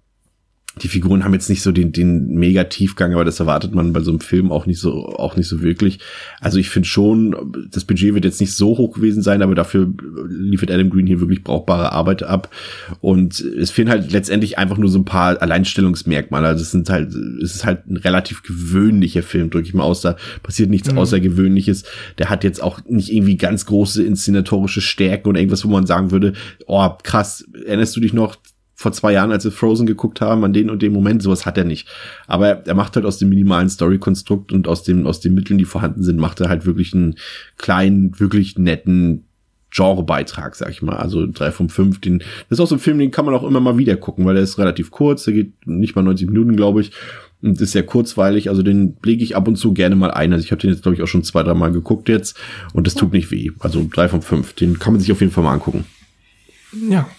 die 0.78 0.88
Figuren 0.88 1.24
haben 1.24 1.34
jetzt 1.34 1.50
nicht 1.50 1.62
so 1.62 1.72
den, 1.72 1.92
den 1.92 2.36
mega 2.36 2.64
Tiefgang, 2.64 3.14
aber 3.14 3.26
das 3.26 3.40
erwartet 3.40 3.74
man 3.74 3.92
bei 3.92 4.02
so 4.02 4.12
einem 4.12 4.20
Film 4.20 4.52
auch 4.52 4.66
nicht 4.66 4.80
so, 4.80 5.08
auch 5.08 5.36
nicht 5.36 5.48
so 5.48 5.62
wirklich. 5.62 6.00
Also 6.40 6.60
ich 6.60 6.70
finde 6.70 6.88
schon, 6.88 7.54
das 7.72 7.86
Budget 7.86 8.14
wird 8.14 8.24
jetzt 8.24 8.40
nicht 8.40 8.54
so 8.54 8.78
hoch 8.78 8.94
gewesen 8.94 9.24
sein, 9.24 9.42
aber 9.42 9.56
dafür 9.56 9.92
liefert 10.30 10.72
Adam 10.72 10.90
Green 10.90 11.08
hier 11.08 11.20
wirklich 11.20 11.44
brauchbare 11.44 11.92
Arbeit 11.92 12.24
ab. 12.24 12.50
Und 13.02 13.40
es 13.40 13.72
fehlen 13.72 13.90
halt 13.90 14.12
letztendlich 14.12 14.58
einfach 14.58 14.78
nur 14.78 14.90
so 14.90 15.00
ein 15.00 15.06
paar 15.06 15.42
Alleinstellungsmerkmale. 15.42 16.48
Also 16.48 16.62
es 16.62 16.72
sind 16.72 16.90
halt, 16.90 17.14
es 17.14 17.56
ist 17.56 17.66
halt 17.66 17.88
ein 17.88 17.98
relativ 17.98 18.44
gewöhnlicher 18.44 19.24
Film, 19.24 19.50
drücke 19.50 19.68
ich 19.68 19.74
mal 19.74 19.84
aus. 19.84 20.02
Da 20.02 20.18
passiert 20.44 20.70
nichts 20.70 20.92
mhm. 20.92 21.00
Außergewöhnliches. 21.00 21.84
Der 22.20 22.30
hat 22.30 22.44
jetzt 22.44 22.62
auch 22.62 22.80
nicht 22.88 23.12
irgendwie 23.12 23.38
ganz 23.38 23.66
große 23.66 24.04
inszenatorische 24.04 24.82
Stärken 24.82 25.30
oder 25.30 25.40
irgendwas, 25.40 25.66
wo 25.66 25.70
man 25.70 25.88
sagen 25.88 26.12
würde, 26.12 26.34
oh 26.68 26.90
krass, 27.04 27.46
erinnerst 27.66 27.96
du 27.96 28.02
dich 28.02 28.14
noch 28.14 28.38
vor 28.80 28.94
zwei 28.94 29.12
Jahren, 29.12 29.34
als 29.34 29.44
wir 29.44 29.52
Frozen 29.52 29.86
geguckt 29.86 30.22
haben, 30.22 30.46
an 30.46 30.54
den 30.54 30.70
und 30.70 30.82
dem 30.82 30.94
Moment, 30.94 31.22
sowas 31.22 31.46
hat 31.46 31.58
er 31.58 31.66
nicht. 31.66 31.90
Aber 32.28 32.66
er 32.66 32.76
macht 32.76 32.96
halt 32.96 33.06
aus 33.06 33.18
dem 33.18 33.28
minimalen 33.28 33.68
Story-Konstrukt 33.68 34.54
und 34.54 34.70
aus 34.70 34.84
dem, 34.84 35.06
aus 35.06 35.20
den 35.20 35.34
Mitteln, 35.34 35.58
die 35.58 35.66
vorhanden 35.66 36.02
sind, 36.02 36.18
macht 36.18 36.40
er 36.40 36.48
halt 36.48 36.66
wirklich 36.66 36.94
einen 36.94 37.16
kleinen, 37.58 38.18
wirklich 38.22 38.58
netten 38.58 39.26
Genrebeitrag, 39.70 40.56
sag 40.56 40.70
ich 40.70 40.82
mal. 40.82 40.96
Also 40.96 41.28
drei 41.30 41.52
von 41.52 41.68
fünf. 41.68 42.00
Den, 42.00 42.20
das 42.20 42.52
ist 42.52 42.60
auch 42.62 42.68
so 42.68 42.76
ein 42.76 42.80
Film, 42.80 43.00
den 43.00 43.12
kann 43.12 43.26
man 43.26 43.36
auch 43.36 43.44
immer 43.44 43.60
mal 43.60 43.78
wieder 43.78 43.98
gucken, 43.98 44.24
weil 44.24 44.36
der 44.36 44.44
ist 44.44 44.58
relativ 44.58 44.92
kurz, 44.92 45.26
der 45.26 45.34
geht 45.34 45.68
nicht 45.68 45.98
mal 45.98 46.04
90 46.04 46.30
Minuten, 46.30 46.56
glaube 46.56 46.80
ich. 46.80 46.94
Und 47.42 47.60
ist 47.60 47.74
sehr 47.74 47.84
kurzweilig, 47.84 48.48
also 48.48 48.64
den 48.64 48.96
lege 49.04 49.26
ich 49.26 49.36
ab 49.36 49.50
und 49.50 49.58
zu 49.58 49.74
gerne 49.74 49.98
mal 49.98 50.12
ein. 50.12 50.32
Also 50.32 50.46
ich 50.46 50.52
habe 50.52 50.62
den 50.62 50.70
jetzt, 50.70 50.84
glaube 50.84 50.96
ich, 50.96 51.04
auch 51.04 51.08
schon 51.08 51.26
zwei, 51.26 51.44
drei 51.44 51.54
Mal 51.54 51.74
geguckt 51.74 52.08
jetzt 52.08 52.40
und 52.72 52.88
das 52.88 52.96
tut 52.96 53.12
nicht 53.12 53.30
weh. 53.30 53.52
Also 53.60 53.86
drei 53.92 54.08
von 54.08 54.22
fünf. 54.22 54.54
Den 54.54 54.80
kann 54.80 54.94
man 54.94 55.02
sich 55.02 55.12
auf 55.12 55.20
jeden 55.20 55.34
Fall 55.34 55.44
mal 55.44 55.52
angucken. 55.52 55.84
Ja, 56.90 57.10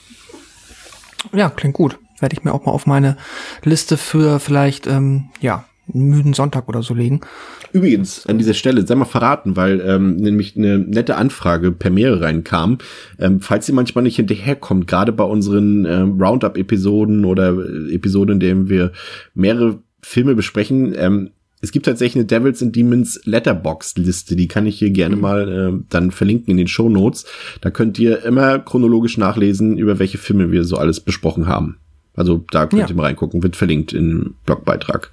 ja, 1.32 1.50
klingt 1.50 1.74
gut. 1.74 1.98
Werde 2.20 2.36
ich 2.36 2.44
mir 2.44 2.52
auch 2.52 2.66
mal 2.66 2.72
auf 2.72 2.86
meine 2.86 3.16
Liste 3.64 3.96
für 3.96 4.40
vielleicht, 4.40 4.86
ähm, 4.86 5.30
ja, 5.40 5.64
einen 5.92 6.08
müden 6.08 6.34
Sonntag 6.34 6.68
oder 6.68 6.82
so 6.82 6.94
legen. 6.94 7.20
Übrigens, 7.72 8.26
an 8.26 8.38
dieser 8.38 8.54
Stelle, 8.54 8.86
sei 8.86 8.94
mal 8.94 9.04
verraten, 9.04 9.56
weil 9.56 9.80
ähm, 9.80 10.16
nämlich 10.16 10.56
eine 10.56 10.78
nette 10.78 11.16
Anfrage 11.16 11.72
per 11.72 11.90
Mail 11.90 12.14
reinkam. 12.14 12.78
Ähm, 13.18 13.40
falls 13.40 13.68
ihr 13.68 13.74
manchmal 13.74 14.04
nicht 14.04 14.16
hinterherkommt, 14.16 14.86
gerade 14.86 15.12
bei 15.12 15.24
unseren 15.24 15.84
ähm, 15.86 16.20
Roundup-Episoden 16.20 17.24
oder 17.24 17.54
äh, 17.54 17.94
Episoden, 17.94 18.34
in 18.34 18.40
denen 18.40 18.68
wir 18.68 18.92
mehrere 19.34 19.78
Filme 20.02 20.34
besprechen, 20.34 20.94
ähm, 20.96 21.30
es 21.60 21.72
gibt 21.72 21.86
tatsächlich 21.86 22.16
eine 22.16 22.24
Devils 22.24 22.62
and 22.62 22.74
Demons 22.74 23.20
Letterbox-Liste, 23.24 24.34
die 24.34 24.48
kann 24.48 24.66
ich 24.66 24.78
hier 24.78 24.90
gerne 24.90 25.16
mhm. 25.16 25.22
mal 25.22 25.48
äh, 25.48 25.84
dann 25.90 26.10
verlinken 26.10 26.52
in 26.52 26.56
den 26.56 26.68
Show 26.68 26.88
Notes. 26.88 27.26
Da 27.60 27.70
könnt 27.70 27.98
ihr 27.98 28.24
immer 28.24 28.58
chronologisch 28.58 29.18
nachlesen, 29.18 29.76
über 29.76 29.98
welche 29.98 30.18
Filme 30.18 30.50
wir 30.50 30.64
so 30.64 30.76
alles 30.76 31.00
besprochen 31.00 31.46
haben. 31.46 31.78
Also 32.14 32.44
da 32.50 32.66
könnt 32.66 32.82
ja. 32.82 32.88
ihr 32.88 32.94
mal 32.94 33.04
reingucken, 33.04 33.42
wird 33.42 33.56
verlinkt 33.56 33.92
im 33.92 34.34
Blogbeitrag. 34.46 35.12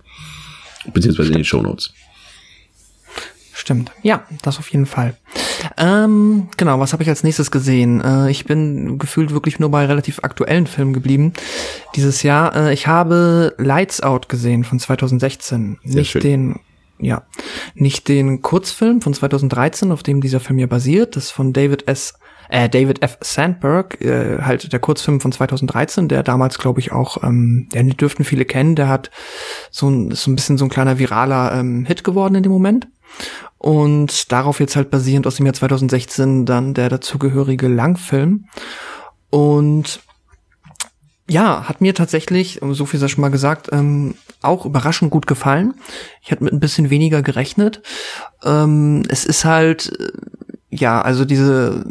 Beziehungsweise 0.94 1.30
in 1.30 1.36
den 1.36 1.46
Show 1.46 1.62
Notes. 1.62 1.94
Stimmt. 3.68 3.92
Ja, 4.02 4.24
das 4.44 4.60
auf 4.60 4.70
jeden 4.70 4.86
Fall. 4.86 5.18
Ähm, 5.76 6.48
genau, 6.56 6.80
was 6.80 6.94
habe 6.94 7.04
ich 7.04 7.10
als 7.10 7.22
nächstes 7.26 7.52
gesehen? 7.52 8.00
Äh, 8.00 8.32
ich 8.32 8.46
bin 8.46 8.98
gefühlt 8.98 9.32
wirklich 9.34 9.60
nur 9.60 9.70
bei 9.70 9.86
relativ 9.86 10.20
aktuellen 10.24 10.68
Filmen 10.68 10.94
geblieben 10.94 11.34
dieses 11.94 12.24
Jahr. 12.24 12.56
Äh, 12.56 12.74
ich 12.74 12.88
habe 12.88 13.54
Lights 13.58 14.00
Out 14.00 14.30
gesehen 14.30 14.64
von 14.64 14.80
2016. 14.80 15.80
Sehr 15.84 16.00
nicht 16.00 16.12
schön. 16.12 16.22
den, 16.22 16.60
ja, 16.98 17.24
nicht 17.76 18.08
den 18.08 18.42
Kurzfilm 18.42 19.02
von 19.02 19.14
2013, 19.14 19.92
auf 19.92 20.02
dem 20.02 20.22
dieser 20.22 20.40
Film 20.40 20.60
ja 20.60 20.68
basiert. 20.68 21.18
Das 21.18 21.26
ist 21.26 21.32
von 21.32 21.52
David 21.52 21.90
S. 21.90 22.14
Äh, 22.50 22.70
David 22.70 23.02
F. 23.02 23.18
Sandberg, 23.22 24.02
äh, 24.02 24.42
halt 24.42 24.72
der 24.72 24.80
Kurzfilm 24.80 25.20
von 25.20 25.32
2013, 25.32 26.08
der 26.08 26.24
damals, 26.24 26.58
glaube 26.58 26.80
ich, 26.80 26.92
auch, 26.92 27.24
ähm, 27.24 27.70
den 27.74 27.90
dürften 27.92 28.24
viele 28.24 28.46
kennen, 28.46 28.76
der 28.76 28.88
hat 28.88 29.12
so 29.72 29.90
ein, 29.90 30.12
so 30.12 30.32
ein 30.32 30.36
bisschen 30.36 30.58
so 30.58 30.66
ein 30.66 30.70
kleiner 30.70 31.00
viraler 31.00 31.54
ähm, 31.54 31.86
Hit 31.86 32.04
geworden 32.04 32.36
in 32.36 32.44
dem 32.44 32.52
Moment. 32.52 32.88
Und 33.58 34.32
darauf 34.32 34.60
jetzt 34.60 34.76
halt 34.76 34.92
basierend 34.92 35.26
aus 35.26 35.36
dem 35.36 35.46
Jahr 35.46 35.56
2016 35.56 36.46
dann 36.46 36.74
der 36.74 36.90
dazugehörige 36.90 37.68
Langfilm. 37.68 38.46
Und 39.30 40.02
ja, 41.30 41.68
hat 41.68 41.82
mir 41.82 41.94
tatsächlich, 41.94 42.62
so 42.72 42.86
viel 42.86 43.00
sei 43.00 43.08
schon 43.08 43.22
mal 43.22 43.30
gesagt, 43.30 43.70
ähm, 43.72 44.16
auch 44.42 44.66
überraschend 44.66 45.12
gut 45.12 45.28
gefallen. 45.28 45.74
Ich 46.22 46.32
hatte 46.32 46.44
mit 46.44 46.54
ein 46.54 46.60
bisschen 46.60 46.90
weniger 46.90 47.22
gerechnet. 47.22 47.82
Ähm, 48.44 49.04
es 49.10 49.26
ist 49.26 49.44
halt, 49.44 49.92
äh, 50.00 50.12
ja, 50.70 51.02
also 51.02 51.26
diese, 51.26 51.86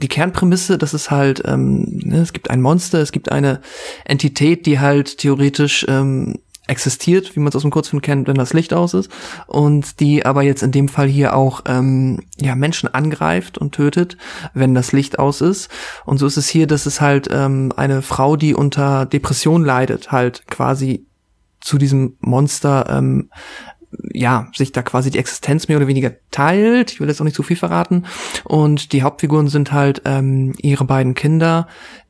die 0.00 0.08
Kernprämisse, 0.08 0.78
das 0.78 0.94
ist 0.94 1.10
halt, 1.10 1.42
ähm, 1.44 1.84
ne, 2.04 2.20
es 2.20 2.32
gibt 2.32 2.50
ein 2.50 2.60
Monster, 2.60 3.00
es 3.00 3.12
gibt 3.12 3.30
eine 3.30 3.60
Entität, 4.04 4.66
die 4.66 4.80
halt 4.80 5.18
theoretisch 5.18 5.86
ähm, 5.88 6.36
existiert, 6.70 7.34
wie 7.34 7.40
man 7.40 7.48
es 7.48 7.56
aus 7.56 7.62
dem 7.62 7.72
Kurzfilm 7.72 8.00
kennt, 8.00 8.28
wenn 8.28 8.36
das 8.36 8.52
Licht 8.52 8.72
aus 8.72 8.94
ist, 8.94 9.10
und 9.46 9.98
die 10.00 10.24
aber 10.24 10.42
jetzt 10.42 10.62
in 10.62 10.70
dem 10.70 10.88
Fall 10.88 11.08
hier 11.08 11.34
auch 11.34 11.62
ähm, 11.66 12.20
ja 12.38 12.54
Menschen 12.54 12.92
angreift 12.92 13.58
und 13.58 13.74
tötet, 13.74 14.16
wenn 14.54 14.74
das 14.74 14.92
Licht 14.92 15.18
aus 15.18 15.40
ist. 15.40 15.68
Und 16.06 16.18
so 16.18 16.26
ist 16.26 16.36
es 16.36 16.48
hier, 16.48 16.66
dass 16.66 16.86
es 16.86 17.00
halt 17.00 17.28
ähm, 17.30 17.72
eine 17.76 18.02
Frau, 18.02 18.36
die 18.36 18.54
unter 18.54 19.04
Depression 19.04 19.64
leidet, 19.64 20.12
halt 20.12 20.46
quasi 20.46 21.06
zu 21.60 21.76
diesem 21.76 22.16
Monster 22.20 22.86
ähm, 22.88 23.30
ja, 24.12 24.48
sich 24.54 24.72
da 24.72 24.82
quasi 24.82 25.10
die 25.10 25.18
Existenz 25.18 25.68
mehr 25.68 25.76
oder 25.76 25.86
weniger 25.86 26.12
teilt. 26.30 26.92
Ich 26.92 27.00
will 27.00 27.08
jetzt 27.08 27.20
auch 27.20 27.24
nicht 27.24 27.36
zu 27.36 27.42
viel 27.42 27.56
verraten. 27.56 28.06
Und 28.44 28.92
die 28.92 29.02
Hauptfiguren 29.02 29.48
sind 29.48 29.72
halt 29.72 30.02
ähm, 30.04 30.54
ihre 30.58 30.84
beiden 30.84 31.14
Kinder, 31.14 31.66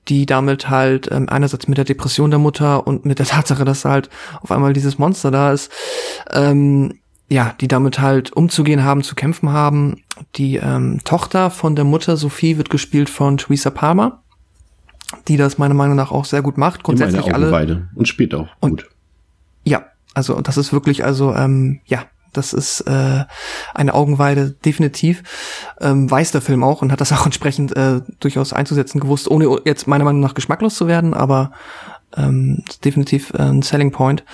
die 0.08 0.26
damit 0.26 0.68
halt 0.68 1.10
ähm, 1.10 1.28
einerseits 1.28 1.68
mit 1.68 1.78
der 1.78 1.84
Depression 1.84 2.30
der 2.30 2.38
Mutter 2.38 2.86
und 2.86 3.06
mit 3.06 3.18
der 3.18 3.26
Tatsache, 3.26 3.64
dass 3.64 3.84
halt 3.84 4.10
auf 4.42 4.50
einmal 4.50 4.72
dieses 4.72 4.98
Monster 4.98 5.30
da 5.30 5.52
ist, 5.52 5.70
ähm, 6.32 6.94
ja, 7.28 7.54
die 7.60 7.68
damit 7.68 8.00
halt 8.00 8.32
umzugehen 8.32 8.82
haben, 8.82 9.02
zu 9.02 9.14
kämpfen 9.14 9.50
haben. 9.50 10.02
Die 10.34 10.56
ähm, 10.56 11.00
Tochter 11.04 11.50
von 11.50 11.76
der 11.76 11.84
Mutter, 11.84 12.16
Sophie, 12.16 12.58
wird 12.58 12.70
gespielt 12.70 13.08
von 13.08 13.38
Theresa 13.38 13.70
Palmer, 13.70 14.22
die 15.28 15.36
das 15.36 15.56
meiner 15.56 15.74
Meinung 15.74 15.96
nach 15.96 16.10
auch 16.10 16.24
sehr 16.24 16.42
gut 16.42 16.58
macht. 16.58 16.82
Grundsätzlich 16.82 17.32
alle. 17.32 17.88
Und 17.94 18.08
spielt 18.08 18.34
auch 18.34 18.48
und, 18.58 18.70
gut. 18.70 18.90
Ja, 19.62 19.84
also 20.14 20.40
das 20.40 20.56
ist 20.56 20.72
wirklich, 20.72 21.04
also 21.04 21.34
ähm, 21.34 21.80
ja, 21.86 22.04
das 22.32 22.52
ist 22.52 22.82
äh, 22.82 23.24
eine 23.74 23.94
Augenweide, 23.94 24.50
definitiv. 24.64 25.22
Ähm, 25.80 26.10
weiß 26.10 26.32
der 26.32 26.40
Film 26.40 26.62
auch 26.62 26.82
und 26.82 26.92
hat 26.92 27.00
das 27.00 27.12
auch 27.14 27.24
entsprechend 27.24 27.76
äh, 27.76 28.00
durchaus 28.20 28.52
einzusetzen 28.52 29.00
gewusst, 29.00 29.30
ohne 29.30 29.60
jetzt 29.64 29.86
meiner 29.86 30.04
Meinung 30.04 30.20
nach 30.20 30.34
geschmacklos 30.34 30.76
zu 30.76 30.86
werden, 30.86 31.14
aber 31.14 31.52
ähm, 32.16 32.64
definitiv 32.84 33.32
äh, 33.34 33.42
ein 33.42 33.62
Selling 33.62 33.92
Point. 33.92 34.24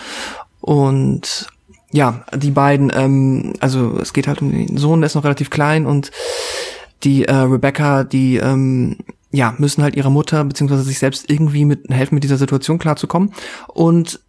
Und 0.60 1.48
ja, 1.92 2.24
die 2.34 2.50
beiden, 2.50 2.90
ähm, 2.94 3.54
also 3.60 3.98
es 4.00 4.12
geht 4.12 4.28
halt 4.28 4.42
um 4.42 4.50
den 4.50 4.76
Sohn, 4.76 5.00
der 5.00 5.06
ist 5.06 5.14
noch 5.14 5.24
relativ 5.24 5.50
klein 5.50 5.86
und 5.86 6.10
die 7.04 7.24
äh, 7.24 7.34
Rebecca, 7.34 8.04
die 8.04 8.36
ähm, 8.36 8.98
ja, 9.30 9.54
müssen 9.58 9.82
halt 9.82 9.96
ihrer 9.96 10.10
Mutter 10.10 10.42
beziehungsweise 10.44 10.82
sich 10.82 10.98
selbst 10.98 11.30
irgendwie 11.30 11.64
mit 11.64 11.88
helfen, 11.90 12.14
mit 12.14 12.24
dieser 12.24 12.38
Situation 12.38 12.78
klarzukommen. 12.78 13.32
Und 13.68 14.20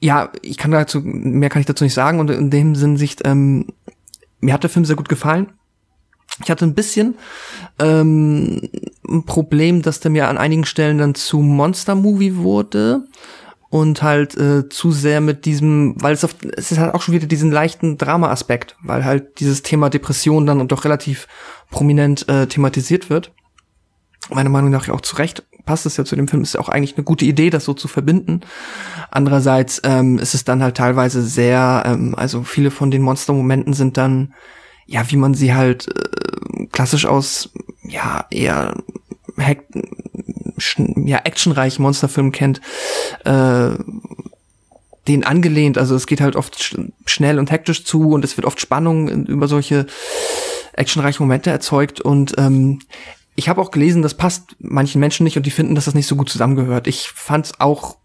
ja, 0.00 0.32
ich 0.42 0.56
kann 0.56 0.70
dazu, 0.70 1.00
mehr 1.02 1.50
kann 1.50 1.60
ich 1.60 1.66
dazu 1.66 1.84
nicht 1.84 1.94
sagen 1.94 2.20
und 2.20 2.30
in 2.30 2.50
dem 2.50 2.74
Sinn 2.74 2.96
Sicht, 2.96 3.22
ähm, 3.24 3.66
mir 4.40 4.54
hat 4.54 4.62
der 4.62 4.70
Film 4.70 4.84
sehr 4.84 4.96
gut 4.96 5.08
gefallen. 5.08 5.52
Ich 6.42 6.50
hatte 6.50 6.64
ein 6.64 6.74
bisschen 6.74 7.16
ähm, 7.78 8.62
ein 9.06 9.24
Problem, 9.24 9.82
dass 9.82 10.00
der 10.00 10.10
mir 10.10 10.28
an 10.28 10.38
einigen 10.38 10.64
Stellen 10.64 10.98
dann 10.98 11.14
zu 11.14 11.40
Monster-Movie 11.40 12.36
wurde 12.36 13.04
und 13.68 14.02
halt 14.02 14.36
äh, 14.38 14.68
zu 14.68 14.90
sehr 14.90 15.20
mit 15.20 15.44
diesem, 15.44 15.94
weil 16.00 16.14
es 16.14 16.24
auf, 16.24 16.34
es 16.56 16.72
ist 16.72 16.78
halt 16.78 16.94
auch 16.94 17.02
schon 17.02 17.14
wieder 17.14 17.26
diesen 17.26 17.52
leichten 17.52 17.98
Drama-Aspekt, 17.98 18.76
weil 18.82 19.04
halt 19.04 19.38
dieses 19.38 19.62
Thema 19.62 19.90
Depression 19.90 20.46
dann 20.46 20.66
doch 20.66 20.84
relativ 20.84 21.28
prominent 21.70 22.26
äh, 22.28 22.46
thematisiert 22.46 23.10
wird. 23.10 23.32
Meiner 24.30 24.50
Meinung 24.50 24.70
nach 24.70 24.88
auch 24.88 25.02
zu 25.02 25.16
Recht 25.16 25.44
passt 25.64 25.86
es 25.86 25.96
ja 25.96 26.04
zu 26.04 26.16
dem 26.16 26.28
Film, 26.28 26.42
ist 26.42 26.54
ja 26.54 26.60
auch 26.60 26.68
eigentlich 26.68 26.96
eine 26.96 27.04
gute 27.04 27.24
Idee, 27.24 27.50
das 27.50 27.64
so 27.64 27.74
zu 27.74 27.88
verbinden. 27.88 28.40
Andererseits 29.10 29.80
ähm, 29.84 30.18
ist 30.18 30.34
es 30.34 30.44
dann 30.44 30.62
halt 30.62 30.76
teilweise 30.76 31.22
sehr, 31.22 31.82
ähm, 31.86 32.14
also 32.16 32.42
viele 32.42 32.70
von 32.70 32.90
den 32.90 33.02
Monster-Momenten 33.02 33.72
sind 33.72 33.96
dann 33.96 34.34
ja, 34.90 35.08
wie 35.08 35.16
man 35.16 35.34
sie 35.34 35.54
halt 35.54 35.86
äh, 35.86 36.66
klassisch 36.72 37.06
aus, 37.06 37.50
ja, 37.84 38.26
eher 38.30 38.74
Hack, 39.38 39.62
ja, 40.76 41.18
actionreichen 41.18 41.82
Monsterfilmen 41.84 42.32
kennt, 42.32 42.60
äh, 43.24 43.70
den 45.06 45.24
angelehnt. 45.24 45.78
Also 45.78 45.94
es 45.94 46.08
geht 46.08 46.20
halt 46.20 46.34
oft 46.34 46.60
sch 46.60 46.76
schnell 47.06 47.38
und 47.38 47.52
hektisch 47.52 47.84
zu 47.84 48.10
und 48.10 48.24
es 48.24 48.36
wird 48.36 48.46
oft 48.46 48.60
Spannung 48.60 49.26
über 49.26 49.46
solche 49.46 49.86
actionreichen 50.72 51.24
Momente 51.24 51.50
erzeugt 51.50 52.00
und 52.00 52.34
ähm, 52.38 52.80
ich 53.40 53.48
habe 53.48 53.62
auch 53.62 53.70
gelesen, 53.70 54.02
das 54.02 54.12
passt 54.12 54.54
manchen 54.58 55.00
Menschen 55.00 55.24
nicht 55.24 55.38
und 55.38 55.46
die 55.46 55.50
finden, 55.50 55.74
dass 55.74 55.86
das 55.86 55.94
nicht 55.94 56.06
so 56.06 56.14
gut 56.14 56.28
zusammengehört. 56.28 56.86
Ich 56.86 57.08
fand's 57.08 57.58
auch, 57.58 57.96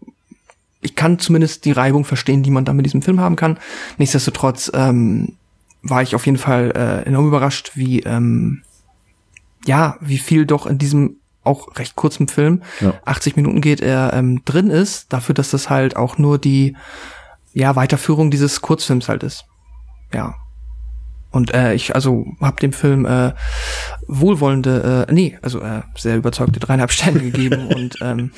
ich 0.80 0.94
kann 0.94 1.18
zumindest 1.18 1.66
die 1.66 1.72
Reibung 1.72 2.06
verstehen, 2.06 2.42
die 2.42 2.50
man 2.50 2.64
da 2.64 2.72
mit 2.72 2.86
diesem 2.86 3.02
Film 3.02 3.20
haben 3.20 3.36
kann. 3.36 3.58
Nichtsdestotrotz 3.98 4.70
ähm, 4.72 5.36
war 5.82 6.00
ich 6.00 6.14
auf 6.14 6.24
jeden 6.24 6.38
Fall 6.38 6.72
äh, 6.74 7.06
enorm 7.06 7.28
überrascht, 7.28 7.72
wie 7.74 8.00
ähm, 8.00 8.62
ja, 9.66 9.98
wie 10.00 10.16
viel 10.16 10.46
doch 10.46 10.64
in 10.64 10.78
diesem 10.78 11.16
auch 11.44 11.76
recht 11.76 11.96
kurzen 11.96 12.28
Film, 12.28 12.62
ja. 12.80 12.94
80 13.04 13.36
Minuten 13.36 13.60
geht, 13.60 13.82
er 13.82 14.14
ähm, 14.14 14.40
drin 14.46 14.70
ist, 14.70 15.12
dafür, 15.12 15.34
dass 15.34 15.50
das 15.50 15.68
halt 15.68 15.96
auch 15.96 16.16
nur 16.16 16.38
die 16.38 16.74
ja 17.52 17.76
Weiterführung 17.76 18.30
dieses 18.30 18.62
Kurzfilms 18.62 19.10
halt 19.10 19.22
ist. 19.22 19.44
Ja. 20.14 20.34
Und 21.36 21.52
äh, 21.52 21.74
ich 21.74 21.94
also 21.94 22.26
habe 22.40 22.58
dem 22.60 22.72
Film 22.72 23.04
äh, 23.04 23.32
wohlwollende, 24.06 25.06
äh, 25.06 25.12
nee, 25.12 25.38
also 25.42 25.60
äh, 25.60 25.82
sehr 25.94 26.16
überzeugte 26.16 26.60
dreieinhalb 26.60 26.90
Sterne 26.92 27.20
gegeben 27.20 27.66
und 27.66 27.96
ähm, 28.00 28.30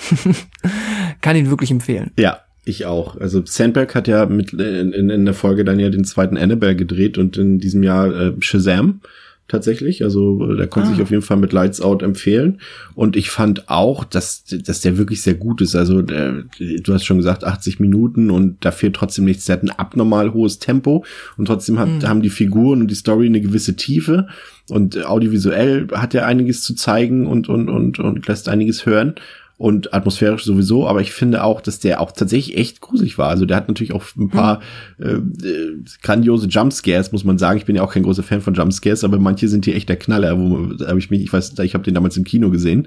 kann 1.20 1.37
ihn 1.37 1.48
wirklich 1.48 1.70
empfehlen. 1.70 2.11
Ja, 2.18 2.40
ich 2.64 2.87
auch. 2.87 3.16
Also 3.16 3.40
Sandberg 3.46 3.94
hat 3.94 4.08
ja 4.08 4.26
mit 4.26 4.52
in, 4.52 4.92
in 4.92 5.24
der 5.24 5.34
Folge 5.34 5.64
dann 5.64 5.78
ja 5.78 5.90
den 5.90 6.04
zweiten 6.04 6.37
Annabelle 6.37 6.74
gedreht 6.74 7.18
und 7.18 7.37
in 7.37 7.61
diesem 7.61 7.84
Jahr 7.84 8.08
äh, 8.08 8.32
Shazam 8.40 9.00
tatsächlich. 9.48 10.04
Also 10.04 10.54
der 10.54 10.66
konnte 10.66 10.90
ah. 10.90 10.92
sich 10.92 11.02
auf 11.02 11.11
jeden 11.11 11.22
Fall 11.22 11.38
mit 11.38 11.52
Lights 11.52 11.80
Out 11.80 12.02
empfehlen. 12.02 12.61
Und 12.94 13.16
ich 13.16 13.30
fand 13.30 13.68
auch, 13.68 14.04
dass, 14.04 14.44
dass 14.44 14.82
der 14.82 14.98
wirklich 14.98 15.22
sehr 15.22 15.34
gut 15.34 15.61
ist. 15.61 15.74
Also 15.74 16.02
der, 16.02 16.44
du 16.58 16.94
hast 16.94 17.04
schon 17.04 17.16
gesagt, 17.16 17.44
80 17.44 17.80
Minuten 17.80 18.30
und 18.30 18.64
da 18.64 18.70
fehlt 18.70 18.94
trotzdem 18.94 19.24
nichts. 19.24 19.46
Der 19.46 19.54
hat 19.54 19.62
ein 19.62 19.70
abnormal 19.70 20.32
hohes 20.34 20.58
Tempo 20.58 21.04
und 21.37 21.46
trotzdem 21.46 21.78
hat, 21.78 21.88
mhm. 21.88 22.08
haben 22.08 22.22
die 22.22 22.30
Figuren 22.30 22.82
und 22.82 22.90
die 22.90 22.94
Story 22.94 23.26
eine 23.26 23.40
gewisse 23.40 23.74
Tiefe. 23.74 24.28
Und 24.68 25.04
audiovisuell 25.06 25.88
hat 25.92 26.14
er 26.14 26.26
einiges 26.26 26.62
zu 26.62 26.74
zeigen 26.74 27.26
und, 27.26 27.48
und, 27.48 27.70
und, 27.70 27.98
und 27.98 28.28
lässt 28.28 28.48
einiges 28.48 28.84
hören 28.84 29.14
und 29.59 29.92
atmosphärisch 29.92 30.44
sowieso, 30.44 30.87
aber 30.87 31.01
ich 31.01 31.12
finde 31.12 31.42
auch, 31.42 31.61
dass 31.61 31.81
der 31.81 32.01
auch 32.01 32.12
tatsächlich 32.12 32.57
echt 32.57 32.81
gruselig 32.81 33.18
war. 33.18 33.29
Also 33.29 33.44
der 33.44 33.57
hat 33.57 33.66
natürlich 33.66 33.92
auch 33.92 34.05
ein 34.16 34.31
paar 34.31 34.61
hm. 34.99 35.33
äh, 35.42 35.90
grandiose 36.01 36.47
Jumpscares, 36.47 37.11
muss 37.11 37.25
man 37.25 37.38
sagen. 37.38 37.59
Ich 37.59 37.66
bin 37.66 37.75
ja 37.75 37.83
auch 37.83 37.92
kein 37.92 38.05
großer 38.05 38.23
Fan 38.23 38.40
von 38.40 38.55
Jumpscares, 38.55 39.03
aber 39.03 39.18
manche 39.18 39.49
sind 39.49 39.64
hier 39.64 39.75
echt 39.75 39.88
der 39.88 39.97
Knaller. 39.97 40.38
Wo 40.38 40.87
habe 40.87 41.01
ich 41.01 41.11
mich, 41.11 41.23
ich 41.23 41.33
weiß, 41.33 41.59
ich 41.59 41.75
habe 41.75 41.83
den 41.83 41.94
damals 41.94 42.16
im 42.16 42.25
Kino 42.25 42.51
gesehen 42.51 42.87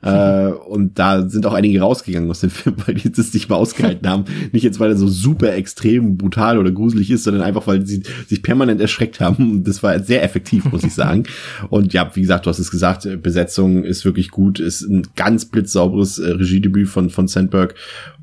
äh, 0.00 0.46
und 0.46 0.98
da 0.98 1.28
sind 1.28 1.44
auch 1.44 1.54
einige 1.54 1.80
rausgegangen 1.80 2.30
aus 2.30 2.40
dem 2.40 2.50
Film, 2.50 2.76
weil 2.86 2.94
die 2.94 3.10
das 3.10 3.34
nicht 3.34 3.48
mal 3.48 3.56
ausgehalten 3.56 4.08
haben. 4.08 4.24
Nicht 4.52 4.62
jetzt, 4.62 4.78
weil 4.78 4.90
er 4.90 4.96
so 4.96 5.08
super 5.08 5.54
extrem 5.54 6.16
brutal 6.16 6.58
oder 6.58 6.70
gruselig 6.70 7.10
ist, 7.10 7.24
sondern 7.24 7.42
einfach, 7.42 7.66
weil 7.66 7.84
sie 7.84 8.02
sich 8.26 8.42
permanent 8.42 8.80
erschreckt 8.80 9.20
haben. 9.20 9.64
Das 9.64 9.82
war 9.82 9.98
sehr 10.00 10.22
effektiv, 10.22 10.64
muss 10.70 10.84
ich 10.84 10.94
sagen. 10.94 11.24
Und 11.68 11.92
ja, 11.92 12.10
wie 12.14 12.20
gesagt, 12.20 12.46
du 12.46 12.50
hast 12.50 12.60
es 12.60 12.70
gesagt, 12.70 13.08
Besetzung 13.22 13.84
ist 13.84 14.04
wirklich 14.04 14.30
gut, 14.30 14.60
ist 14.60 14.82
ein 14.82 15.06
ganz 15.16 15.46
blitzsauberes 15.46 16.18
äh, 16.18 16.30
Regiedebüt 16.30 16.88
von, 16.88 17.10
von 17.10 17.26
Sandberg 17.26 17.74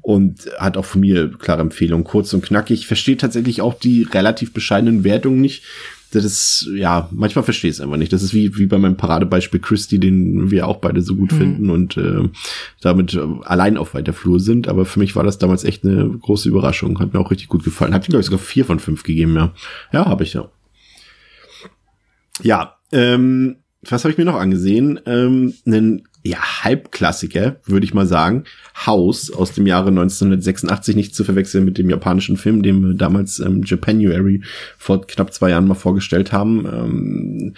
und 0.01 0.51
hat 0.59 0.77
auch 0.77 0.85
von 0.85 1.01
mir 1.01 1.31
klare 1.31 1.61
Empfehlung. 1.61 2.03
Kurz 2.03 2.31
und 2.33 2.45
knackig. 2.45 2.85
Versteht 2.87 3.21
tatsächlich 3.21 3.61
auch 3.61 3.73
die 3.73 4.03
relativ 4.03 4.53
bescheidenen 4.53 5.03
Wertungen 5.03 5.41
nicht 5.41 5.63
das 6.15 6.25
ist, 6.25 6.69
ja, 6.73 7.09
manchmal 7.11 7.43
verstehe 7.43 7.69
ich 7.69 7.77
es 7.77 7.81
einfach 7.81 7.97
nicht. 7.97 8.13
Das 8.13 8.23
ist 8.23 8.33
wie, 8.33 8.57
wie 8.57 8.65
bei 8.65 8.77
meinem 8.77 8.97
Paradebeispiel 8.97 9.59
Christy, 9.59 9.99
den 9.99 10.49
wir 10.49 10.67
auch 10.67 10.77
beide 10.77 11.01
so 11.01 11.15
gut 11.15 11.31
mhm. 11.33 11.37
finden 11.37 11.69
und 11.69 11.97
äh, 11.97 12.29
damit 12.81 13.13
äh, 13.13 13.19
allein 13.43 13.77
auf 13.77 13.93
weiter 13.93 14.13
Flur 14.13 14.39
sind. 14.39 14.67
Aber 14.67 14.85
für 14.85 14.99
mich 14.99 15.15
war 15.15 15.23
das 15.23 15.37
damals 15.37 15.63
echt 15.63 15.83
eine 15.83 16.09
große 16.09 16.47
Überraschung. 16.49 16.99
Hat 16.99 17.13
mir 17.13 17.19
auch 17.19 17.31
richtig 17.31 17.49
gut 17.49 17.63
gefallen. 17.63 17.93
Hat 17.93 18.07
ihm, 18.07 18.11
glaube 18.11 18.21
ich, 18.21 18.27
sogar 18.27 18.39
vier 18.39 18.65
von 18.65 18.79
fünf 18.79 19.03
gegeben, 19.03 19.35
ja. 19.35 19.53
Ja, 19.91 20.05
habe 20.05 20.23
ich 20.23 20.33
ja. 20.33 20.49
Ja, 22.41 22.77
ähm, 22.91 23.57
was 23.81 24.03
habe 24.03 24.11
ich 24.11 24.17
mir 24.17 24.25
noch 24.25 24.35
angesehen? 24.35 24.99
Ähm, 25.05 25.53
einen 25.65 26.07
ja, 26.25 26.63
Halbklassiker, 26.63 27.57
würde 27.65 27.85
ich 27.85 27.93
mal 27.93 28.07
sagen. 28.07 28.45
House 28.87 29.31
aus 29.31 29.51
dem 29.53 29.67
Jahre 29.67 29.89
1986, 29.89 30.95
nicht 30.95 31.13
zu 31.13 31.23
verwechseln 31.23 31.65
mit 31.65 31.77
dem 31.77 31.87
japanischen 31.87 32.35
Film, 32.35 32.63
den 32.63 32.81
wir 32.81 32.95
damals 32.95 33.39
ähm, 33.39 33.61
Japanuary 33.63 34.41
vor 34.75 35.05
knapp 35.05 35.31
zwei 35.33 35.51
Jahren 35.51 35.67
mal 35.67 35.75
vorgestellt 35.75 36.31
haben. 36.31 36.65
Ähm, 36.65 37.53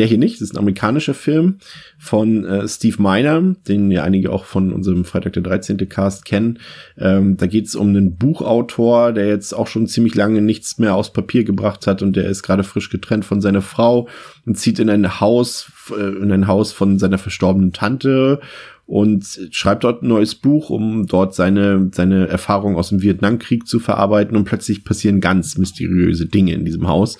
der 0.00 0.06
hier 0.06 0.16
nicht, 0.16 0.36
das 0.36 0.48
ist 0.48 0.54
ein 0.54 0.58
amerikanischer 0.58 1.12
Film 1.12 1.58
von 1.98 2.46
äh, 2.46 2.66
Steve 2.66 3.02
Miner, 3.02 3.54
den 3.68 3.90
ja 3.90 4.02
einige 4.02 4.32
auch 4.32 4.46
von 4.46 4.72
unserem 4.72 5.04
Freitag 5.04 5.34
der 5.34 5.42
13. 5.42 5.76
Cast 5.90 6.24
kennen. 6.24 6.58
Ähm, 6.96 7.36
da 7.36 7.46
geht 7.46 7.66
es 7.66 7.74
um 7.74 7.88
einen 7.88 8.16
Buchautor, 8.16 9.12
der 9.12 9.28
jetzt 9.28 9.52
auch 9.52 9.66
schon 9.66 9.86
ziemlich 9.86 10.14
lange 10.14 10.40
nichts 10.40 10.78
mehr 10.78 10.94
aus 10.94 11.12
Papier 11.12 11.44
gebracht 11.44 11.86
hat 11.86 12.00
und 12.00 12.16
der 12.16 12.30
ist 12.30 12.42
gerade 12.42 12.64
frisch 12.64 12.88
getrennt 12.88 13.26
von 13.26 13.42
seiner 13.42 13.60
Frau 13.60 14.08
und 14.46 14.56
zieht 14.56 14.78
in 14.78 14.88
ein 14.88 15.20
Haus, 15.20 15.70
äh, 15.94 16.00
in 16.00 16.32
ein 16.32 16.46
Haus 16.46 16.72
von 16.72 16.98
seiner 16.98 17.18
verstorbenen 17.18 17.74
Tante 17.74 18.40
und 18.86 19.48
schreibt 19.50 19.84
dort 19.84 20.02
ein 20.02 20.08
neues 20.08 20.34
Buch, 20.34 20.70
um 20.70 21.08
dort 21.08 21.34
seine, 21.34 21.90
seine 21.92 22.26
Erfahrung 22.26 22.76
aus 22.76 22.88
dem 22.88 23.02
Vietnamkrieg 23.02 23.66
zu 23.66 23.80
verarbeiten 23.80 24.34
und 24.34 24.44
plötzlich 24.44 24.82
passieren 24.82 25.20
ganz 25.20 25.58
mysteriöse 25.58 26.24
Dinge 26.24 26.54
in 26.54 26.64
diesem 26.64 26.88
Haus. 26.88 27.18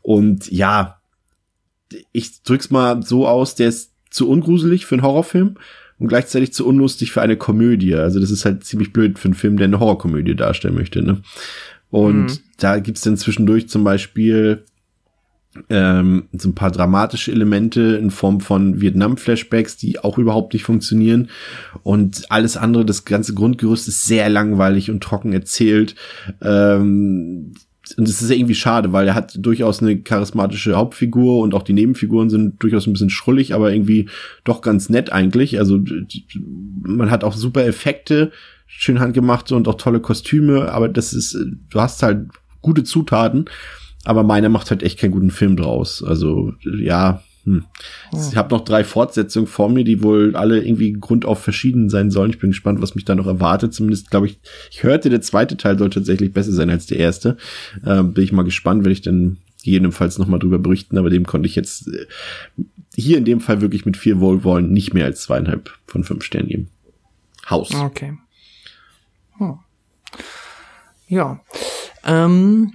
Und 0.00 0.50
ja, 0.50 1.01
ich 2.12 2.42
drück's 2.42 2.70
mal 2.70 3.02
so 3.02 3.26
aus, 3.26 3.54
der 3.54 3.68
ist 3.68 3.92
zu 4.10 4.28
ungruselig 4.28 4.86
für 4.86 4.94
einen 4.94 5.02
Horrorfilm 5.02 5.56
und 5.98 6.08
gleichzeitig 6.08 6.52
zu 6.52 6.66
unlustig 6.66 7.12
für 7.12 7.22
eine 7.22 7.36
Komödie. 7.36 7.94
Also 7.94 8.20
das 8.20 8.30
ist 8.30 8.44
halt 8.44 8.64
ziemlich 8.64 8.92
blöd 8.92 9.18
für 9.18 9.26
einen 9.26 9.34
Film, 9.34 9.56
der 9.56 9.66
eine 9.66 9.80
Horrorkomödie 9.80 10.34
darstellen 10.34 10.74
möchte. 10.74 11.02
Ne? 11.02 11.22
Und 11.90 12.24
mhm. 12.24 12.38
da 12.58 12.78
gibt's 12.78 13.02
dann 13.02 13.16
zwischendurch 13.16 13.68
zum 13.68 13.84
Beispiel 13.84 14.64
ähm, 15.68 16.28
so 16.32 16.48
ein 16.48 16.54
paar 16.54 16.70
dramatische 16.70 17.30
Elemente 17.30 17.96
in 18.00 18.10
Form 18.10 18.40
von 18.40 18.80
Vietnam-Flashbacks, 18.80 19.76
die 19.76 19.98
auch 19.98 20.18
überhaupt 20.18 20.54
nicht 20.54 20.64
funktionieren. 20.64 21.28
Und 21.82 22.30
alles 22.30 22.56
andere, 22.56 22.84
das 22.84 23.04
ganze 23.04 23.34
Grundgerüst 23.34 23.88
ist 23.88 24.04
sehr 24.04 24.28
langweilig 24.30 24.90
und 24.90 25.02
trocken 25.02 25.32
erzählt. 25.32 25.94
Ähm, 26.40 27.52
und 27.96 28.08
es 28.08 28.22
ist 28.22 28.30
irgendwie 28.30 28.54
schade, 28.54 28.92
weil 28.92 29.08
er 29.08 29.14
hat 29.14 29.34
durchaus 29.38 29.82
eine 29.82 30.00
charismatische 30.00 30.76
Hauptfigur 30.76 31.40
und 31.40 31.52
auch 31.52 31.62
die 31.62 31.72
Nebenfiguren 31.72 32.30
sind 32.30 32.62
durchaus 32.62 32.86
ein 32.86 32.92
bisschen 32.92 33.10
schrullig, 33.10 33.54
aber 33.54 33.72
irgendwie 33.72 34.08
doch 34.44 34.60
ganz 34.60 34.88
nett 34.88 35.12
eigentlich. 35.12 35.58
Also 35.58 35.80
man 36.82 37.10
hat 37.10 37.24
auch 37.24 37.34
super 37.34 37.64
Effekte, 37.64 38.30
schön 38.66 39.00
handgemachte 39.00 39.56
und 39.56 39.66
auch 39.66 39.74
tolle 39.74 40.00
Kostüme, 40.00 40.70
aber 40.70 40.88
das 40.88 41.12
ist, 41.12 41.36
du 41.70 41.80
hast 41.80 42.02
halt 42.02 42.28
gute 42.60 42.84
Zutaten, 42.84 43.46
aber 44.04 44.22
meiner 44.22 44.48
macht 44.48 44.70
halt 44.70 44.82
echt 44.84 44.98
keinen 44.98 45.10
guten 45.10 45.30
Film 45.30 45.56
draus. 45.56 46.04
Also 46.04 46.52
ja, 46.62 47.22
hm. 47.44 47.64
Ich 48.12 48.36
habe 48.36 48.54
noch 48.54 48.64
drei 48.64 48.84
Fortsetzungen 48.84 49.48
vor 49.48 49.68
mir, 49.68 49.82
die 49.84 50.02
wohl 50.02 50.36
alle 50.36 50.62
irgendwie 50.62 50.92
grundauf 50.92 51.42
verschieden 51.42 51.90
sein 51.90 52.10
sollen. 52.10 52.30
Ich 52.30 52.38
bin 52.38 52.50
gespannt, 52.50 52.80
was 52.80 52.94
mich 52.94 53.04
da 53.04 53.14
noch 53.14 53.26
erwartet. 53.26 53.74
Zumindest 53.74 54.10
glaube 54.10 54.26
ich, 54.26 54.38
ich 54.70 54.82
hörte, 54.82 55.10
der 55.10 55.22
zweite 55.22 55.56
Teil 55.56 55.78
soll 55.78 55.90
tatsächlich 55.90 56.32
besser 56.32 56.52
sein 56.52 56.70
als 56.70 56.86
der 56.86 56.98
erste. 56.98 57.36
Ähm, 57.84 58.12
bin 58.12 58.22
ich 58.22 58.32
mal 58.32 58.44
gespannt, 58.44 58.84
werde 58.84 58.92
ich 58.92 59.02
dann 59.02 59.38
gegebenenfalls 59.64 60.18
noch 60.18 60.28
mal 60.28 60.38
drüber 60.38 60.58
berichten. 60.58 60.98
Aber 60.98 61.10
dem 61.10 61.26
konnte 61.26 61.48
ich 61.48 61.56
jetzt 61.56 61.88
äh, 61.88 62.06
hier 62.94 63.18
in 63.18 63.24
dem 63.24 63.40
Fall 63.40 63.60
wirklich 63.60 63.86
mit 63.86 63.96
vier 63.96 64.20
Wohlwollen 64.20 64.72
nicht 64.72 64.94
mehr 64.94 65.06
als 65.06 65.22
zweieinhalb 65.22 65.70
von 65.86 66.04
fünf 66.04 66.22
Sternen 66.22 66.48
geben. 66.48 66.68
Haus. 67.50 67.74
Okay. 67.74 68.18
Hm. 69.38 69.58
Ja. 71.08 71.40
Ähm 72.04 72.74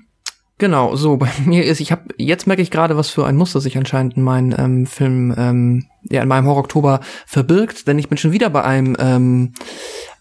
Genau, 0.57 0.95
so 0.95 1.17
bei 1.17 1.29
mir 1.45 1.65
ist, 1.65 1.79
ich 1.79 1.91
habe 1.91 2.03
jetzt 2.17 2.47
merke 2.47 2.61
ich 2.61 2.71
gerade, 2.71 2.97
was 2.97 3.09
für 3.09 3.25
ein 3.25 3.37
Muster 3.37 3.61
sich 3.61 3.77
anscheinend 3.77 4.17
in 4.17 4.23
meinem 4.23 4.55
ähm, 4.57 4.85
Film, 4.85 5.33
ähm, 5.37 5.85
ja, 6.09 6.21
in 6.21 6.27
meinem 6.27 6.47
Horror-Oktober 6.47 7.01
verbirgt, 7.25 7.87
denn 7.87 7.99
ich 7.99 8.09
bin 8.09 8.17
schon 8.17 8.31
wieder 8.31 8.49
bei 8.49 8.63
einem, 8.63 8.95
ähm, 8.99 9.53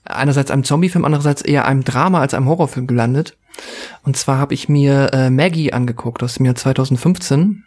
einerseits 0.05 0.51
einem 0.51 0.65
Zombie-Film, 0.65 1.05
andererseits 1.05 1.43
eher 1.43 1.67
einem 1.67 1.85
Drama 1.85 2.21
als 2.21 2.35
einem 2.35 2.49
Horrorfilm 2.49 2.87
gelandet. 2.87 3.37
Und 4.05 4.17
zwar 4.17 4.39
habe 4.39 4.55
ich 4.55 4.69
mir 4.69 5.11
äh, 5.13 5.31
Maggie 5.31 5.73
angeguckt 5.73 6.23
aus 6.23 6.35
dem 6.35 6.47
Jahr 6.47 6.55
2015. 6.55 7.65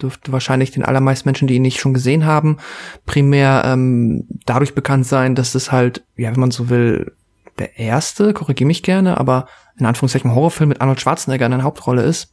Dürfte 0.00 0.32
wahrscheinlich 0.32 0.70
den 0.70 0.84
allermeisten 0.84 1.28
Menschen, 1.28 1.48
die 1.48 1.54
ihn 1.54 1.62
nicht 1.62 1.80
schon 1.80 1.94
gesehen 1.94 2.26
haben, 2.26 2.58
primär 3.06 3.62
ähm, 3.64 4.26
dadurch 4.44 4.74
bekannt 4.74 5.06
sein, 5.06 5.34
dass 5.34 5.54
es 5.54 5.72
halt, 5.72 6.04
ja, 6.16 6.30
wenn 6.32 6.40
man 6.40 6.50
so 6.50 6.68
will, 6.68 7.12
der 7.58 7.78
erste, 7.78 8.32
korrigiere 8.32 8.66
mich 8.66 8.82
gerne, 8.82 9.18
aber 9.18 9.46
in 9.78 9.86
Anführungszeichen 9.86 10.34
Horrorfilm 10.34 10.68
mit 10.68 10.80
Arnold 10.80 11.00
Schwarzenegger 11.00 11.46
in 11.46 11.52
der 11.52 11.62
Hauptrolle 11.62 12.02
ist. 12.02 12.32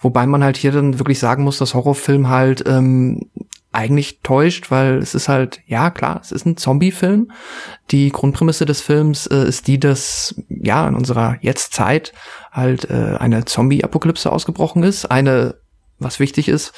Wobei 0.00 0.26
man 0.26 0.44
halt 0.44 0.56
hier 0.56 0.72
dann 0.72 0.98
wirklich 0.98 1.18
sagen 1.18 1.44
muss, 1.44 1.58
dass 1.58 1.74
Horrorfilm 1.74 2.28
halt 2.28 2.64
ähm, 2.66 3.30
eigentlich 3.72 4.20
täuscht, 4.22 4.70
weil 4.70 4.98
es 4.98 5.14
ist 5.14 5.28
halt, 5.28 5.60
ja 5.66 5.90
klar, 5.90 6.20
es 6.22 6.32
ist 6.32 6.44
ein 6.44 6.56
Zombie-Film. 6.56 7.30
Die 7.90 8.10
Grundprämisse 8.10 8.66
des 8.66 8.80
Films 8.80 9.26
äh, 9.26 9.44
ist 9.46 9.68
die, 9.68 9.78
dass 9.78 10.34
ja 10.48 10.86
in 10.88 10.94
unserer 10.94 11.38
Jetztzeit 11.40 12.12
halt 12.50 12.90
äh, 12.90 13.16
eine 13.18 13.44
Zombie-Apokalypse 13.44 14.30
ausgebrochen 14.30 14.82
ist. 14.82 15.06
Eine 15.06 15.56
was 16.00 16.18
wichtig 16.18 16.48
ist. 16.48 16.72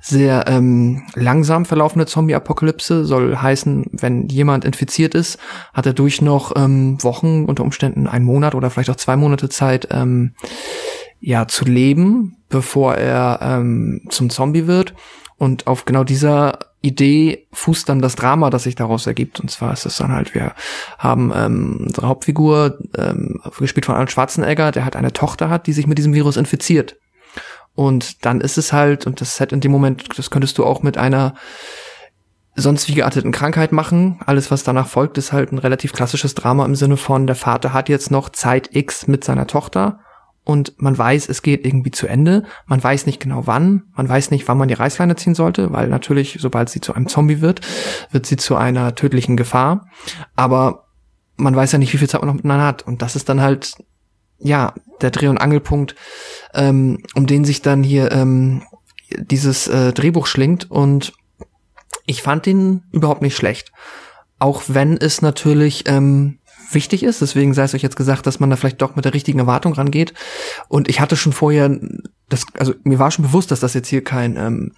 Sehr 0.00 0.46
ähm, 0.46 1.02
langsam 1.14 1.66
verlaufende 1.66 2.06
Zombie-Apokalypse 2.06 3.04
soll 3.04 3.36
heißen, 3.36 3.86
wenn 3.92 4.28
jemand 4.28 4.64
infiziert 4.64 5.14
ist, 5.14 5.38
hat 5.74 5.86
er 5.86 5.92
durch 5.92 6.22
noch 6.22 6.52
ähm, 6.56 7.02
Wochen, 7.02 7.44
unter 7.44 7.64
Umständen 7.64 8.06
einen 8.06 8.24
Monat 8.24 8.54
oder 8.54 8.70
vielleicht 8.70 8.90
auch 8.90 8.96
zwei 8.96 9.16
Monate 9.16 9.48
Zeit, 9.48 9.88
ähm, 9.90 10.34
ja, 11.20 11.46
zu 11.46 11.66
leben, 11.66 12.36
bevor 12.48 12.94
er 12.94 13.40
ähm, 13.42 14.02
zum 14.08 14.30
Zombie 14.30 14.66
wird. 14.66 14.94
Und 15.36 15.66
auf 15.66 15.84
genau 15.84 16.04
dieser 16.04 16.58
Idee 16.82 17.46
fußt 17.52 17.88
dann 17.88 18.00
das 18.00 18.16
Drama, 18.16 18.48
das 18.50 18.62
sich 18.62 18.74
daraus 18.74 19.06
ergibt. 19.06 19.40
Und 19.40 19.50
zwar 19.50 19.72
ist 19.72 19.84
es 19.84 19.96
dann 19.96 20.12
halt, 20.12 20.34
wir 20.34 20.54
haben 20.98 21.32
ähm, 21.34 21.84
unsere 21.86 22.08
Hauptfigur, 22.08 22.78
ähm, 22.96 23.40
gespielt 23.58 23.86
von 23.86 23.94
Arnold 23.94 24.10
Schwarzenegger, 24.10 24.70
der 24.70 24.84
halt 24.84 24.96
eine 24.96 25.12
Tochter 25.12 25.50
hat, 25.50 25.66
die 25.66 25.72
sich 25.72 25.86
mit 25.86 25.98
diesem 25.98 26.14
Virus 26.14 26.36
infiziert. 26.36 26.96
Und 27.74 28.24
dann 28.24 28.40
ist 28.40 28.58
es 28.58 28.72
halt, 28.72 29.06
und 29.06 29.20
das 29.20 29.36
Set 29.36 29.52
in 29.52 29.60
dem 29.60 29.72
Moment, 29.72 30.18
das 30.18 30.30
könntest 30.30 30.58
du 30.58 30.64
auch 30.64 30.82
mit 30.82 30.98
einer 30.98 31.34
sonst 32.56 32.88
wie 32.88 32.94
gearteten 32.94 33.32
Krankheit 33.32 33.72
machen. 33.72 34.20
Alles, 34.26 34.50
was 34.50 34.64
danach 34.64 34.88
folgt, 34.88 35.16
ist 35.18 35.32
halt 35.32 35.52
ein 35.52 35.58
relativ 35.58 35.92
klassisches 35.92 36.34
Drama 36.34 36.64
im 36.64 36.74
Sinne 36.74 36.96
von, 36.96 37.26
der 37.26 37.36
Vater 37.36 37.72
hat 37.72 37.88
jetzt 37.88 38.10
noch 38.10 38.28
Zeit 38.28 38.74
X 38.74 39.06
mit 39.06 39.24
seiner 39.24 39.46
Tochter 39.46 40.00
und 40.44 40.74
man 40.78 40.96
weiß, 40.96 41.28
es 41.28 41.42
geht 41.42 41.64
irgendwie 41.64 41.90
zu 41.90 42.06
Ende. 42.06 42.44
Man 42.66 42.82
weiß 42.82 43.06
nicht 43.06 43.20
genau 43.20 43.46
wann. 43.46 43.84
Man 43.94 44.08
weiß 44.08 44.30
nicht, 44.30 44.48
wann 44.48 44.58
man 44.58 44.68
die 44.68 44.74
Reißleine 44.74 45.16
ziehen 45.16 45.34
sollte, 45.34 45.72
weil 45.72 45.88
natürlich, 45.88 46.38
sobald 46.40 46.68
sie 46.70 46.80
zu 46.80 46.94
einem 46.94 47.08
Zombie 47.08 47.40
wird, 47.40 47.60
wird 48.10 48.26
sie 48.26 48.36
zu 48.36 48.56
einer 48.56 48.94
tödlichen 48.94 49.36
Gefahr. 49.36 49.86
Aber 50.36 50.86
man 51.36 51.54
weiß 51.54 51.72
ja 51.72 51.78
nicht, 51.78 51.92
wie 51.92 51.98
viel 51.98 52.08
Zeit 52.08 52.20
man 52.20 52.28
noch 52.28 52.34
miteinander 52.34 52.66
hat. 52.66 52.82
Und 52.86 53.02
das 53.02 53.16
ist 53.16 53.28
dann 53.28 53.40
halt, 53.40 53.74
ja, 54.40 54.74
der 55.00 55.10
Dreh- 55.10 55.28
und 55.28 55.38
Angelpunkt, 55.38 55.94
ähm, 56.54 57.02
um 57.14 57.26
den 57.26 57.44
sich 57.44 57.62
dann 57.62 57.82
hier 57.82 58.12
ähm, 58.12 58.62
dieses 59.10 59.68
äh, 59.68 59.92
Drehbuch 59.92 60.26
schlingt. 60.26 60.70
Und 60.70 61.12
ich 62.06 62.22
fand 62.22 62.46
ihn 62.46 62.82
überhaupt 62.92 63.22
nicht 63.22 63.36
schlecht. 63.36 63.72
Auch 64.38 64.62
wenn 64.68 64.96
es 64.96 65.22
natürlich 65.22 65.84
ähm, 65.86 66.38
wichtig 66.72 67.02
ist. 67.02 67.20
Deswegen 67.20 67.54
sei 67.54 67.64
es 67.64 67.74
euch 67.74 67.82
jetzt 67.82 67.96
gesagt, 67.96 68.26
dass 68.26 68.40
man 68.40 68.50
da 68.50 68.56
vielleicht 68.56 68.80
doch 68.82 68.96
mit 68.96 69.04
der 69.04 69.14
richtigen 69.14 69.38
Erwartung 69.38 69.72
rangeht. 69.72 70.14
Und 70.68 70.88
ich 70.88 71.00
hatte 71.00 71.16
schon 71.16 71.32
vorher, 71.32 71.78
das, 72.28 72.46
also 72.58 72.74
mir 72.84 72.98
war 72.98 73.10
schon 73.10 73.24
bewusst, 73.24 73.50
dass 73.50 73.60
das 73.60 73.74
jetzt 73.74 73.88
hier 73.88 74.04
kein 74.04 74.36
ähm, 74.36 74.72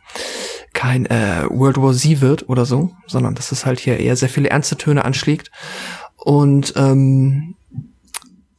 kein 0.73 1.07
äh, 1.07 1.45
World 1.51 1.77
War 1.77 1.93
Z 1.93 2.21
wird 2.21 2.49
oder 2.49 2.65
so, 2.65 2.93
sondern 3.07 3.35
dass 3.35 3.53
es 3.53 3.67
halt 3.67 3.79
hier 3.79 3.99
eher 3.99 4.17
sehr 4.17 4.29
viele 4.29 4.51
ernste 4.51 4.77
Töne 4.77 5.05
anschlägt. 5.05 5.51
Und 6.17 6.75
ähm, 6.77 7.57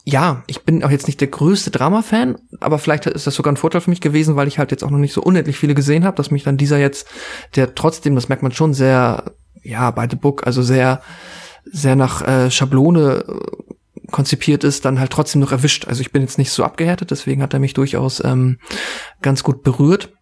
ja, 0.06 0.43
ich 0.47 0.64
bin 0.64 0.84
auch 0.84 0.91
jetzt 0.91 1.08
nicht 1.08 1.22
der 1.22 1.30
größte 1.30 1.72
Drama-Fan, 1.72 2.36
aber 2.60 2.78
vielleicht 2.78 3.06
ist 3.06 3.26
das 3.26 3.36
sogar 3.36 3.54
ein 3.54 3.58
Vorteil 3.58 3.82
für 3.82 3.89
mich 3.89 4.01
gewesen, 4.01 4.36
weil 4.36 4.47
ich 4.47 4.60
halt 4.60 4.72
jetzt 4.72 4.84
auch 4.84 4.89
noch 4.89 4.97
nicht 4.97 5.14
so 5.14 5.22
unendlich 5.22 5.58
viele 5.58 5.76
gesehen 5.76 6.04
habe, 6.04 6.18
dass 6.18 6.32
mich 6.32 6.43
dann 6.43 6.58
dieser 6.58 6.78
jetzt, 6.78 7.08
der 7.56 7.74
trotzdem, 7.76 8.16
das 8.16 8.28
merkt 8.28 8.43
man 8.43 8.51
schon 8.51 8.74
sehr, 8.74 9.32
ja, 9.62 9.91
by 9.91 10.08
the 10.10 10.18
book, 10.18 10.45
also 10.45 10.62
sehr 10.62 11.01
sehr 11.66 11.95
nach 11.95 12.22
äh, 12.22 12.51
Schablone 12.51 13.24
äh, 13.28 14.12
konzipiert 14.12 14.64
ist, 14.64 14.86
dann 14.86 14.99
halt 14.99 15.12
trotzdem 15.12 15.41
noch 15.41 15.51
erwischt. 15.51 15.88
Also 15.88 16.01
ich 16.01 16.12
bin 16.12 16.22
jetzt 16.22 16.38
nicht 16.38 16.51
so 16.51 16.64
abgehärtet, 16.64 17.12
deswegen 17.12 17.41
hat 17.41 17.54
er 17.54 17.60
mich 17.60 17.74
durchaus 17.74 18.24
ähm, 18.24 18.60
ganz 19.22 19.43
gut 19.43 19.64
berührt. 19.64 20.14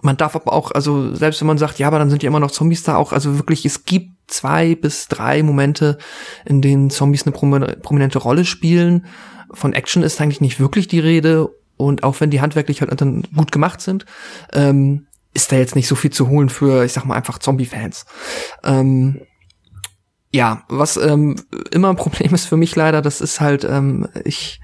Man 0.00 0.16
darf 0.16 0.36
aber 0.36 0.52
auch, 0.52 0.70
also 0.70 1.14
selbst 1.14 1.40
wenn 1.40 1.48
man 1.48 1.58
sagt, 1.58 1.78
ja, 1.78 1.86
aber 1.88 1.98
dann 1.98 2.10
sind 2.10 2.22
ja 2.22 2.28
immer 2.28 2.40
noch 2.40 2.50
Zombies 2.50 2.82
da, 2.82 2.96
auch, 2.96 3.12
also 3.12 3.36
wirklich, 3.36 3.64
es 3.64 3.84
gibt 3.84 4.10
zwei 4.26 4.74
bis 4.74 5.08
drei 5.08 5.42
Momente, 5.42 5.98
in 6.44 6.62
denen 6.62 6.90
Zombies 6.90 7.26
eine 7.26 7.32
prominente 7.32 8.18
Rolle 8.18 8.44
spielen. 8.44 9.06
Von 9.52 9.72
Action 9.72 10.02
ist 10.02 10.20
eigentlich 10.20 10.40
nicht 10.40 10.60
wirklich 10.60 10.88
die 10.88 11.00
Rede 11.00 11.50
und 11.76 12.02
auch 12.02 12.20
wenn 12.20 12.30
die 12.30 12.40
handwerklich 12.40 12.80
halt 12.80 13.00
dann 13.00 13.22
gut 13.34 13.52
gemacht 13.52 13.80
sind, 13.80 14.06
ähm, 14.52 15.06
ist 15.32 15.50
da 15.50 15.56
jetzt 15.56 15.74
nicht 15.74 15.88
so 15.88 15.96
viel 15.96 16.10
zu 16.10 16.28
holen 16.28 16.48
für, 16.48 16.84
ich 16.84 16.92
sag 16.92 17.04
mal, 17.04 17.16
einfach 17.16 17.38
Zombie-Fans. 17.38 18.06
Ähm, 18.62 19.22
ja, 20.30 20.64
was 20.68 20.96
ähm, 20.96 21.36
immer 21.70 21.90
ein 21.90 21.96
Problem 21.96 22.34
ist 22.34 22.46
für 22.46 22.56
mich 22.56 22.74
leider, 22.74 23.02
das 23.02 23.20
ist 23.20 23.40
halt, 23.40 23.64
ähm, 23.64 24.08
ich, 24.24 24.60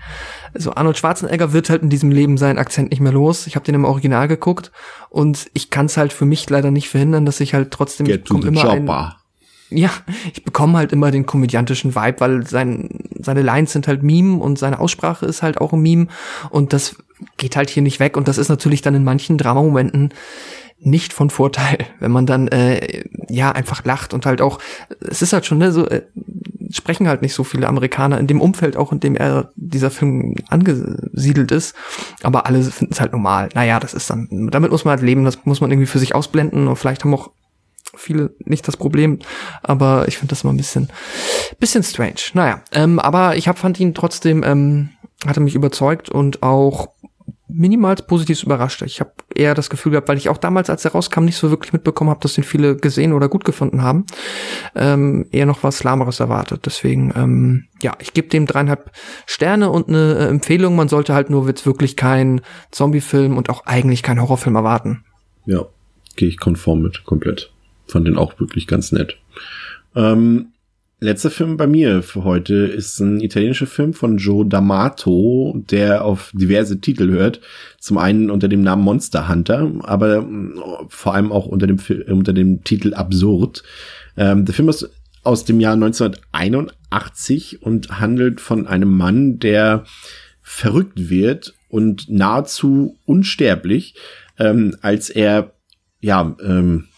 so 0.54 0.74
Arnold 0.74 0.98
Schwarzenegger 0.98 1.52
wird 1.52 1.70
halt 1.70 1.82
in 1.82 1.90
diesem 1.90 2.10
Leben 2.10 2.38
seinen 2.38 2.58
Akzent 2.58 2.90
nicht 2.90 3.00
mehr 3.00 3.12
los. 3.12 3.46
Ich 3.46 3.54
habe 3.54 3.64
den 3.64 3.76
im 3.76 3.84
Original 3.84 4.26
geguckt 4.26 4.72
und 5.10 5.48
ich 5.54 5.70
kann 5.70 5.86
es 5.86 5.96
halt 5.96 6.12
für 6.12 6.24
mich 6.24 6.48
leider 6.50 6.72
nicht 6.72 6.88
verhindern, 6.88 7.24
dass 7.24 7.38
ich 7.38 7.54
halt 7.54 7.70
trotzdem 7.70 8.06
Get 8.06 8.24
to 8.24 8.40
the 8.40 8.48
immer 8.48 8.68
ein, 8.68 8.84
ja, 9.70 9.90
ich 10.32 10.44
bekomme 10.44 10.78
halt 10.78 10.92
immer 10.92 11.10
den 11.10 11.26
komödiantischen 11.26 11.94
Vibe, 11.94 12.20
weil 12.20 12.46
sein, 12.46 12.88
seine 13.18 13.42
Lines 13.42 13.72
sind 13.72 13.88
halt 13.88 14.02
Meme 14.02 14.38
und 14.38 14.58
seine 14.58 14.80
Aussprache 14.80 15.26
ist 15.26 15.42
halt 15.42 15.60
auch 15.60 15.72
ein 15.72 15.80
Meme. 15.80 16.08
Und 16.50 16.72
das 16.72 16.96
geht 17.36 17.56
halt 17.56 17.70
hier 17.70 17.82
nicht 17.82 18.00
weg. 18.00 18.16
Und 18.16 18.28
das 18.28 18.38
ist 18.38 18.48
natürlich 18.48 18.82
dann 18.82 18.94
in 18.94 19.04
manchen 19.04 19.38
Dramamomenten 19.38 20.12
nicht 20.82 21.12
von 21.12 21.30
Vorteil, 21.30 21.78
wenn 22.00 22.10
man 22.10 22.26
dann 22.26 22.48
äh, 22.48 23.04
ja 23.28 23.52
einfach 23.52 23.84
lacht 23.84 24.14
und 24.14 24.26
halt 24.26 24.40
auch, 24.40 24.58
es 25.00 25.22
ist 25.22 25.32
halt 25.32 25.46
schon 25.46 25.58
ne, 25.58 25.72
so, 25.72 25.86
äh, 25.86 26.02
sprechen 26.70 27.08
halt 27.08 27.20
nicht 27.20 27.34
so 27.34 27.44
viele 27.44 27.68
Amerikaner 27.68 28.18
in 28.18 28.26
dem 28.26 28.40
Umfeld, 28.40 28.76
auch 28.76 28.92
in 28.92 29.00
dem 29.00 29.16
er 29.16 29.52
dieser 29.56 29.90
Film 29.90 30.36
angesiedelt 30.48 31.50
ist, 31.50 31.74
aber 32.22 32.46
alle 32.46 32.62
finden 32.62 32.92
es 32.92 33.00
halt 33.00 33.12
normal. 33.12 33.48
Naja, 33.54 33.80
das 33.80 33.92
ist 33.92 34.08
dann, 34.08 34.48
damit 34.50 34.70
muss 34.70 34.84
man 34.84 34.92
halt 34.92 35.02
leben, 35.02 35.24
das 35.24 35.44
muss 35.44 35.60
man 35.60 35.70
irgendwie 35.70 35.88
für 35.88 35.98
sich 35.98 36.14
ausblenden 36.14 36.68
und 36.68 36.76
vielleicht 36.76 37.04
haben 37.04 37.14
auch 37.14 37.30
viele 37.94 38.34
nicht 38.40 38.66
das 38.68 38.76
Problem, 38.76 39.18
aber 39.62 40.06
ich 40.08 40.18
finde 40.18 40.30
das 40.30 40.42
immer 40.44 40.52
ein 40.52 40.56
bisschen, 40.56 40.88
bisschen 41.58 41.82
strange. 41.82 42.20
Naja, 42.34 42.62
ähm, 42.72 42.98
aber 42.98 43.36
ich 43.36 43.48
hab, 43.48 43.58
fand 43.58 43.80
ihn 43.80 43.94
trotzdem, 43.94 44.42
ähm, 44.44 44.90
hatte 45.26 45.40
mich 45.40 45.54
überzeugt 45.54 46.08
und 46.08 46.42
auch 46.42 46.88
minimals 47.52 48.02
positiv 48.02 48.42
überrascht. 48.42 48.82
Ich 48.82 49.00
habe 49.00 49.12
eher 49.34 49.54
das 49.54 49.70
Gefühl 49.70 49.92
gehabt, 49.92 50.08
weil 50.08 50.16
ich 50.16 50.28
auch 50.28 50.36
damals, 50.36 50.70
als 50.70 50.84
er 50.84 50.92
rauskam, 50.92 51.24
nicht 51.24 51.36
so 51.36 51.50
wirklich 51.50 51.72
mitbekommen 51.72 52.10
habe, 52.10 52.20
dass 52.20 52.34
den 52.34 52.44
viele 52.44 52.76
gesehen 52.76 53.12
oder 53.12 53.28
gut 53.28 53.44
gefunden 53.44 53.82
haben, 53.82 54.06
ähm, 54.74 55.26
eher 55.30 55.46
noch 55.46 55.62
was 55.62 55.82
Lahmeres 55.82 56.20
erwartet. 56.20 56.62
Deswegen, 56.66 57.12
ähm, 57.16 57.64
ja, 57.82 57.94
ich 57.98 58.14
gebe 58.14 58.28
dem 58.28 58.46
dreieinhalb 58.46 58.90
Sterne 59.26 59.70
und 59.70 59.88
eine 59.88 60.14
äh, 60.14 60.28
Empfehlung. 60.28 60.76
Man 60.76 60.88
sollte 60.88 61.14
halt 61.14 61.30
nur 61.30 61.46
jetzt 61.48 61.66
wirklich 61.66 61.96
keinen 61.96 62.40
Zombie-Film 62.70 63.36
und 63.36 63.50
auch 63.50 63.66
eigentlich 63.66 64.02
keinen 64.02 64.20
Horrorfilm 64.20 64.56
erwarten. 64.56 65.04
Ja, 65.46 65.66
gehe 66.16 66.28
ich 66.28 66.38
konform 66.38 66.82
mit, 66.82 67.04
komplett. 67.04 67.50
Fand 67.90 68.06
den 68.06 68.16
auch 68.16 68.38
wirklich 68.40 68.66
ganz 68.66 68.92
nett. 68.92 69.16
Ähm, 69.94 70.52
Letzter 71.02 71.30
Film 71.30 71.56
bei 71.56 71.66
mir 71.66 72.02
für 72.02 72.24
heute 72.24 72.54
ist 72.54 73.00
ein 73.00 73.22
italienischer 73.22 73.66
Film 73.66 73.94
von 73.94 74.18
Joe 74.18 74.44
D'Amato, 74.44 75.54
der 75.70 76.04
auf 76.04 76.30
diverse 76.34 76.78
Titel 76.82 77.10
hört. 77.10 77.40
Zum 77.78 77.96
einen 77.96 78.30
unter 78.30 78.48
dem 78.48 78.60
Namen 78.60 78.82
Monster 78.82 79.26
Hunter, 79.26 79.72
aber 79.80 80.20
mm, 80.20 80.60
vor 80.88 81.14
allem 81.14 81.32
auch 81.32 81.46
unter 81.46 81.66
dem, 81.66 81.78
unter 82.06 82.34
dem 82.34 82.64
Titel 82.64 82.92
Absurd. 82.92 83.62
Ähm, 84.18 84.44
der 84.44 84.54
Film 84.54 84.68
ist 84.68 84.90
aus 85.22 85.46
dem 85.46 85.58
Jahr 85.58 85.72
1981 85.72 87.62
und 87.62 87.98
handelt 87.98 88.42
von 88.42 88.66
einem 88.66 88.94
Mann, 88.94 89.38
der 89.38 89.84
verrückt 90.42 91.08
wird 91.08 91.54
und 91.70 92.10
nahezu 92.10 92.98
unsterblich, 93.06 93.94
ähm, 94.38 94.76
als 94.82 95.08
er 95.08 95.54
ja 96.02 96.36
ähm, 96.44 96.88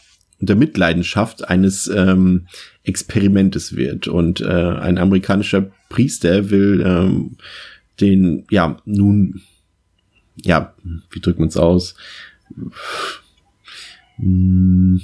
unter 0.43 0.57
Mitleidenschaft 0.57 1.49
eines 1.49 1.86
ähm, 1.86 2.47
Experimentes 2.82 3.76
wird. 3.76 4.09
Und 4.09 4.40
äh, 4.40 4.45
ein 4.47 4.99
amerikanischer 4.99 5.70
Priester 5.88 6.51
will 6.51 6.82
ähm, 6.84 7.36
den, 8.01 8.45
ja, 8.51 8.76
nun, 8.84 9.40
ja, 10.36 10.74
wie 11.11 11.20
drückt 11.20 11.38
man 11.38 11.49
es 11.49 11.57
aus? 11.57 11.95
Hm, 14.16 15.01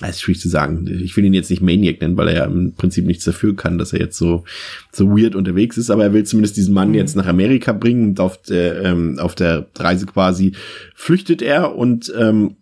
das 0.00 0.16
ist 0.16 0.22
schwierig 0.22 0.40
zu 0.40 0.48
sagen. 0.48 0.88
Ich 1.00 1.16
will 1.16 1.24
ihn 1.24 1.34
jetzt 1.34 1.50
nicht 1.50 1.62
Maniac 1.62 2.00
nennen, 2.00 2.16
weil 2.16 2.28
er 2.28 2.34
ja 2.34 2.44
im 2.46 2.72
Prinzip 2.72 3.06
nichts 3.06 3.24
dafür 3.24 3.54
kann, 3.54 3.78
dass 3.78 3.92
er 3.92 4.00
jetzt 4.00 4.18
so, 4.18 4.42
so 4.90 5.16
weird 5.16 5.36
unterwegs 5.36 5.76
ist. 5.76 5.90
Aber 5.90 6.02
er 6.02 6.12
will 6.12 6.24
zumindest 6.24 6.56
diesen 6.56 6.74
Mann 6.74 6.88
mhm. 6.88 6.94
jetzt 6.94 7.14
nach 7.14 7.26
Amerika 7.26 7.72
bringen 7.72 8.08
und 8.08 8.20
auf 8.20 8.42
der, 8.42 8.82
ähm, 8.82 9.20
auf 9.20 9.36
der 9.36 9.68
Reise 9.76 10.06
quasi 10.06 10.56
flüchtet 10.96 11.40
er 11.40 11.76
und 11.76 12.12
ähm, 12.18 12.56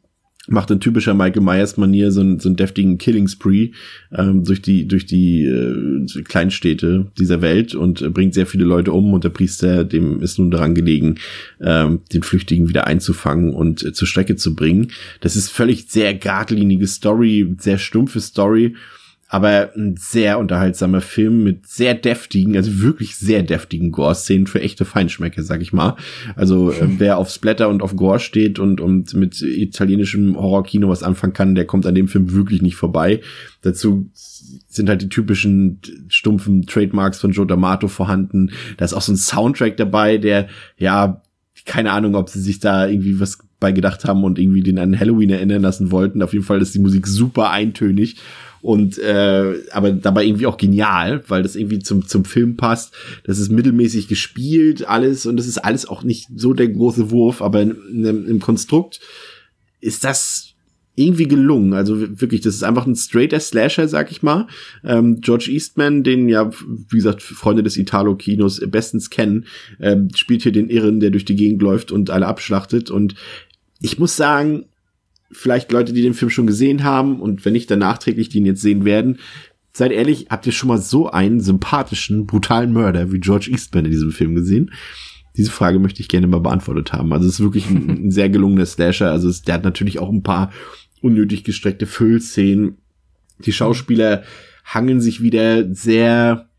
macht 0.50 0.70
in 0.70 0.80
typischer 0.80 1.14
Michael 1.14 1.42
Myers 1.42 1.76
Manier 1.76 2.10
so, 2.10 2.20
einen, 2.20 2.40
so 2.40 2.48
einen 2.48 2.56
deftigen 2.56 2.98
Killing 2.98 3.28
Spree 3.28 3.70
ähm, 4.12 4.44
durch 4.44 4.60
die 4.60 4.86
durch 4.86 5.06
die 5.06 5.44
äh, 5.44 6.22
Kleinstädte 6.24 7.06
dieser 7.18 7.40
Welt 7.40 7.74
und 7.74 8.02
äh, 8.02 8.10
bringt 8.10 8.34
sehr 8.34 8.46
viele 8.46 8.64
Leute 8.64 8.92
um 8.92 9.12
und 9.12 9.24
der 9.24 9.30
Priester 9.30 9.84
dem 9.84 10.20
ist 10.20 10.38
nun 10.38 10.50
daran 10.50 10.74
gelegen 10.74 11.16
ähm, 11.60 12.00
den 12.12 12.22
Flüchtigen 12.22 12.68
wieder 12.68 12.86
einzufangen 12.86 13.54
und 13.54 13.84
äh, 13.84 13.92
zur 13.92 14.08
Strecke 14.08 14.36
zu 14.36 14.54
bringen. 14.54 14.88
Das 15.20 15.36
ist 15.36 15.50
völlig 15.50 15.88
sehr 15.88 16.14
geradlinige 16.14 16.86
Story, 16.86 17.54
sehr 17.58 17.78
stumpfe 17.78 18.20
Story 18.20 18.74
aber 19.32 19.70
ein 19.76 19.94
sehr 19.96 20.40
unterhaltsamer 20.40 21.00
Film 21.00 21.44
mit 21.44 21.64
sehr 21.68 21.94
deftigen, 21.94 22.56
also 22.56 22.80
wirklich 22.80 23.14
sehr 23.14 23.44
deftigen 23.44 23.92
Gore-Szenen 23.92 24.48
für 24.48 24.60
echte 24.60 24.84
Feinschmecke, 24.84 25.44
sag 25.44 25.62
ich 25.62 25.72
mal. 25.72 25.94
Also 26.34 26.72
äh, 26.72 26.88
wer 26.98 27.16
auf 27.16 27.30
Splatter 27.30 27.68
und 27.68 27.80
auf 27.80 27.94
Gore 27.94 28.18
steht 28.18 28.58
und, 28.58 28.80
und 28.80 29.14
mit 29.14 29.40
italienischem 29.40 30.36
Horrorkino 30.36 30.88
was 30.88 31.04
anfangen 31.04 31.32
kann, 31.32 31.54
der 31.54 31.64
kommt 31.64 31.86
an 31.86 31.94
dem 31.94 32.08
Film 32.08 32.32
wirklich 32.32 32.60
nicht 32.60 32.74
vorbei. 32.74 33.20
Dazu 33.62 34.10
sind 34.66 34.88
halt 34.88 35.02
die 35.02 35.08
typischen 35.08 35.80
stumpfen 36.08 36.66
Trademarks 36.66 37.20
von 37.20 37.30
Joe 37.30 37.46
D'Amato 37.46 37.86
vorhanden. 37.86 38.50
Da 38.78 38.84
ist 38.84 38.94
auch 38.94 39.02
so 39.02 39.12
ein 39.12 39.16
Soundtrack 39.16 39.76
dabei, 39.76 40.18
der, 40.18 40.48
ja, 40.76 41.22
keine 41.66 41.92
Ahnung, 41.92 42.16
ob 42.16 42.30
sie 42.30 42.40
sich 42.40 42.58
da 42.58 42.88
irgendwie 42.88 43.20
was 43.20 43.38
bei 43.60 43.70
gedacht 43.70 44.06
haben 44.06 44.24
und 44.24 44.40
irgendwie 44.40 44.62
den 44.62 44.78
an 44.78 44.98
Halloween 44.98 45.30
erinnern 45.30 45.62
lassen 45.62 45.92
wollten. 45.92 46.20
Auf 46.22 46.32
jeden 46.32 46.44
Fall 46.44 46.60
ist 46.60 46.74
die 46.74 46.80
Musik 46.80 47.06
super 47.06 47.50
eintönig 47.50 48.16
und 48.62 48.98
äh, 48.98 49.54
aber 49.72 49.92
dabei 49.92 50.24
irgendwie 50.24 50.46
auch 50.46 50.56
genial, 50.56 51.22
weil 51.28 51.42
das 51.42 51.56
irgendwie 51.56 51.78
zum 51.78 52.06
zum 52.06 52.24
Film 52.24 52.56
passt. 52.56 52.94
Das 53.24 53.38
ist 53.38 53.50
mittelmäßig 53.50 54.08
gespielt 54.08 54.86
alles 54.86 55.26
und 55.26 55.36
das 55.36 55.46
ist 55.46 55.58
alles 55.58 55.86
auch 55.86 56.02
nicht 56.02 56.28
so 56.34 56.52
der 56.52 56.68
große 56.68 57.10
Wurf, 57.10 57.42
aber 57.42 57.62
in, 57.62 58.04
in, 58.04 58.26
im 58.26 58.40
Konstrukt 58.40 59.00
ist 59.80 60.04
das 60.04 60.50
irgendwie 61.00 61.28
gelungen. 61.28 61.72
Also 61.72 61.98
wirklich, 62.20 62.42
das 62.42 62.54
ist 62.54 62.62
einfach 62.62 62.86
ein 62.86 62.96
straighter 62.96 63.40
Slasher, 63.40 63.88
sag 63.88 64.10
ich 64.10 64.22
mal. 64.22 64.46
Ähm, 64.84 65.20
George 65.20 65.50
Eastman, 65.50 66.02
den 66.02 66.28
ja, 66.28 66.50
wie 66.50 66.96
gesagt, 66.96 67.22
Freunde 67.22 67.62
des 67.62 67.76
Italo-Kinos 67.76 68.60
bestens 68.68 69.08
kennen, 69.08 69.46
ähm, 69.80 70.08
spielt 70.14 70.42
hier 70.42 70.52
den 70.52 70.68
Irren, 70.68 71.00
der 71.00 71.10
durch 71.10 71.24
die 71.24 71.36
Gegend 71.36 71.62
läuft 71.62 71.90
und 71.92 72.10
alle 72.10 72.26
abschlachtet. 72.26 72.90
Und 72.90 73.14
ich 73.80 73.98
muss 73.98 74.16
sagen, 74.16 74.66
vielleicht 75.32 75.72
Leute, 75.72 75.92
die 75.92 76.02
den 76.02 76.14
Film 76.14 76.30
schon 76.30 76.46
gesehen 76.46 76.84
haben 76.84 77.20
und 77.20 77.44
wenn 77.44 77.52
nicht 77.52 77.70
dann 77.70 77.78
nachträglich 77.80 78.28
die 78.28 78.38
ihn 78.38 78.46
jetzt 78.46 78.62
sehen 78.62 78.84
werden, 78.84 79.18
seid 79.72 79.92
ehrlich, 79.92 80.26
habt 80.30 80.46
ihr 80.46 80.52
schon 80.52 80.68
mal 80.68 80.78
so 80.78 81.10
einen 81.10 81.40
sympathischen, 81.40 82.26
brutalen 82.26 82.72
Mörder 82.72 83.12
wie 83.12 83.20
George 83.20 83.48
Eastman 83.50 83.84
in 83.84 83.90
diesem 83.90 84.10
Film 84.10 84.34
gesehen? 84.34 84.72
Diese 85.36 85.50
Frage 85.50 85.78
möchte 85.78 86.00
ich 86.00 86.08
gerne 86.08 86.26
mal 86.26 86.40
beantwortet 86.40 86.92
haben. 86.92 87.12
Also 87.12 87.28
es 87.28 87.34
ist 87.34 87.40
wirklich 87.40 87.70
ein, 87.70 87.88
ein 88.06 88.10
sehr 88.10 88.28
gelungener 88.28 88.66
Slasher. 88.66 89.10
Also 89.10 89.28
es, 89.28 89.42
der 89.42 89.54
hat 89.54 89.64
natürlich 89.64 89.98
auch 89.98 90.10
ein 90.10 90.22
paar 90.22 90.52
unnötig 91.00 91.44
gestreckte 91.44 91.86
Füllszenen. 91.86 92.78
Die 93.38 93.52
Schauspieler 93.52 94.24
hangeln 94.64 95.00
sich 95.00 95.22
wieder 95.22 95.72
sehr, 95.72 96.49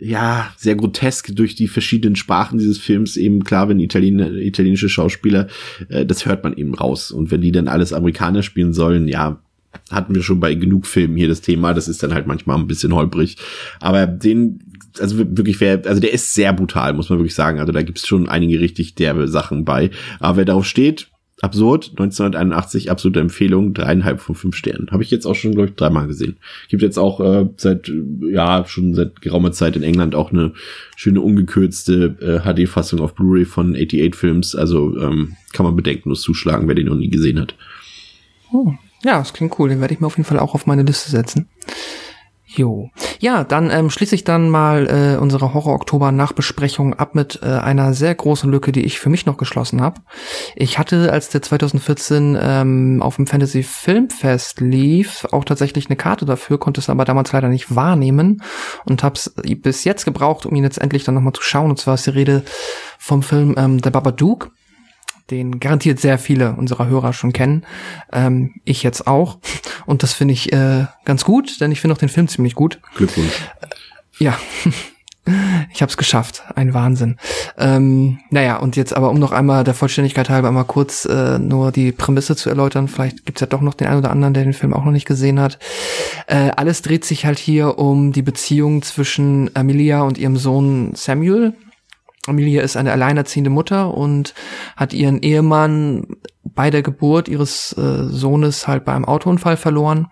ja, 0.00 0.52
sehr 0.56 0.74
grotesk 0.74 1.34
durch 1.34 1.54
die 1.54 1.68
verschiedenen 1.68 2.16
Sprachen 2.16 2.58
dieses 2.58 2.78
Films. 2.78 3.16
Eben 3.16 3.44
klar, 3.44 3.68
wenn 3.68 3.80
Italien, 3.80 4.18
italienische 4.20 4.88
Schauspieler, 4.88 5.48
äh, 5.88 6.06
das 6.06 6.26
hört 6.26 6.44
man 6.44 6.56
eben 6.56 6.74
raus. 6.74 7.10
Und 7.10 7.30
wenn 7.30 7.40
die 7.40 7.52
dann 7.52 7.68
alles 7.68 7.92
Amerikaner 7.92 8.42
spielen 8.42 8.72
sollen, 8.72 9.08
ja, 9.08 9.40
hatten 9.90 10.14
wir 10.14 10.22
schon 10.22 10.40
bei 10.40 10.54
genug 10.54 10.86
Filmen 10.86 11.16
hier 11.16 11.28
das 11.28 11.40
Thema. 11.40 11.74
Das 11.74 11.88
ist 11.88 12.02
dann 12.02 12.14
halt 12.14 12.26
manchmal 12.26 12.58
ein 12.58 12.66
bisschen 12.66 12.94
holprig. 12.94 13.36
Aber 13.80 14.06
den, 14.06 14.60
also 14.98 15.18
wirklich, 15.18 15.60
wer, 15.60 15.82
also 15.86 16.00
der 16.00 16.12
ist 16.12 16.34
sehr 16.34 16.52
brutal, 16.52 16.92
muss 16.94 17.10
man 17.10 17.18
wirklich 17.18 17.34
sagen. 17.34 17.60
Also 17.60 17.72
da 17.72 17.82
gibt's 17.82 18.06
schon 18.06 18.28
einige 18.28 18.60
richtig 18.60 18.94
derbe 18.94 19.28
Sachen 19.28 19.64
bei. 19.64 19.90
Aber 20.20 20.38
wer 20.38 20.44
darauf 20.44 20.66
steht, 20.66 21.08
Absurd, 21.40 21.90
1981, 21.90 22.90
absolute 22.90 23.20
Empfehlung, 23.20 23.72
dreieinhalb 23.72 24.20
von 24.20 24.34
fünf 24.34 24.56
Sternen. 24.56 24.90
Habe 24.90 25.04
ich 25.04 25.10
jetzt 25.10 25.24
auch 25.24 25.36
schon, 25.36 25.52
glaube 25.52 25.68
ich, 25.68 25.74
dreimal 25.76 26.08
gesehen. 26.08 26.36
Gibt 26.68 26.82
jetzt 26.82 26.98
auch 26.98 27.20
äh, 27.20 27.48
seit, 27.56 27.92
ja, 28.22 28.64
schon 28.66 28.94
seit 28.94 29.20
geraumer 29.20 29.52
Zeit 29.52 29.76
in 29.76 29.84
England 29.84 30.16
auch 30.16 30.32
eine 30.32 30.52
schöne 30.96 31.20
ungekürzte 31.20 32.16
äh, 32.20 32.40
HD-Fassung 32.40 33.00
auf 33.00 33.14
Blu-ray 33.14 33.44
von 33.44 33.76
88 33.76 34.16
Films. 34.16 34.56
Also 34.56 34.98
ähm, 34.98 35.36
kann 35.52 35.64
man 35.64 35.76
bedenkenlos 35.76 36.22
zuschlagen, 36.22 36.66
wer 36.66 36.74
den 36.74 36.86
noch 36.86 36.96
nie 36.96 37.10
gesehen 37.10 37.38
hat. 37.38 37.54
Oh, 38.52 38.72
ja, 39.04 39.18
das 39.18 39.32
klingt 39.32 39.58
cool. 39.60 39.68
Den 39.68 39.80
werde 39.80 39.94
ich 39.94 40.00
mir 40.00 40.06
auf 40.06 40.16
jeden 40.16 40.28
Fall 40.28 40.40
auch 40.40 40.54
auf 40.54 40.66
meine 40.66 40.82
Liste 40.82 41.10
setzen. 41.10 41.48
Jo. 42.50 42.88
Ja, 43.20 43.44
dann 43.44 43.70
ähm, 43.70 43.90
schließe 43.90 44.14
ich 44.14 44.24
dann 44.24 44.48
mal 44.48 44.86
äh, 44.86 45.20
unsere 45.20 45.52
Horror-Oktober-Nachbesprechung 45.52 46.94
ab 46.94 47.14
mit 47.14 47.40
äh, 47.42 47.46
einer 47.46 47.92
sehr 47.92 48.14
großen 48.14 48.50
Lücke, 48.50 48.72
die 48.72 48.86
ich 48.86 48.98
für 48.98 49.10
mich 49.10 49.26
noch 49.26 49.36
geschlossen 49.36 49.82
habe. 49.82 50.00
Ich 50.56 50.78
hatte, 50.78 51.12
als 51.12 51.28
der 51.28 51.42
2014 51.42 52.38
ähm, 52.40 53.02
auf 53.02 53.16
dem 53.16 53.26
Fantasy 53.26 53.62
Filmfest 53.62 54.60
lief, 54.60 55.26
auch 55.30 55.44
tatsächlich 55.44 55.88
eine 55.88 55.96
Karte 55.96 56.24
dafür, 56.24 56.58
konnte 56.58 56.80
es 56.80 56.88
aber 56.88 57.04
damals 57.04 57.32
leider 57.32 57.48
nicht 57.48 57.74
wahrnehmen 57.76 58.42
und 58.86 59.02
habe 59.02 59.16
es 59.16 59.34
bis 59.58 59.84
jetzt 59.84 60.06
gebraucht, 60.06 60.46
um 60.46 60.54
ihn 60.54 60.64
jetzt 60.64 60.80
endlich 60.80 61.04
dann 61.04 61.16
nochmal 61.16 61.34
zu 61.34 61.42
schauen. 61.42 61.68
Und 61.68 61.78
zwar 61.78 61.94
ist 61.94 62.06
die 62.06 62.10
Rede 62.10 62.44
vom 62.98 63.22
Film 63.22 63.56
ähm, 63.58 63.78
The 63.84 63.90
Babadook 63.90 64.52
den 65.30 65.60
garantiert 65.60 66.00
sehr 66.00 66.18
viele 66.18 66.54
unserer 66.54 66.86
Hörer 66.86 67.12
schon 67.12 67.32
kennen. 67.32 67.64
Ähm, 68.12 68.54
ich 68.64 68.82
jetzt 68.82 69.06
auch. 69.06 69.38
Und 69.86 70.02
das 70.02 70.12
finde 70.12 70.34
ich 70.34 70.52
äh, 70.52 70.86
ganz 71.04 71.24
gut, 71.24 71.60
denn 71.60 71.72
ich 71.72 71.80
finde 71.80 71.94
auch 71.94 71.98
den 71.98 72.08
Film 72.08 72.28
ziemlich 72.28 72.54
gut. 72.54 72.80
Glückwunsch. 72.94 73.32
Äh, 73.60 74.24
ja. 74.24 74.38
Ich 75.72 75.82
habe 75.82 75.90
es 75.90 75.98
geschafft, 75.98 76.42
ein 76.54 76.72
Wahnsinn. 76.72 77.16
Ähm, 77.58 78.18
naja, 78.30 78.56
und 78.56 78.76
jetzt 78.76 78.96
aber, 78.96 79.10
um 79.10 79.18
noch 79.18 79.32
einmal 79.32 79.62
der 79.62 79.74
Vollständigkeit 79.74 80.30
halber 80.30 80.48
einmal 80.48 80.64
kurz 80.64 81.04
äh, 81.04 81.38
nur 81.38 81.70
die 81.70 81.92
Prämisse 81.92 82.34
zu 82.34 82.48
erläutern, 82.48 82.88
vielleicht 82.88 83.26
gibt's 83.26 83.42
ja 83.42 83.46
doch 83.46 83.60
noch 83.60 83.74
den 83.74 83.88
einen 83.88 83.98
oder 83.98 84.10
anderen, 84.10 84.32
der 84.32 84.44
den 84.44 84.54
Film 84.54 84.72
auch 84.72 84.86
noch 84.86 84.92
nicht 84.92 85.06
gesehen 85.06 85.38
hat. 85.38 85.58
Äh, 86.26 86.50
alles 86.56 86.82
dreht 86.82 87.04
sich 87.04 87.26
halt 87.26 87.38
hier 87.38 87.78
um 87.78 88.12
die 88.12 88.22
Beziehung 88.22 88.80
zwischen 88.82 89.50
Amelia 89.54 90.00
und 90.00 90.16
ihrem 90.16 90.38
Sohn 90.38 90.92
Samuel, 90.94 91.52
Amelia 92.26 92.62
ist 92.62 92.76
eine 92.76 92.92
alleinerziehende 92.92 93.50
Mutter 93.50 93.94
und 93.94 94.34
hat 94.76 94.92
ihren 94.92 95.22
Ehemann 95.22 96.06
bei 96.44 96.70
der 96.70 96.82
Geburt 96.82 97.28
ihres 97.28 97.72
äh, 97.78 98.04
Sohnes 98.08 98.66
halt 98.66 98.84
bei 98.84 98.92
einem 98.92 99.04
Autounfall 99.04 99.56
verloren, 99.56 100.08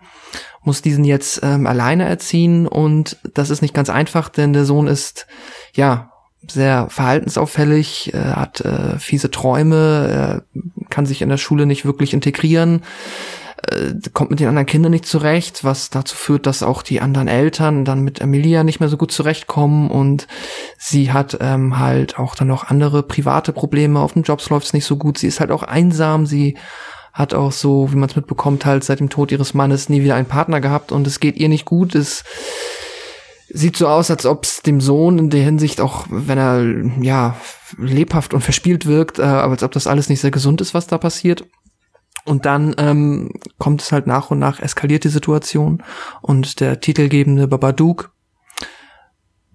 muss 0.63 0.81
diesen 0.81 1.03
jetzt 1.03 1.41
ähm, 1.43 1.67
alleine 1.67 2.05
erziehen 2.05 2.67
und 2.67 3.17
das 3.33 3.49
ist 3.49 3.61
nicht 3.61 3.73
ganz 3.73 3.89
einfach, 3.89 4.29
denn 4.29 4.53
der 4.53 4.65
Sohn 4.65 4.87
ist 4.87 5.27
ja 5.73 6.11
sehr 6.49 6.89
verhaltensauffällig, 6.89 8.13
äh, 8.13 8.17
hat 8.17 8.61
äh, 8.61 8.97
fiese 8.99 9.31
Träume, 9.31 10.43
kann 10.89 11.05
sich 11.05 11.21
in 11.21 11.29
der 11.29 11.37
Schule 11.37 11.65
nicht 11.65 11.85
wirklich 11.85 12.13
integrieren, 12.13 12.83
äh, 13.69 13.93
kommt 14.13 14.29
mit 14.29 14.39
den 14.39 14.47
anderen 14.47 14.65
Kindern 14.65 14.91
nicht 14.91 15.05
zurecht, 15.05 15.63
was 15.63 15.89
dazu 15.89 16.15
führt, 16.15 16.45
dass 16.45 16.63
auch 16.63 16.81
die 16.81 17.01
anderen 17.01 17.27
Eltern 17.27 17.85
dann 17.85 18.01
mit 18.01 18.21
Emilia 18.21 18.63
nicht 18.63 18.79
mehr 18.79 18.89
so 18.89 18.97
gut 18.97 19.11
zurechtkommen 19.11 19.89
und 19.89 20.27
sie 20.77 21.11
hat 21.11 21.37
ähm, 21.41 21.79
halt 21.79 22.19
auch 22.19 22.35
dann 22.35 22.47
noch 22.47 22.65
andere 22.65 23.03
private 23.03 23.53
Probleme. 23.53 23.99
Auf 23.99 24.13
dem 24.13 24.23
Jobs 24.23 24.49
läuft 24.49 24.67
es 24.67 24.73
nicht 24.73 24.85
so 24.85 24.97
gut. 24.97 25.17
Sie 25.17 25.27
ist 25.27 25.39
halt 25.39 25.51
auch 25.51 25.63
einsam. 25.63 26.25
Sie 26.25 26.57
hat 27.13 27.33
auch 27.33 27.51
so, 27.51 27.91
wie 27.91 27.95
man 27.95 28.09
es 28.09 28.15
mitbekommt, 28.15 28.65
halt 28.65 28.83
seit 28.83 28.99
dem 28.99 29.09
Tod 29.09 29.31
ihres 29.31 29.55
Mannes 29.55 29.89
nie 29.89 30.03
wieder 30.03 30.15
einen 30.15 30.27
Partner 30.27 30.61
gehabt 30.61 30.91
und 30.91 31.07
es 31.07 31.19
geht 31.19 31.37
ihr 31.37 31.49
nicht 31.49 31.65
gut. 31.65 31.95
Es 31.95 32.23
sieht 33.49 33.75
so 33.75 33.87
aus, 33.87 34.11
als 34.11 34.25
ob 34.27 34.43
es 34.43 34.61
dem 34.61 34.81
Sohn 34.81 35.17
in 35.17 35.29
der 35.31 35.41
Hinsicht 35.41 35.81
auch, 35.81 36.05
wenn 36.09 36.37
er 36.37 36.63
ja 37.01 37.35
lebhaft 37.77 38.33
und 38.33 38.41
verspielt 38.41 38.85
wirkt, 38.85 39.19
äh, 39.19 39.23
aber 39.23 39.53
als 39.53 39.63
ob 39.63 39.71
das 39.71 39.87
alles 39.87 40.09
nicht 40.09 40.19
sehr 40.19 40.31
gesund 40.31 40.61
ist, 40.61 40.73
was 40.73 40.85
da 40.85 40.97
passiert. 40.97 41.45
Und 42.27 42.45
dann 42.45 42.75
ähm, 42.77 43.31
kommt 43.57 43.81
es 43.81 43.93
halt 43.93 44.05
nach 44.05 44.31
und 44.31 44.39
nach, 44.39 44.59
eskaliert 44.59 45.05
die 45.05 45.09
Situation 45.09 45.81
und 46.21 46.59
der 46.59 46.81
titelgebende 46.81 47.47
Babadook 47.47 48.11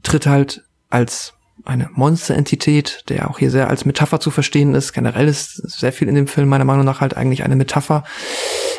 tritt 0.03 0.27
halt 0.27 0.65
als 0.89 1.35
eine 1.65 1.91
Monsterentität, 1.93 3.05
der 3.11 3.31
auch 3.31 3.39
hier 3.39 3.51
sehr 3.51 3.69
als 3.69 3.85
Metapher 3.85 4.21
zu 4.21 4.31
verstehen 4.31 4.75
ist. 4.75 4.95
Generell 4.95 5.29
ist 5.29 5.57
sehr 5.71 5.93
viel 5.93 6.09
in 6.09 6.15
dem 6.15 6.27
Film 6.27 6.49
meiner 6.49 6.65
Meinung 6.65 6.87
nach 6.87 7.03
halt 7.03 7.15
eigentlich 7.15 7.45
eine 7.45 7.57
Metapher. 7.57 8.05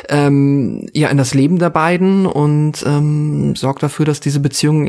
Ähm, 0.08 0.88
ja, 0.92 1.08
in 1.08 1.16
das 1.16 1.32
Leben 1.32 1.60
der 1.60 1.70
beiden 1.70 2.26
und 2.26 2.84
ähm, 2.84 3.54
sorgt 3.54 3.84
dafür, 3.84 4.06
dass 4.06 4.18
diese 4.18 4.40
Beziehung, 4.40 4.86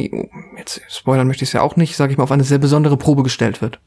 jetzt 0.58 0.82
spoilern 0.90 1.28
möchte 1.28 1.44
ich 1.44 1.50
es 1.50 1.54
ja 1.54 1.62
auch 1.62 1.76
nicht, 1.76 1.96
sage 1.96 2.12
ich 2.12 2.18
mal, 2.18 2.24
auf 2.24 2.32
eine 2.32 2.44
sehr 2.44 2.58
besondere 2.58 2.98
Probe 2.98 3.22
gestellt 3.22 3.62
wird. 3.62 3.80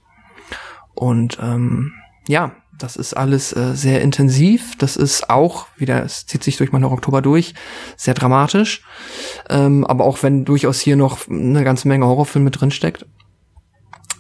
Und 0.94 1.38
ähm, 1.42 1.92
ja, 2.28 2.52
das 2.78 2.96
ist 2.96 3.14
alles 3.14 3.54
äh, 3.54 3.74
sehr 3.74 4.00
intensiv. 4.00 4.76
Das 4.78 4.96
ist 4.96 5.28
auch, 5.28 5.66
wieder, 5.76 6.04
es 6.04 6.26
zieht 6.26 6.44
sich 6.44 6.56
durch 6.56 6.72
meine 6.72 6.90
Oktober 6.90 7.20
durch, 7.20 7.54
sehr 7.96 8.14
dramatisch. 8.14 8.82
Ähm, 9.50 9.84
aber 9.84 10.04
auch 10.04 10.22
wenn 10.22 10.44
durchaus 10.44 10.80
hier 10.80 10.96
noch 10.96 11.28
eine 11.28 11.64
ganze 11.64 11.88
Menge 11.88 12.06
Horrorfilm 12.06 12.44
mit 12.44 12.60
drin 12.60 12.70
steckt, 12.70 13.04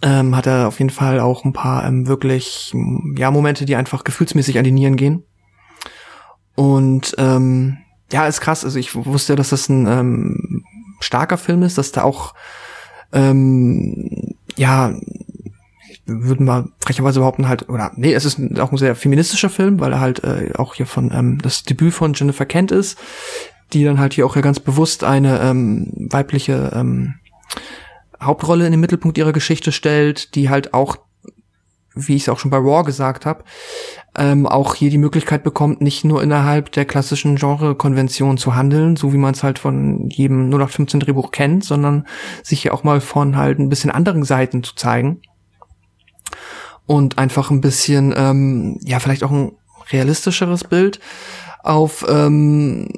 ähm, 0.02 0.36
hat 0.36 0.46
er 0.46 0.68
auf 0.68 0.78
jeden 0.78 0.90
Fall 0.90 1.20
auch 1.20 1.44
ein 1.44 1.52
paar 1.52 1.86
ähm, 1.86 2.06
wirklich, 2.06 2.74
ja, 3.16 3.30
Momente, 3.30 3.64
die 3.64 3.76
einfach 3.76 4.04
gefühlsmäßig 4.04 4.58
an 4.58 4.64
die 4.64 4.72
Nieren 4.72 4.96
gehen. 4.96 5.24
Und 6.54 7.14
ähm, 7.18 7.78
ja, 8.12 8.26
ist 8.26 8.40
krass. 8.40 8.64
Also 8.64 8.78
ich 8.78 8.94
wusste 8.94 9.32
ja, 9.32 9.36
dass 9.36 9.50
das 9.50 9.68
ein 9.68 9.86
ähm, 9.86 10.64
starker 11.00 11.38
Film 11.38 11.62
ist, 11.62 11.78
dass 11.78 11.92
da 11.92 12.02
auch 12.02 12.34
ähm, 13.12 14.34
ja 14.56 14.92
würden 16.08 16.46
wir 16.46 16.68
frecherweise 16.80 17.20
behaupten 17.20 17.48
halt, 17.48 17.68
oder 17.68 17.92
nee, 17.94 18.14
es 18.14 18.24
ist 18.24 18.40
auch 18.58 18.72
ein 18.72 18.78
sehr 18.78 18.96
feministischer 18.96 19.50
Film, 19.50 19.78
weil 19.78 19.92
er 19.92 20.00
halt 20.00 20.24
äh, 20.24 20.52
auch 20.56 20.74
hier 20.74 20.86
von 20.86 21.12
ähm, 21.12 21.38
das 21.42 21.62
Debüt 21.62 21.92
von 21.94 22.14
Jennifer 22.14 22.46
Kent 22.46 22.72
ist, 22.72 22.98
die 23.72 23.84
dann 23.84 24.00
halt 24.00 24.14
hier 24.14 24.26
auch 24.26 24.34
ja 24.34 24.42
ganz 24.42 24.58
bewusst 24.58 25.04
eine 25.04 25.40
ähm, 25.40 25.92
weibliche 26.10 26.72
ähm, 26.74 27.14
Hauptrolle 28.20 28.64
in 28.64 28.72
den 28.72 28.80
Mittelpunkt 28.80 29.18
ihrer 29.18 29.32
Geschichte 29.32 29.70
stellt, 29.70 30.34
die 30.34 30.48
halt 30.48 30.74
auch, 30.74 30.96
wie 31.94 32.16
ich 32.16 32.22
es 32.22 32.28
auch 32.30 32.38
schon 32.38 32.50
bei 32.50 32.56
Raw 32.56 32.82
gesagt 32.84 33.26
habe, 33.26 33.44
ähm, 34.16 34.46
auch 34.46 34.74
hier 34.74 34.90
die 34.90 34.98
Möglichkeit 34.98 35.44
bekommt, 35.44 35.82
nicht 35.82 36.04
nur 36.04 36.22
innerhalb 36.22 36.72
der 36.72 36.86
klassischen 36.86 37.36
Genre-Konvention 37.36 38.38
zu 38.38 38.56
handeln, 38.56 38.96
so 38.96 39.12
wie 39.12 39.18
man 39.18 39.34
es 39.34 39.42
halt 39.42 39.58
von 39.58 40.08
jedem 40.08 40.46
0815 40.46 41.00
Drehbuch 41.00 41.30
kennt, 41.30 41.64
sondern 41.64 42.06
sich 42.42 42.62
hier 42.62 42.72
auch 42.72 42.82
mal 42.82 43.00
von 43.00 43.36
halt 43.36 43.58
ein 43.58 43.68
bisschen 43.68 43.90
anderen 43.90 44.24
Seiten 44.24 44.62
zu 44.62 44.74
zeigen 44.74 45.20
und 46.88 47.18
einfach 47.18 47.50
ein 47.50 47.60
bisschen, 47.60 48.14
ähm, 48.16 48.80
ja, 48.82 48.98
vielleicht 48.98 49.22
auch 49.22 49.30
ein 49.30 49.52
realistischeres 49.92 50.64
Bild 50.64 51.00
auf, 51.62 52.04
ähm, 52.08 52.88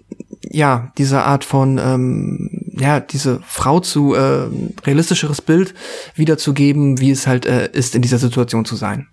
ja, 0.42 0.92
diese 0.96 1.24
Art 1.24 1.44
von, 1.44 1.76
ähm, 1.78 2.72
ja, 2.78 3.00
diese 3.00 3.40
Frau 3.44 3.80
zu 3.80 4.14
äh, 4.14 4.46
realistischeres 4.84 5.42
Bild 5.42 5.74
wiederzugeben, 6.14 7.00
wie 7.00 7.10
es 7.10 7.26
halt 7.26 7.46
äh, 7.46 7.68
ist, 7.72 7.96
in 7.96 8.02
dieser 8.02 8.18
Situation 8.18 8.64
zu 8.64 8.76
sein. 8.76 9.08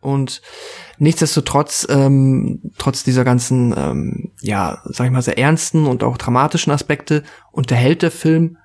Und 0.00 0.42
nichtsdestotrotz, 0.98 1.86
ähm, 1.88 2.60
trotz 2.76 3.04
dieser 3.04 3.24
ganzen, 3.24 3.74
ähm, 3.76 4.30
ja, 4.42 4.82
sag 4.84 5.06
ich 5.06 5.12
mal, 5.12 5.22
sehr 5.22 5.38
ernsten 5.38 5.86
und 5.86 6.04
auch 6.04 6.18
dramatischen 6.18 6.72
Aspekte, 6.72 7.22
unterhält 7.50 8.02
der 8.02 8.10
Film 8.10 8.58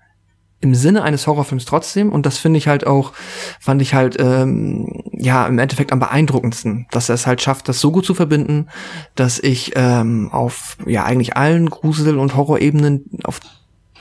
im 0.64 0.76
Sinne 0.76 1.03
eines 1.03 1.28
Horrorfilms 1.28 1.66
trotzdem 1.66 2.11
und 2.11 2.26
das 2.26 2.38
finde 2.38 2.57
ich 2.57 2.68
halt 2.68 2.88
auch, 2.88 3.11
fand 3.59 3.82
ich 3.82 3.93
halt 3.93 4.16
ähm, 4.18 5.03
ja 5.11 5.45
im 5.45 5.59
Endeffekt 5.59 5.91
am 5.91 5.99
beeindruckendsten, 5.99 6.88
dass 6.89 7.09
er 7.09 7.16
es 7.16 7.28
halt 7.28 7.41
schafft, 7.41 7.68
das 7.68 7.82
so 7.82 7.91
gut 7.91 8.05
zu 8.05 8.16
verbinden, 8.16 8.68
dass 9.16 9.39
ich 9.39 9.74
ähm, 9.76 10.30
auf 10.32 10.78
ja 10.86 11.03
eigentlich 11.03 11.36
allen 11.36 11.70
Grusel- 11.70 12.18
und 12.18 12.36
Horrorebenen, 12.36 13.03
auf 13.26 13.41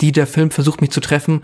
die 0.01 0.13
der 0.13 0.29
Film 0.29 0.53
versucht 0.53 0.81
mich 0.81 0.91
zu 0.91 1.01
treffen, 1.01 1.43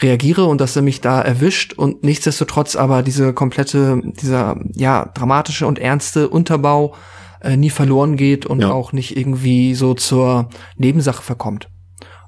reagiere 0.00 0.46
und 0.46 0.60
dass 0.60 0.76
er 0.76 0.82
mich 0.82 1.02
da 1.02 1.20
erwischt 1.20 1.74
und 1.74 2.02
nichtsdestotrotz 2.02 2.74
aber 2.74 3.02
diese 3.02 3.34
komplette, 3.34 4.00
dieser 4.20 4.56
ja 4.74 5.10
dramatische 5.14 5.66
und 5.66 5.78
ernste 5.78 6.30
Unterbau 6.30 6.94
äh, 7.42 7.58
nie 7.58 7.70
verloren 7.70 8.16
geht 8.16 8.46
und 8.46 8.60
ja. 8.60 8.70
auch 8.70 8.92
nicht 8.92 9.14
irgendwie 9.14 9.74
so 9.74 9.92
zur 9.92 10.48
Nebensache 10.78 11.22
verkommt. 11.22 11.68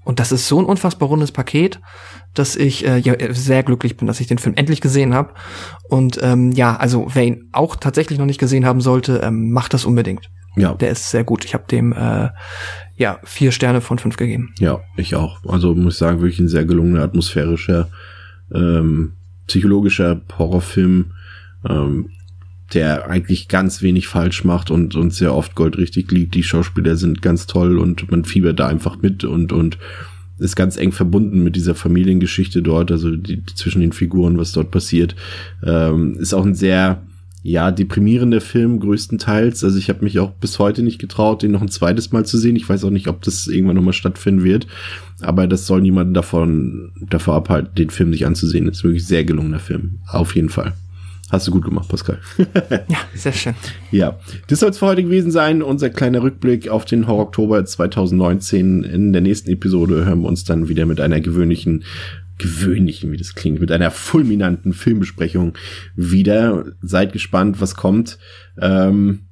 Und 0.06 0.20
das 0.20 0.30
ist 0.30 0.46
so 0.46 0.60
ein 0.60 0.66
unfassbar 0.66 1.08
rundes 1.08 1.32
Paket, 1.32 1.80
dass 2.32 2.54
ich 2.54 2.86
äh, 2.86 2.98
ja, 2.98 3.14
sehr 3.30 3.64
glücklich 3.64 3.96
bin, 3.96 4.06
dass 4.06 4.20
ich 4.20 4.28
den 4.28 4.38
Film 4.38 4.54
endlich 4.54 4.80
gesehen 4.80 5.14
habe. 5.14 5.34
Und 5.88 6.20
ähm, 6.22 6.52
ja, 6.52 6.76
also 6.76 7.08
wer 7.12 7.24
ihn 7.24 7.48
auch 7.50 7.74
tatsächlich 7.74 8.16
noch 8.16 8.24
nicht 8.24 8.38
gesehen 8.38 8.64
haben 8.64 8.80
sollte, 8.80 9.20
ähm, 9.24 9.50
macht 9.50 9.74
das 9.74 9.84
unbedingt. 9.84 10.30
Ja. 10.54 10.74
Der 10.74 10.90
ist 10.90 11.10
sehr 11.10 11.24
gut. 11.24 11.44
Ich 11.44 11.54
habe 11.54 11.64
dem 11.68 11.92
äh, 11.92 12.28
ja 12.94 13.18
vier 13.24 13.50
Sterne 13.50 13.80
von 13.80 13.98
fünf 13.98 14.16
gegeben. 14.16 14.54
Ja, 14.60 14.78
ich 14.96 15.16
auch. 15.16 15.44
Also 15.44 15.74
muss 15.74 15.94
ich 15.94 15.98
sagen, 15.98 16.20
wirklich 16.20 16.38
ein 16.38 16.48
sehr 16.48 16.64
gelungener, 16.64 17.02
atmosphärischer, 17.02 17.88
ähm, 18.54 19.14
psychologischer 19.48 20.20
Horrorfilm, 20.38 21.06
ähm, 21.68 22.10
der 22.74 23.08
eigentlich 23.08 23.48
ganz 23.48 23.82
wenig 23.82 24.08
falsch 24.08 24.44
macht 24.44 24.70
und, 24.70 24.96
und 24.96 25.14
sehr 25.14 25.34
oft 25.34 25.54
goldrichtig 25.54 26.10
liegt. 26.10 26.34
Die 26.34 26.42
Schauspieler 26.42 26.96
sind 26.96 27.22
ganz 27.22 27.46
toll 27.46 27.78
und 27.78 28.10
man 28.10 28.24
fiebert 28.24 28.58
da 28.58 28.66
einfach 28.66 29.00
mit 29.00 29.24
und, 29.24 29.52
und 29.52 29.78
ist 30.38 30.56
ganz 30.56 30.76
eng 30.76 30.92
verbunden 30.92 31.42
mit 31.42 31.56
dieser 31.56 31.74
Familiengeschichte 31.74 32.62
dort, 32.62 32.90
also 32.90 33.14
die, 33.14 33.44
zwischen 33.54 33.80
den 33.80 33.92
Figuren, 33.92 34.36
was 34.38 34.52
dort 34.52 34.70
passiert. 34.70 35.14
Ähm, 35.64 36.16
ist 36.18 36.34
auch 36.34 36.44
ein 36.44 36.54
sehr, 36.54 37.02
ja, 37.42 37.70
deprimierender 37.70 38.40
Film 38.40 38.80
größtenteils. 38.80 39.62
Also 39.62 39.78
ich 39.78 39.88
habe 39.88 40.04
mich 40.04 40.18
auch 40.18 40.32
bis 40.32 40.58
heute 40.58 40.82
nicht 40.82 40.98
getraut, 40.98 41.42
den 41.42 41.52
noch 41.52 41.62
ein 41.62 41.68
zweites 41.68 42.10
Mal 42.10 42.26
zu 42.26 42.38
sehen. 42.38 42.56
Ich 42.56 42.68
weiß 42.68 42.84
auch 42.84 42.90
nicht, 42.90 43.06
ob 43.06 43.22
das 43.22 43.46
irgendwann 43.46 43.76
nochmal 43.76 43.92
stattfinden 43.92 44.42
wird. 44.42 44.66
Aber 45.20 45.46
das 45.46 45.66
soll 45.66 45.80
niemanden 45.80 46.12
davon, 46.12 46.90
davor 47.08 47.36
abhalten, 47.36 47.74
den 47.76 47.90
Film 47.90 48.12
sich 48.12 48.26
anzusehen. 48.26 48.68
Ist 48.68 48.82
wirklich 48.82 49.06
sehr 49.06 49.24
gelungener 49.24 49.60
Film. 49.60 50.00
Auf 50.08 50.34
jeden 50.34 50.48
Fall. 50.48 50.74
Hast 51.30 51.48
du 51.48 51.50
gut 51.50 51.64
gemacht, 51.64 51.88
Pascal. 51.88 52.20
ja, 52.88 52.98
sehr 53.14 53.32
schön. 53.32 53.54
Ja, 53.90 54.18
das 54.46 54.60
soll 54.60 54.70
es 54.70 54.78
für 54.78 54.86
heute 54.86 55.02
gewesen 55.02 55.32
sein. 55.32 55.60
Unser 55.60 55.90
kleiner 55.90 56.22
Rückblick 56.22 56.68
auf 56.68 56.84
den 56.84 57.08
Horror 57.08 57.24
Oktober 57.24 57.64
2019. 57.64 58.84
In 58.84 59.12
der 59.12 59.22
nächsten 59.22 59.50
Episode 59.50 60.04
hören 60.04 60.20
wir 60.20 60.28
uns 60.28 60.44
dann 60.44 60.68
wieder 60.68 60.86
mit 60.86 61.00
einer 61.00 61.20
gewöhnlichen, 61.20 61.82
gewöhnlichen, 62.38 63.10
wie 63.10 63.16
das 63.16 63.34
klingt, 63.34 63.60
mit 63.60 63.72
einer 63.72 63.90
fulminanten 63.90 64.72
Filmbesprechung 64.72 65.54
wieder. 65.96 66.64
Seid 66.80 67.12
gespannt, 67.12 67.60
was 67.60 67.74
kommt. 67.74 68.18
Ähm, 68.60 69.26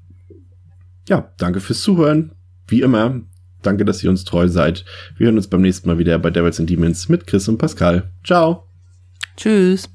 ja, 1.08 1.32
danke 1.38 1.60
fürs 1.60 1.80
Zuhören. 1.80 2.32
Wie 2.66 2.80
immer, 2.80 3.20
danke, 3.62 3.84
dass 3.84 4.02
ihr 4.02 4.10
uns 4.10 4.24
treu 4.24 4.48
seid. 4.48 4.84
Wir 5.16 5.26
hören 5.26 5.36
uns 5.36 5.46
beim 5.46 5.62
nächsten 5.62 5.88
Mal 5.88 5.98
wieder 5.98 6.18
bei 6.18 6.30
Devils 6.30 6.58
and 6.58 6.68
Demons 6.68 7.08
mit 7.08 7.28
Chris 7.28 7.46
und 7.46 7.58
Pascal. 7.58 8.10
Ciao. 8.24 8.66
Tschüss. 9.36 9.93